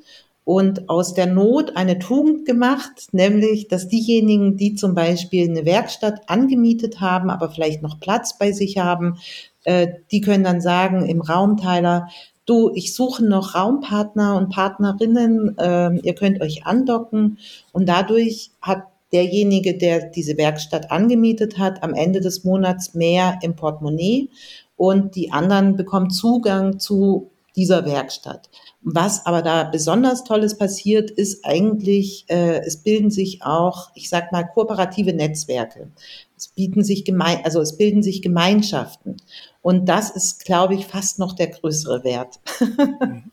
und 0.44 0.88
aus 0.88 1.14
der 1.14 1.26
Not 1.26 1.76
eine 1.76 1.98
Tugend 1.98 2.46
gemacht, 2.46 3.08
nämlich, 3.12 3.68
dass 3.68 3.88
diejenigen, 3.88 4.56
die 4.56 4.74
zum 4.74 4.94
Beispiel 4.94 5.48
eine 5.48 5.64
Werkstatt 5.64 6.28
angemietet 6.28 7.00
haben, 7.00 7.30
aber 7.30 7.50
vielleicht 7.50 7.82
noch 7.82 7.98
Platz 7.98 8.38
bei 8.38 8.52
sich 8.52 8.78
haben, 8.78 9.18
äh, 9.64 9.88
die 10.12 10.20
können 10.20 10.44
dann 10.44 10.60
sagen 10.60 11.04
im 11.06 11.20
Raumteiler, 11.20 12.08
du, 12.46 12.70
ich 12.74 12.94
suche 12.94 13.24
noch 13.24 13.54
Raumpartner 13.54 14.36
und 14.36 14.50
Partnerinnen, 14.50 15.58
äh, 15.58 15.96
ihr 15.98 16.14
könnt 16.14 16.40
euch 16.40 16.64
andocken 16.64 17.38
und 17.72 17.88
dadurch 17.88 18.50
hat 18.62 18.84
derjenige, 19.12 19.76
der 19.76 20.10
diese 20.10 20.36
Werkstatt 20.36 20.90
angemietet 20.90 21.58
hat, 21.58 21.82
am 21.82 21.94
Ende 21.94 22.20
des 22.20 22.44
Monats 22.44 22.94
mehr 22.94 23.38
im 23.42 23.54
Portemonnaie 23.54 24.28
und 24.76 25.14
die 25.14 25.32
anderen 25.32 25.76
bekommen 25.76 26.10
Zugang 26.10 26.78
zu 26.78 27.30
dieser 27.54 27.84
Werkstatt. 27.86 28.48
Was 28.88 29.26
aber 29.26 29.42
da 29.42 29.64
besonders 29.64 30.22
Tolles 30.22 30.56
passiert, 30.56 31.10
ist 31.10 31.44
eigentlich, 31.44 32.24
äh, 32.28 32.60
es 32.60 32.84
bilden 32.84 33.10
sich 33.10 33.42
auch, 33.42 33.90
ich 33.96 34.08
sag 34.08 34.30
mal, 34.30 34.44
kooperative 34.44 35.12
Netzwerke. 35.12 35.90
Es 36.36 36.46
bieten 36.46 36.84
sich 36.84 37.04
gemein, 37.04 37.40
also 37.42 37.60
es 37.60 37.76
bilden 37.76 38.04
sich 38.04 38.22
Gemeinschaften. 38.22 39.16
Und 39.60 39.86
das 39.88 40.10
ist, 40.10 40.44
glaube 40.44 40.76
ich, 40.76 40.86
fast 40.86 41.18
noch 41.18 41.32
der 41.32 41.48
größere 41.48 42.04
Wert. 42.04 42.38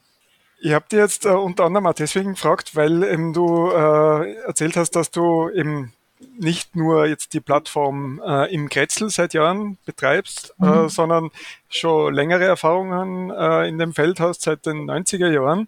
Habe 0.66 0.86
dir 0.90 1.00
jetzt 1.02 1.28
äh, 1.28 1.30
unter 1.30 1.66
anderem 1.66 1.86
auch 1.86 1.94
deswegen 1.94 2.32
gefragt, 2.32 2.76
weil 2.76 3.04
ähm, 3.04 3.34
du 3.34 3.70
äh, 3.70 4.34
erzählt 4.48 4.76
hast, 4.76 4.96
dass 4.96 5.12
du 5.12 5.52
eben 5.52 5.94
nicht 6.40 6.76
nur 6.76 7.06
jetzt 7.06 7.34
die 7.34 7.40
Plattform 7.40 8.22
äh, 8.26 8.54
im 8.54 8.70
Kretzel 8.70 9.10
seit 9.10 9.34
Jahren 9.34 9.78
betreibst, 9.86 10.56
äh, 10.62 10.66
mhm. 10.66 10.90
sondern 10.90 11.32
schon 11.70 12.14
längere 12.14 12.46
Erfahrungen 12.46 13.30
äh, 13.30 13.68
in 13.68 13.78
dem 13.78 13.94
Feld 13.94 14.20
hast 14.20 14.42
seit 14.42 14.66
den 14.66 14.90
90er 14.90 15.32
Jahren. 15.32 15.68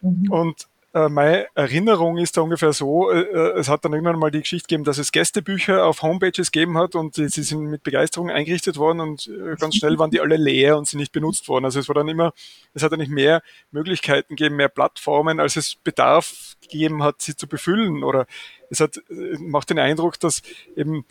Mhm. 0.00 0.30
Und 0.30 0.68
äh, 0.94 1.08
meine 1.08 1.48
Erinnerung 1.56 2.18
ist 2.18 2.36
da 2.36 2.42
ungefähr 2.42 2.72
so, 2.72 3.10
äh, 3.10 3.22
äh, 3.22 3.58
es 3.58 3.68
hat 3.68 3.84
dann 3.84 3.92
irgendwann 3.92 4.16
mal 4.16 4.30
die 4.30 4.40
Geschichte 4.40 4.68
gegeben, 4.68 4.84
dass 4.84 4.98
es 4.98 5.10
Gästebücher 5.10 5.84
auf 5.84 6.02
Homepages 6.02 6.52
gegeben 6.52 6.78
hat 6.78 6.94
und 6.94 7.16
sie 7.16 7.28
sind 7.28 7.62
mit 7.62 7.82
Begeisterung 7.82 8.30
eingerichtet 8.30 8.76
worden 8.76 9.00
und 9.00 9.28
ganz 9.58 9.74
schnell 9.74 9.98
waren 9.98 10.12
die 10.12 10.20
alle 10.20 10.36
leer 10.36 10.78
und 10.78 10.86
sind 10.86 11.00
nicht 11.00 11.10
benutzt 11.10 11.48
worden. 11.48 11.64
Also 11.64 11.80
es 11.80 11.88
war 11.88 11.96
dann 11.96 12.06
immer, 12.06 12.32
es 12.74 12.84
hat 12.84 12.92
dann 12.92 13.00
nicht 13.00 13.10
mehr 13.10 13.42
Möglichkeiten 13.72 14.36
gegeben, 14.36 14.54
mehr 14.54 14.68
Plattformen, 14.68 15.40
als 15.40 15.56
es 15.56 15.74
Bedarf 15.74 16.54
gegeben 16.62 17.02
hat, 17.02 17.20
sie 17.20 17.34
zu 17.34 17.48
befüllen. 17.48 18.04
Oder 18.04 18.26
es 18.70 18.78
hat, 18.78 19.00
macht 19.38 19.70
den 19.70 19.80
Eindruck, 19.80 20.20
dass 20.20 20.42
eben 20.76 21.04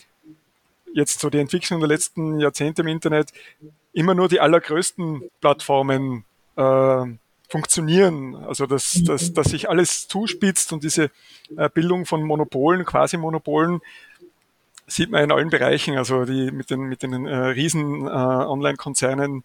jetzt 0.93 1.19
so 1.19 1.29
die 1.29 1.39
Entwicklung 1.39 1.81
der 1.81 1.89
letzten 1.89 2.39
Jahrzehnte 2.39 2.83
im 2.83 2.87
Internet 2.87 3.33
immer 3.91 4.15
nur 4.15 4.29
die 4.29 4.39
allergrößten 4.39 5.29
Plattformen 5.41 6.23
äh, 6.55 7.05
funktionieren. 7.53 8.35
Also 8.35 8.65
dass, 8.65 9.03
dass, 9.05 9.31
dass 9.31 9.47
sich 9.51 9.69
alles 9.69 10.07
zuspitzt 10.07 10.73
und 10.73 10.83
diese 10.83 11.11
äh, 11.55 11.69
Bildung 11.71 12.07
von 12.07 12.23
Monopolen, 12.23 12.83
quasi 12.83 13.15
Monopolen, 13.17 13.79
sieht 14.87 15.11
man 15.11 15.23
in 15.23 15.31
allen 15.31 15.51
Bereichen, 15.51 15.95
also 15.95 16.25
die 16.25 16.51
mit 16.51 16.71
den, 16.71 16.81
mit 16.81 17.03
den 17.03 17.27
äh, 17.27 17.35
riesen 17.35 18.07
äh, 18.07 18.09
Online-Konzernen. 18.09 19.43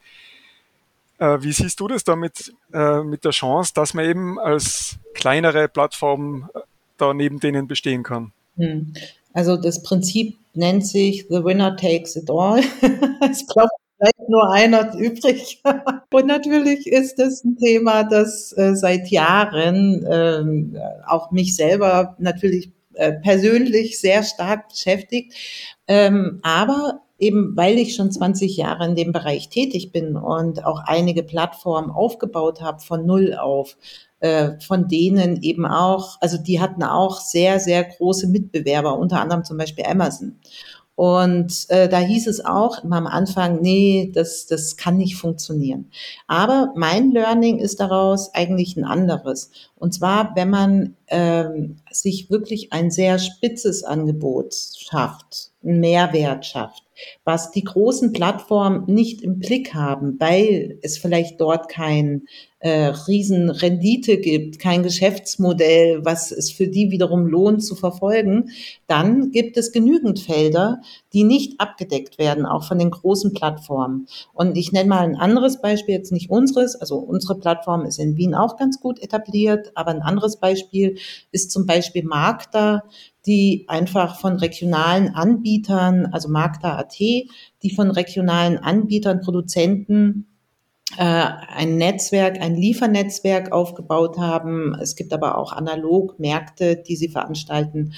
Äh, 1.18 1.36
wie 1.42 1.52
siehst 1.52 1.78
du 1.80 1.86
das 1.86 2.02
da 2.02 2.16
mit, 2.16 2.54
äh, 2.72 3.02
mit 3.02 3.26
der 3.26 3.32
Chance, 3.32 3.72
dass 3.74 3.92
man 3.92 4.06
eben 4.06 4.38
als 4.38 4.96
kleinere 5.12 5.68
Plattform 5.68 6.48
äh, 6.54 6.60
da 6.96 7.12
neben 7.12 7.40
denen 7.40 7.68
bestehen 7.68 8.04
kann? 8.04 8.32
Hm. 8.56 8.94
Also 9.34 9.58
das 9.58 9.82
Prinzip 9.82 10.38
nennt 10.54 10.86
sich 10.86 11.26
The 11.28 11.44
Winner 11.44 11.76
Takes 11.76 12.16
It 12.16 12.30
All. 12.30 12.60
es 13.30 13.46
klopft 13.46 13.87
bleibt 13.98 14.28
nur 14.28 14.52
einer 14.52 14.94
übrig. 14.96 15.62
Und 16.12 16.26
natürlich 16.26 16.86
ist 16.86 17.18
es 17.18 17.44
ein 17.44 17.56
Thema, 17.56 18.04
das 18.04 18.52
äh, 18.56 18.74
seit 18.74 19.08
Jahren 19.08 20.06
ähm, 20.10 20.78
auch 21.06 21.30
mich 21.30 21.56
selber 21.56 22.16
natürlich 22.18 22.72
äh, 22.94 23.12
persönlich 23.12 24.00
sehr 24.00 24.22
stark 24.22 24.68
beschäftigt. 24.68 25.34
Ähm, 25.86 26.40
aber 26.42 27.02
eben 27.18 27.56
weil 27.56 27.78
ich 27.78 27.94
schon 27.94 28.12
20 28.12 28.56
Jahre 28.56 28.86
in 28.86 28.94
dem 28.94 29.12
Bereich 29.12 29.48
tätig 29.48 29.92
bin 29.92 30.16
und 30.16 30.64
auch 30.64 30.80
einige 30.84 31.22
Plattformen 31.22 31.90
aufgebaut 31.90 32.60
habe 32.60 32.80
von 32.80 33.04
null 33.04 33.34
auf, 33.34 33.76
äh, 34.20 34.52
von 34.60 34.88
denen 34.88 35.42
eben 35.42 35.66
auch, 35.66 36.16
also 36.20 36.38
die 36.38 36.60
hatten 36.60 36.82
auch 36.82 37.20
sehr, 37.20 37.58
sehr 37.60 37.84
große 37.84 38.28
Mitbewerber, 38.28 38.96
unter 38.98 39.20
anderem 39.20 39.44
zum 39.44 39.56
Beispiel 39.56 39.84
Amazon. 39.84 40.38
Und 40.98 41.66
äh, 41.68 41.88
da 41.88 42.00
hieß 42.00 42.26
es 42.26 42.44
auch 42.44 42.82
am 42.82 43.06
Anfang, 43.06 43.60
nee, 43.60 44.10
das, 44.12 44.46
das 44.46 44.76
kann 44.76 44.96
nicht 44.96 45.14
funktionieren. 45.14 45.92
Aber 46.26 46.72
mein 46.74 47.12
Learning 47.12 47.60
ist 47.60 47.78
daraus 47.78 48.34
eigentlich 48.34 48.76
ein 48.76 48.82
anderes. 48.82 49.52
Und 49.76 49.94
zwar, 49.94 50.34
wenn 50.34 50.50
man 50.50 50.96
ähm, 51.06 51.76
sich 51.88 52.30
wirklich 52.30 52.72
ein 52.72 52.90
sehr 52.90 53.20
spitzes 53.20 53.84
Angebot 53.84 54.56
schafft, 54.76 55.47
Mehrwert 55.60 56.46
schafft, 56.46 56.84
was 57.24 57.50
die 57.50 57.64
großen 57.64 58.12
Plattformen 58.12 58.84
nicht 58.86 59.22
im 59.22 59.38
Blick 59.40 59.74
haben, 59.74 60.16
weil 60.20 60.78
es 60.82 60.98
vielleicht 60.98 61.40
dort 61.40 61.68
kein 61.68 62.22
äh, 62.60 62.92
Riesenrendite 63.06 64.18
gibt, 64.18 64.58
kein 64.58 64.82
Geschäftsmodell, 64.82 66.04
was 66.04 66.32
es 66.32 66.50
für 66.50 66.66
die 66.66 66.90
wiederum 66.90 67.26
lohnt 67.26 67.64
zu 67.64 67.76
verfolgen, 67.76 68.50
dann 68.88 69.30
gibt 69.30 69.56
es 69.56 69.70
genügend 69.70 70.18
Felder, 70.18 70.80
die 71.12 71.22
nicht 71.22 71.60
abgedeckt 71.60 72.18
werden, 72.18 72.46
auch 72.46 72.64
von 72.64 72.78
den 72.78 72.90
großen 72.90 73.32
Plattformen. 73.32 74.06
Und 74.32 74.56
ich 74.56 74.72
nenne 74.72 74.88
mal 74.88 75.04
ein 75.04 75.16
anderes 75.16 75.60
Beispiel, 75.60 75.94
jetzt 75.94 76.12
nicht 76.12 76.30
unseres, 76.30 76.74
also 76.74 76.96
unsere 76.96 77.38
Plattform 77.38 77.84
ist 77.84 77.98
in 77.98 78.16
Wien 78.16 78.34
auch 78.34 78.56
ganz 78.56 78.80
gut 78.80 79.00
etabliert, 79.00 79.70
aber 79.74 79.90
ein 79.90 80.02
anderes 80.02 80.36
Beispiel 80.36 80.98
ist 81.30 81.52
zum 81.52 81.66
Beispiel 81.66 82.04
Magda, 82.04 82.82
die 83.28 83.66
einfach 83.68 84.18
von 84.18 84.36
regionalen 84.38 85.14
Anbietern, 85.14 86.06
also 86.06 86.28
Magda.at, 86.28 86.98
die 86.98 87.70
von 87.76 87.90
regionalen 87.90 88.56
Anbietern, 88.56 89.20
Produzenten 89.20 90.26
äh, 90.96 91.02
ein 91.02 91.76
Netzwerk, 91.76 92.40
ein 92.40 92.56
Liefernetzwerk 92.56 93.52
aufgebaut 93.52 94.18
haben. 94.18 94.74
Es 94.80 94.96
gibt 94.96 95.12
aber 95.12 95.36
auch 95.36 95.52
analog 95.52 96.18
Märkte, 96.18 96.76
die 96.76 96.96
sie 96.96 97.08
veranstalten. 97.08 97.92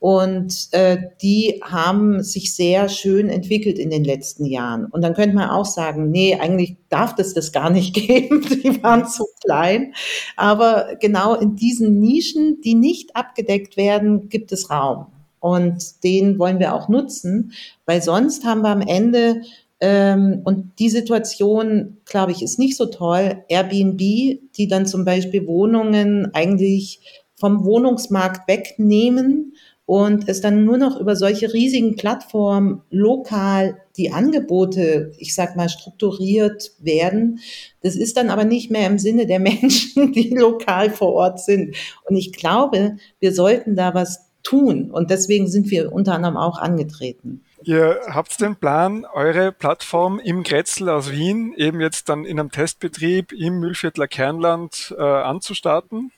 Und 0.00 0.68
äh, 0.72 0.96
die 1.20 1.60
haben 1.62 2.22
sich 2.22 2.54
sehr 2.54 2.88
schön 2.88 3.28
entwickelt 3.28 3.78
in 3.78 3.90
den 3.90 4.02
letzten 4.02 4.46
Jahren. 4.46 4.86
Und 4.86 5.02
dann 5.02 5.12
könnte 5.12 5.36
man 5.36 5.50
auch 5.50 5.66
sagen, 5.66 6.10
nee, 6.10 6.34
eigentlich 6.34 6.76
darf 6.88 7.14
das 7.14 7.34
das 7.34 7.52
gar 7.52 7.68
nicht 7.68 7.94
geben. 7.94 8.40
Die 8.42 8.82
waren 8.82 9.06
zu 9.06 9.26
klein. 9.44 9.92
Aber 10.36 10.96
genau 11.00 11.34
in 11.34 11.54
diesen 11.54 12.00
Nischen, 12.00 12.62
die 12.62 12.74
nicht 12.74 13.14
abgedeckt 13.14 13.76
werden, 13.76 14.30
gibt 14.30 14.52
es 14.52 14.70
Raum. 14.70 15.06
Und 15.38 16.02
den 16.02 16.38
wollen 16.38 16.58
wir 16.58 16.74
auch 16.74 16.88
nutzen, 16.88 17.52
weil 17.84 18.02
sonst 18.02 18.44
haben 18.44 18.62
wir 18.62 18.70
am 18.70 18.82
Ende 18.82 19.42
ähm, 19.80 20.42
und 20.44 20.78
die 20.78 20.90
Situation, 20.90 21.98
glaube 22.04 22.32
ich, 22.32 22.42
ist 22.42 22.58
nicht 22.58 22.76
so 22.76 22.86
toll. 22.86 23.42
Airbnb, 23.48 23.98
die 23.98 24.68
dann 24.68 24.86
zum 24.86 25.04
Beispiel 25.04 25.46
Wohnungen 25.46 26.34
eigentlich 26.34 27.00
vom 27.36 27.64
Wohnungsmarkt 27.64 28.46
wegnehmen 28.48 29.54
und 29.90 30.28
es 30.28 30.40
dann 30.40 30.64
nur 30.64 30.78
noch 30.78 31.00
über 31.00 31.16
solche 31.16 31.52
riesigen 31.52 31.96
Plattformen 31.96 32.82
lokal 32.90 33.76
die 33.96 34.12
Angebote, 34.12 35.10
ich 35.18 35.34
sag 35.34 35.56
mal, 35.56 35.68
strukturiert 35.68 36.70
werden. 36.78 37.40
Das 37.82 37.96
ist 37.96 38.16
dann 38.16 38.30
aber 38.30 38.44
nicht 38.44 38.70
mehr 38.70 38.86
im 38.86 39.00
Sinne 39.00 39.26
der 39.26 39.40
Menschen, 39.40 40.12
die 40.12 40.28
lokal 40.32 40.90
vor 40.90 41.12
Ort 41.14 41.40
sind. 41.40 41.74
Und 42.04 42.14
ich 42.14 42.32
glaube, 42.32 42.98
wir 43.18 43.34
sollten 43.34 43.74
da 43.74 43.92
was 43.92 44.30
tun. 44.44 44.92
Und 44.92 45.10
deswegen 45.10 45.48
sind 45.48 45.72
wir 45.72 45.92
unter 45.92 46.14
anderem 46.14 46.36
auch 46.36 46.60
angetreten. 46.60 47.42
Ihr 47.64 47.98
habt 48.06 48.40
den 48.40 48.54
Plan, 48.54 49.04
eure 49.12 49.50
Plattform 49.50 50.20
im 50.20 50.44
Grätzl 50.44 50.88
aus 50.88 51.10
Wien 51.10 51.52
eben 51.56 51.80
jetzt 51.80 52.08
dann 52.08 52.24
in 52.24 52.38
einem 52.38 52.52
Testbetrieb 52.52 53.32
im 53.32 53.58
Mühlviertler 53.58 54.06
Kernland 54.06 54.94
äh, 54.96 55.02
anzustarten. 55.02 56.12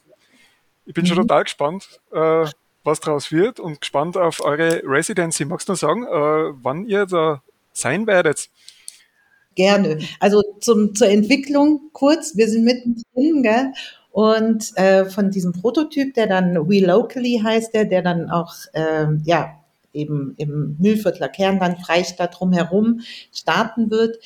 Ich 0.84 0.92
bin 0.92 1.04
mhm. 1.04 1.08
schon 1.08 1.16
total 1.16 1.44
gespannt, 1.44 2.00
äh, 2.12 2.44
was 2.84 3.00
daraus 3.00 3.32
wird 3.32 3.60
und 3.60 3.80
gespannt 3.80 4.16
auf 4.16 4.44
eure 4.44 4.82
Residency. 4.84 5.44
Magst 5.44 5.68
du 5.68 5.74
sagen, 5.74 6.04
äh, 6.04 6.54
wann 6.62 6.86
ihr 6.86 7.06
da 7.06 7.42
sein 7.72 8.06
werdet? 8.06 8.48
Gerne. 9.54 9.98
Also 10.18 10.42
zum, 10.60 10.94
zur 10.94 11.08
Entwicklung 11.08 11.90
kurz, 11.92 12.36
wir 12.36 12.48
sind 12.48 12.64
mittendrin, 12.64 13.42
gell? 13.42 13.72
Und 14.10 14.76
äh, 14.76 15.06
von 15.06 15.30
diesem 15.30 15.52
Prototyp, 15.52 16.14
der 16.14 16.26
dann 16.26 16.68
We 16.68 16.84
Locally 16.84 17.40
heißt, 17.42 17.72
der, 17.72 17.86
der 17.86 18.02
dann 18.02 18.30
auch 18.30 18.54
äh, 18.74 19.06
ja 19.24 19.61
eben 19.92 20.34
im 20.36 20.76
Mühlviertler 20.78 21.28
Kernland, 21.28 21.78
Freistadt 21.84 22.38
drumherum 22.38 23.00
starten 23.32 23.90
wird. 23.90 24.18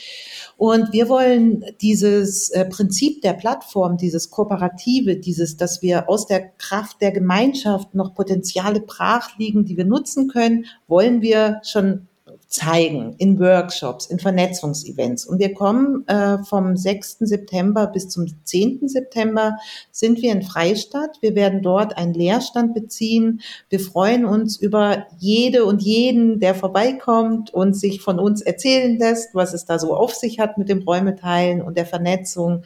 Und 0.57 0.93
wir 0.93 1.09
wollen 1.09 1.65
dieses 1.81 2.51
äh, 2.51 2.65
Prinzip 2.65 3.23
der 3.23 3.35
Plattform, 3.35 3.97
dieses 3.97 4.31
Kooperative, 4.31 5.17
dieses, 5.17 5.57
dass 5.57 5.83
wir 5.83 6.09
aus 6.09 6.27
der 6.27 6.49
Kraft 6.59 7.01
der 7.01 7.13
Gemeinschaft 7.13 7.95
noch 7.95 8.15
Potenziale 8.15 8.81
brach 8.81 9.37
liegen, 9.39 9.65
die 9.65 9.77
wir 9.77 9.85
nutzen 9.85 10.29
können, 10.29 10.67
wollen 10.87 11.23
wir 11.23 11.61
schon 11.65 12.09
zeigen 12.57 13.15
in 13.19 13.39
Workshops, 13.39 14.07
in 14.07 14.19
Vernetzungsevents. 14.19 15.27
Und 15.27 15.39
wir 15.39 15.53
kommen 15.53 16.09
äh, 16.09 16.39
vom 16.45 16.75
6. 16.75 17.19
September 17.21 17.87
bis 17.87 18.09
zum 18.09 18.27
10. 18.45 18.89
September 18.89 19.59
sind 19.91 20.23
wir 20.23 20.33
in 20.33 20.43
Freistadt. 20.43 21.19
Wir 21.21 21.35
werden 21.35 21.63
dort 21.63 21.99
einen 21.99 22.15
Lehrstand 22.15 22.75
beziehen. 22.75 23.43
Wir 23.69 23.79
freuen 23.79 24.25
uns 24.25 24.57
über 24.57 25.07
jede 25.19 25.67
und 25.67 25.83
jeden, 25.83 26.41
der 26.41 26.55
vorbeikommt 26.55 27.53
und 27.53 27.75
sich 27.75 28.01
von 28.01 28.19
uns 28.19 28.41
erzählen 28.41 28.99
lässt, 28.99 29.35
was 29.35 29.53
es 29.53 29.67
da 29.67 29.79
so 29.79 29.95
auf 29.95 30.15
sich 30.15 30.41
hat 30.41 30.57
mit 30.57 30.71
dem 30.71 30.83
Räumeteilen 30.83 31.61
und 31.61 31.77
der 31.77 31.87
Vernetzung. 31.87 32.63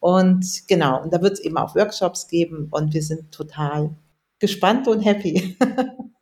Und 0.00 0.62
genau, 0.68 1.02
und 1.02 1.12
da 1.12 1.20
wird 1.20 1.34
es 1.34 1.40
eben 1.40 1.58
auch 1.58 1.74
Workshops 1.74 2.28
geben 2.28 2.68
und 2.70 2.94
wir 2.94 3.02
sind 3.02 3.30
total 3.30 3.90
gespannt 4.38 4.88
und 4.88 5.00
happy. 5.00 5.56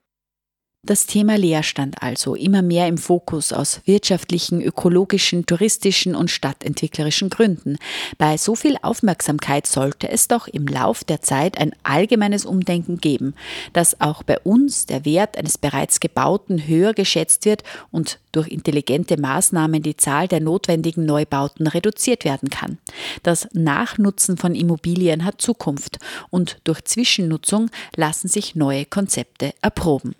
Das 0.85 1.07
Thema 1.07 1.39
Leerstand 1.39 2.03
also 2.03 2.35
immer 2.35 2.61
mehr 2.61 2.89
im 2.89 2.99
Fokus 2.99 3.53
aus 3.53 3.83
wirtschaftlichen, 3.85 4.61
ökologischen, 4.61 5.47
touristischen 5.47 6.17
und 6.17 6.29
stadtentwicklerischen 6.29 7.31
Gründen. 7.31 7.77
Bei 8.19 8.37
so 8.37 8.57
viel 8.57 8.77
Aufmerksamkeit 8.83 9.69
sollte 9.69 10.09
es 10.09 10.27
doch 10.27 10.49
im 10.49 10.67
Lauf 10.67 11.05
der 11.05 11.23
Zeit 11.23 11.57
ein 11.57 11.73
allgemeines 11.85 12.45
Umdenken 12.45 12.99
geben, 12.99 13.35
dass 13.73 14.01
auch 14.01 14.25
bei 14.25 14.41
uns 14.41 14.87
der 14.87 15.05
Wert 15.05 15.39
eines 15.39 15.57
bereits 15.57 16.01
gebauten 16.01 16.67
höher 16.67 16.95
geschätzt 16.95 17.45
wird 17.45 17.63
und 17.93 18.19
durch 18.33 18.49
intelligente 18.49 19.21
Maßnahmen 19.21 19.85
die 19.85 19.97
Zahl 19.97 20.27
der 20.27 20.41
notwendigen 20.41 21.07
Neubauten 21.07 21.69
reduziert 21.69 22.25
werden 22.25 22.51
kann. 22.51 22.79
Das 23.23 23.47
Nachnutzen 23.53 24.37
von 24.37 24.57
Immobilien 24.57 25.25
hat 25.25 25.41
Zukunft 25.41 26.01
und 26.31 26.59
durch 26.65 26.83
Zwischennutzung 26.83 27.71
lassen 27.95 28.27
sich 28.27 28.57
neue 28.57 28.85
Konzepte 28.85 29.55
erproben. 29.63 30.17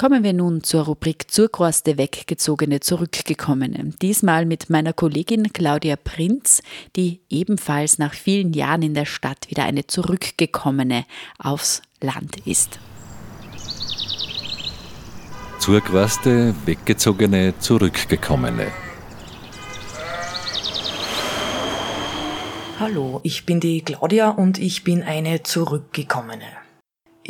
Kommen 0.00 0.22
wir 0.22 0.32
nun 0.32 0.62
zur 0.62 0.84
Rubrik 0.84 1.28
Zurkorste 1.28 1.98
Weggezogene 1.98 2.78
Zurückgekommene. 2.78 3.94
Diesmal 4.00 4.46
mit 4.46 4.70
meiner 4.70 4.92
Kollegin 4.92 5.52
Claudia 5.52 5.96
Prinz, 5.96 6.62
die 6.94 7.20
ebenfalls 7.28 7.98
nach 7.98 8.14
vielen 8.14 8.52
Jahren 8.52 8.82
in 8.82 8.94
der 8.94 9.06
Stadt 9.06 9.50
wieder 9.50 9.64
eine 9.64 9.88
Zurückgekommene 9.88 11.04
aufs 11.40 11.82
Land 12.00 12.46
ist. 12.46 12.78
Zurquaste 15.58 16.54
Weggezogene 16.64 17.58
Zurückgekommene. 17.58 18.68
Hallo, 22.78 23.18
ich 23.24 23.44
bin 23.44 23.58
die 23.58 23.82
Claudia 23.82 24.30
und 24.30 24.58
ich 24.58 24.84
bin 24.84 25.02
eine 25.02 25.42
Zurückgekommene. 25.42 26.57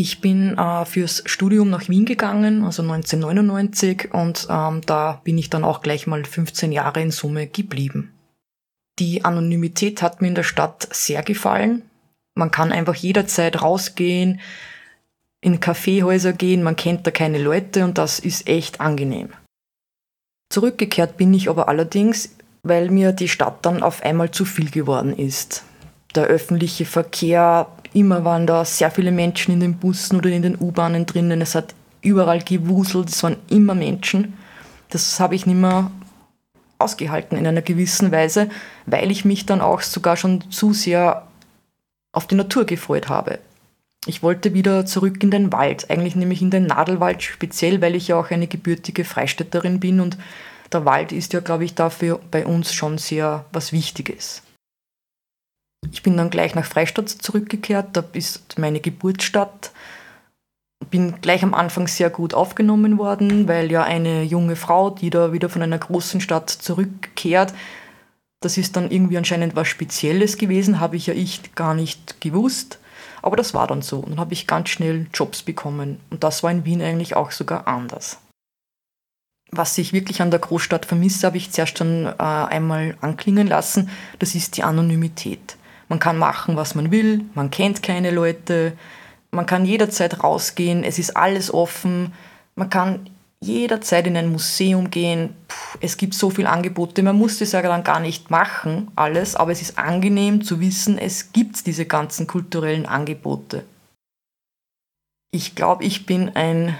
Ich 0.00 0.20
bin 0.20 0.56
äh, 0.56 0.84
fürs 0.84 1.24
Studium 1.26 1.70
nach 1.70 1.88
Wien 1.88 2.04
gegangen, 2.04 2.64
also 2.64 2.82
1999, 2.82 4.14
und 4.14 4.46
ähm, 4.48 4.80
da 4.86 5.20
bin 5.24 5.36
ich 5.36 5.50
dann 5.50 5.64
auch 5.64 5.80
gleich 5.80 6.06
mal 6.06 6.24
15 6.24 6.70
Jahre 6.70 7.02
in 7.02 7.10
Summe 7.10 7.48
geblieben. 7.48 8.14
Die 9.00 9.24
Anonymität 9.24 10.00
hat 10.00 10.22
mir 10.22 10.28
in 10.28 10.36
der 10.36 10.44
Stadt 10.44 10.88
sehr 10.92 11.24
gefallen. 11.24 11.82
Man 12.36 12.52
kann 12.52 12.70
einfach 12.70 12.94
jederzeit 12.94 13.60
rausgehen, 13.60 14.40
in 15.40 15.58
Kaffeehäuser 15.58 16.32
gehen, 16.32 16.62
man 16.62 16.76
kennt 16.76 17.04
da 17.04 17.10
keine 17.10 17.38
Leute 17.38 17.82
und 17.82 17.98
das 17.98 18.20
ist 18.20 18.46
echt 18.46 18.80
angenehm. 18.80 19.30
Zurückgekehrt 20.48 21.16
bin 21.16 21.34
ich 21.34 21.50
aber 21.50 21.68
allerdings, 21.68 22.36
weil 22.62 22.88
mir 22.90 23.10
die 23.10 23.28
Stadt 23.28 23.66
dann 23.66 23.82
auf 23.82 24.04
einmal 24.04 24.30
zu 24.30 24.44
viel 24.44 24.70
geworden 24.70 25.12
ist. 25.12 25.64
Der 26.14 26.26
öffentliche 26.26 26.84
Verkehr 26.84 27.66
Immer 27.92 28.24
waren 28.24 28.46
da 28.46 28.64
sehr 28.64 28.90
viele 28.90 29.12
Menschen 29.12 29.54
in 29.54 29.60
den 29.60 29.78
Bussen 29.78 30.18
oder 30.18 30.30
in 30.30 30.42
den 30.42 30.58
U-Bahnen 30.60 31.06
drinnen. 31.06 31.40
Es 31.40 31.54
hat 31.54 31.74
überall 32.02 32.40
gewuselt, 32.40 33.08
es 33.08 33.22
waren 33.22 33.36
immer 33.48 33.74
Menschen. 33.74 34.36
Das 34.90 35.20
habe 35.20 35.34
ich 35.34 35.46
nicht 35.46 35.56
mehr 35.56 35.90
ausgehalten 36.78 37.36
in 37.36 37.46
einer 37.46 37.62
gewissen 37.62 38.12
Weise, 38.12 38.48
weil 38.86 39.10
ich 39.10 39.24
mich 39.24 39.46
dann 39.46 39.60
auch 39.60 39.80
sogar 39.80 40.16
schon 40.16 40.50
zu 40.50 40.72
sehr 40.72 41.26
auf 42.12 42.26
die 42.26 42.36
Natur 42.36 42.64
gefreut 42.64 43.08
habe. 43.08 43.38
Ich 44.06 44.22
wollte 44.22 44.54
wieder 44.54 44.86
zurück 44.86 45.22
in 45.22 45.30
den 45.30 45.52
Wald, 45.52 45.90
eigentlich 45.90 46.16
nämlich 46.16 46.40
in 46.40 46.50
den 46.50 46.66
Nadelwald 46.66 47.22
speziell, 47.22 47.82
weil 47.82 47.94
ich 47.94 48.08
ja 48.08 48.18
auch 48.18 48.30
eine 48.30 48.46
gebürtige 48.46 49.04
Freistädterin 49.04 49.80
bin 49.80 50.00
und 50.00 50.16
der 50.72 50.84
Wald 50.84 51.12
ist 51.12 51.32
ja, 51.32 51.40
glaube 51.40 51.64
ich, 51.64 51.74
dafür 51.74 52.20
bei 52.30 52.46
uns 52.46 52.72
schon 52.72 52.98
sehr 52.98 53.44
was 53.52 53.72
Wichtiges. 53.72 54.42
Ich 55.90 56.02
bin 56.02 56.16
dann 56.16 56.30
gleich 56.30 56.54
nach 56.54 56.64
Freistadt 56.64 57.08
zurückgekehrt, 57.08 57.96
da 57.96 58.04
ist 58.12 58.58
meine 58.58 58.80
Geburtsstadt. 58.80 59.72
Bin 60.90 61.20
gleich 61.20 61.42
am 61.42 61.54
Anfang 61.54 61.86
sehr 61.86 62.08
gut 62.10 62.34
aufgenommen 62.34 62.98
worden, 62.98 63.48
weil 63.48 63.70
ja 63.70 63.82
eine 63.82 64.22
junge 64.22 64.56
Frau, 64.56 64.90
die 64.90 65.10
da 65.10 65.32
wieder 65.32 65.48
von 65.48 65.62
einer 65.62 65.78
großen 65.78 66.20
Stadt 66.20 66.50
zurückkehrt, 66.50 67.52
Das 68.40 68.56
ist 68.56 68.76
dann 68.76 68.90
irgendwie 68.90 69.18
anscheinend 69.18 69.56
was 69.56 69.66
Spezielles 69.66 70.38
gewesen, 70.38 70.78
habe 70.78 70.96
ich 70.96 71.08
ja 71.08 71.14
ich 71.14 71.54
gar 71.56 71.74
nicht 71.74 72.20
gewusst. 72.20 72.78
Aber 73.20 73.36
das 73.36 73.52
war 73.52 73.66
dann 73.66 73.82
so. 73.82 73.98
Und 73.98 74.10
dann 74.10 74.20
habe 74.20 74.32
ich 74.32 74.46
ganz 74.46 74.68
schnell 74.68 75.08
Jobs 75.12 75.42
bekommen. 75.42 76.00
Und 76.10 76.22
das 76.22 76.42
war 76.44 76.52
in 76.52 76.64
Wien 76.64 76.80
eigentlich 76.80 77.16
auch 77.16 77.32
sogar 77.32 77.66
anders. 77.66 78.18
Was 79.50 79.76
ich 79.78 79.92
wirklich 79.92 80.22
an 80.22 80.30
der 80.30 80.40
Großstadt 80.40 80.86
vermisse, 80.86 81.26
habe 81.26 81.36
ich 81.36 81.50
zuerst 81.50 81.78
schon 81.78 82.06
äh, 82.06 82.12
einmal 82.18 82.96
anklingen 83.00 83.48
lassen. 83.48 83.90
Das 84.20 84.36
ist 84.36 84.56
die 84.56 84.62
Anonymität. 84.62 85.57
Man 85.88 85.98
kann 85.98 86.18
machen, 86.18 86.56
was 86.56 86.74
man 86.74 86.90
will, 86.90 87.24
man 87.34 87.50
kennt 87.50 87.82
keine 87.82 88.10
Leute, 88.10 88.76
man 89.30 89.46
kann 89.46 89.64
jederzeit 89.64 90.22
rausgehen, 90.22 90.84
es 90.84 90.98
ist 90.98 91.16
alles 91.16 91.52
offen, 91.52 92.12
man 92.54 92.70
kann 92.70 93.08
jederzeit 93.40 94.06
in 94.06 94.16
ein 94.16 94.30
Museum 94.30 94.90
gehen. 94.90 95.34
Puh, 95.46 95.78
es 95.80 95.96
gibt 95.96 96.14
so 96.14 96.30
viele 96.30 96.50
Angebote, 96.50 97.02
man 97.02 97.16
muss 97.16 97.38
das 97.38 97.52
ja 97.52 97.62
dann 97.62 97.84
gar 97.84 98.00
nicht 98.00 98.30
machen, 98.30 98.90
alles, 98.96 99.36
aber 99.36 99.52
es 99.52 99.62
ist 99.62 99.78
angenehm 99.78 100.42
zu 100.42 100.60
wissen, 100.60 100.98
es 100.98 101.32
gibt 101.32 101.66
diese 101.66 101.86
ganzen 101.86 102.26
kulturellen 102.26 102.86
Angebote. 102.86 103.64
Ich 105.30 105.54
glaube, 105.54 105.84
ich 105.84 106.06
bin 106.06 106.34
ein 106.34 106.76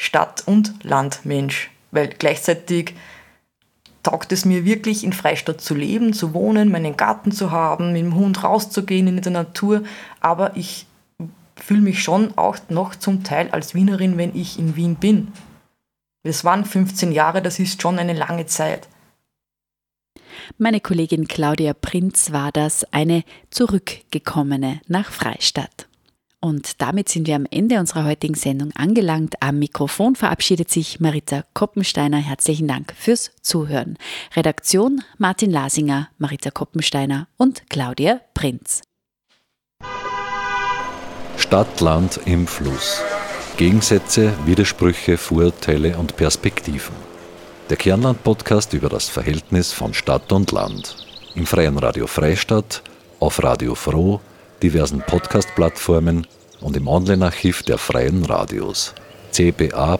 Stadt- 0.00 0.42
und 0.46 0.74
Landmensch, 0.82 1.70
weil 1.92 2.08
gleichzeitig 2.08 2.94
taugt 4.02 4.32
es 4.32 4.44
mir 4.44 4.64
wirklich, 4.64 5.04
in 5.04 5.12
Freistadt 5.12 5.60
zu 5.60 5.74
leben, 5.74 6.12
zu 6.12 6.34
wohnen, 6.34 6.70
meinen 6.70 6.96
Garten 6.96 7.32
zu 7.32 7.50
haben, 7.50 7.92
mit 7.92 8.02
dem 8.02 8.14
Hund 8.14 8.42
rauszugehen 8.42 9.06
in 9.06 9.20
der 9.20 9.32
Natur, 9.32 9.82
aber 10.20 10.56
ich 10.56 10.86
fühle 11.56 11.80
mich 11.80 12.02
schon 12.02 12.36
auch 12.36 12.56
noch 12.68 12.94
zum 12.94 13.22
Teil 13.22 13.50
als 13.50 13.74
Wienerin, 13.74 14.18
wenn 14.18 14.34
ich 14.34 14.58
in 14.58 14.74
Wien 14.76 14.96
bin. 14.96 15.28
Es 16.24 16.44
waren 16.44 16.64
15 16.64 17.12
Jahre, 17.12 17.42
das 17.42 17.58
ist 17.58 17.82
schon 17.82 17.98
eine 17.98 18.12
lange 18.12 18.46
Zeit. 18.46 18.88
Meine 20.58 20.80
Kollegin 20.80 21.28
Claudia 21.28 21.72
Prinz 21.72 22.32
war 22.32 22.52
das, 22.52 22.84
eine 22.92 23.24
zurückgekommene 23.50 24.80
nach 24.88 25.10
Freistadt. 25.10 25.88
Und 26.44 26.82
damit 26.82 27.08
sind 27.08 27.28
wir 27.28 27.36
am 27.36 27.46
Ende 27.48 27.78
unserer 27.78 28.04
heutigen 28.04 28.34
Sendung 28.34 28.72
angelangt. 28.72 29.36
Am 29.38 29.60
Mikrofon 29.60 30.16
verabschiedet 30.16 30.70
sich 30.70 30.98
Marita 30.98 31.44
Koppensteiner. 31.54 32.16
Herzlichen 32.16 32.66
Dank 32.66 32.92
fürs 32.98 33.30
Zuhören. 33.42 33.96
Redaktion 34.34 35.04
Martin 35.18 35.52
Lasinger, 35.52 36.08
Marita 36.18 36.50
Koppensteiner 36.50 37.28
und 37.36 37.62
Claudia 37.70 38.20
Prinz. 38.34 38.82
Stadt, 41.36 41.80
Land 41.80 42.18
im 42.24 42.48
Fluss. 42.48 43.00
Gegensätze, 43.56 44.32
Widersprüche, 44.44 45.18
Vorurteile 45.18 45.96
und 45.96 46.16
Perspektiven. 46.16 46.96
Der 47.70 47.76
Kernland-Podcast 47.76 48.72
über 48.72 48.88
das 48.88 49.08
Verhältnis 49.08 49.72
von 49.72 49.94
Stadt 49.94 50.32
und 50.32 50.50
Land. 50.50 50.96
Im 51.36 51.46
freien 51.46 51.78
Radio 51.78 52.08
Freistadt, 52.08 52.82
auf 53.20 53.40
Radio 53.44 53.76
Froh, 53.76 54.20
diversen 54.62 55.00
Podcast-Plattformen 55.00 56.26
und 56.60 56.76
im 56.76 56.86
Online-Archiv 56.86 57.62
der 57.64 57.78
freien 57.78 58.24
Radios 58.24 58.94
cba.fro.at. 59.32 59.98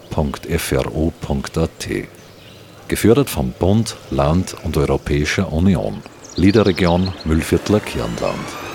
Gefördert 2.87 3.29
vom 3.29 3.51
Bund, 3.51 3.95
Land 4.11 4.55
und 4.63 4.77
Europäischer 4.77 5.51
Union. 5.51 6.01
Liederregion 6.35 7.13
Müllviertler 7.25 7.79
Kirnland. 7.79 8.72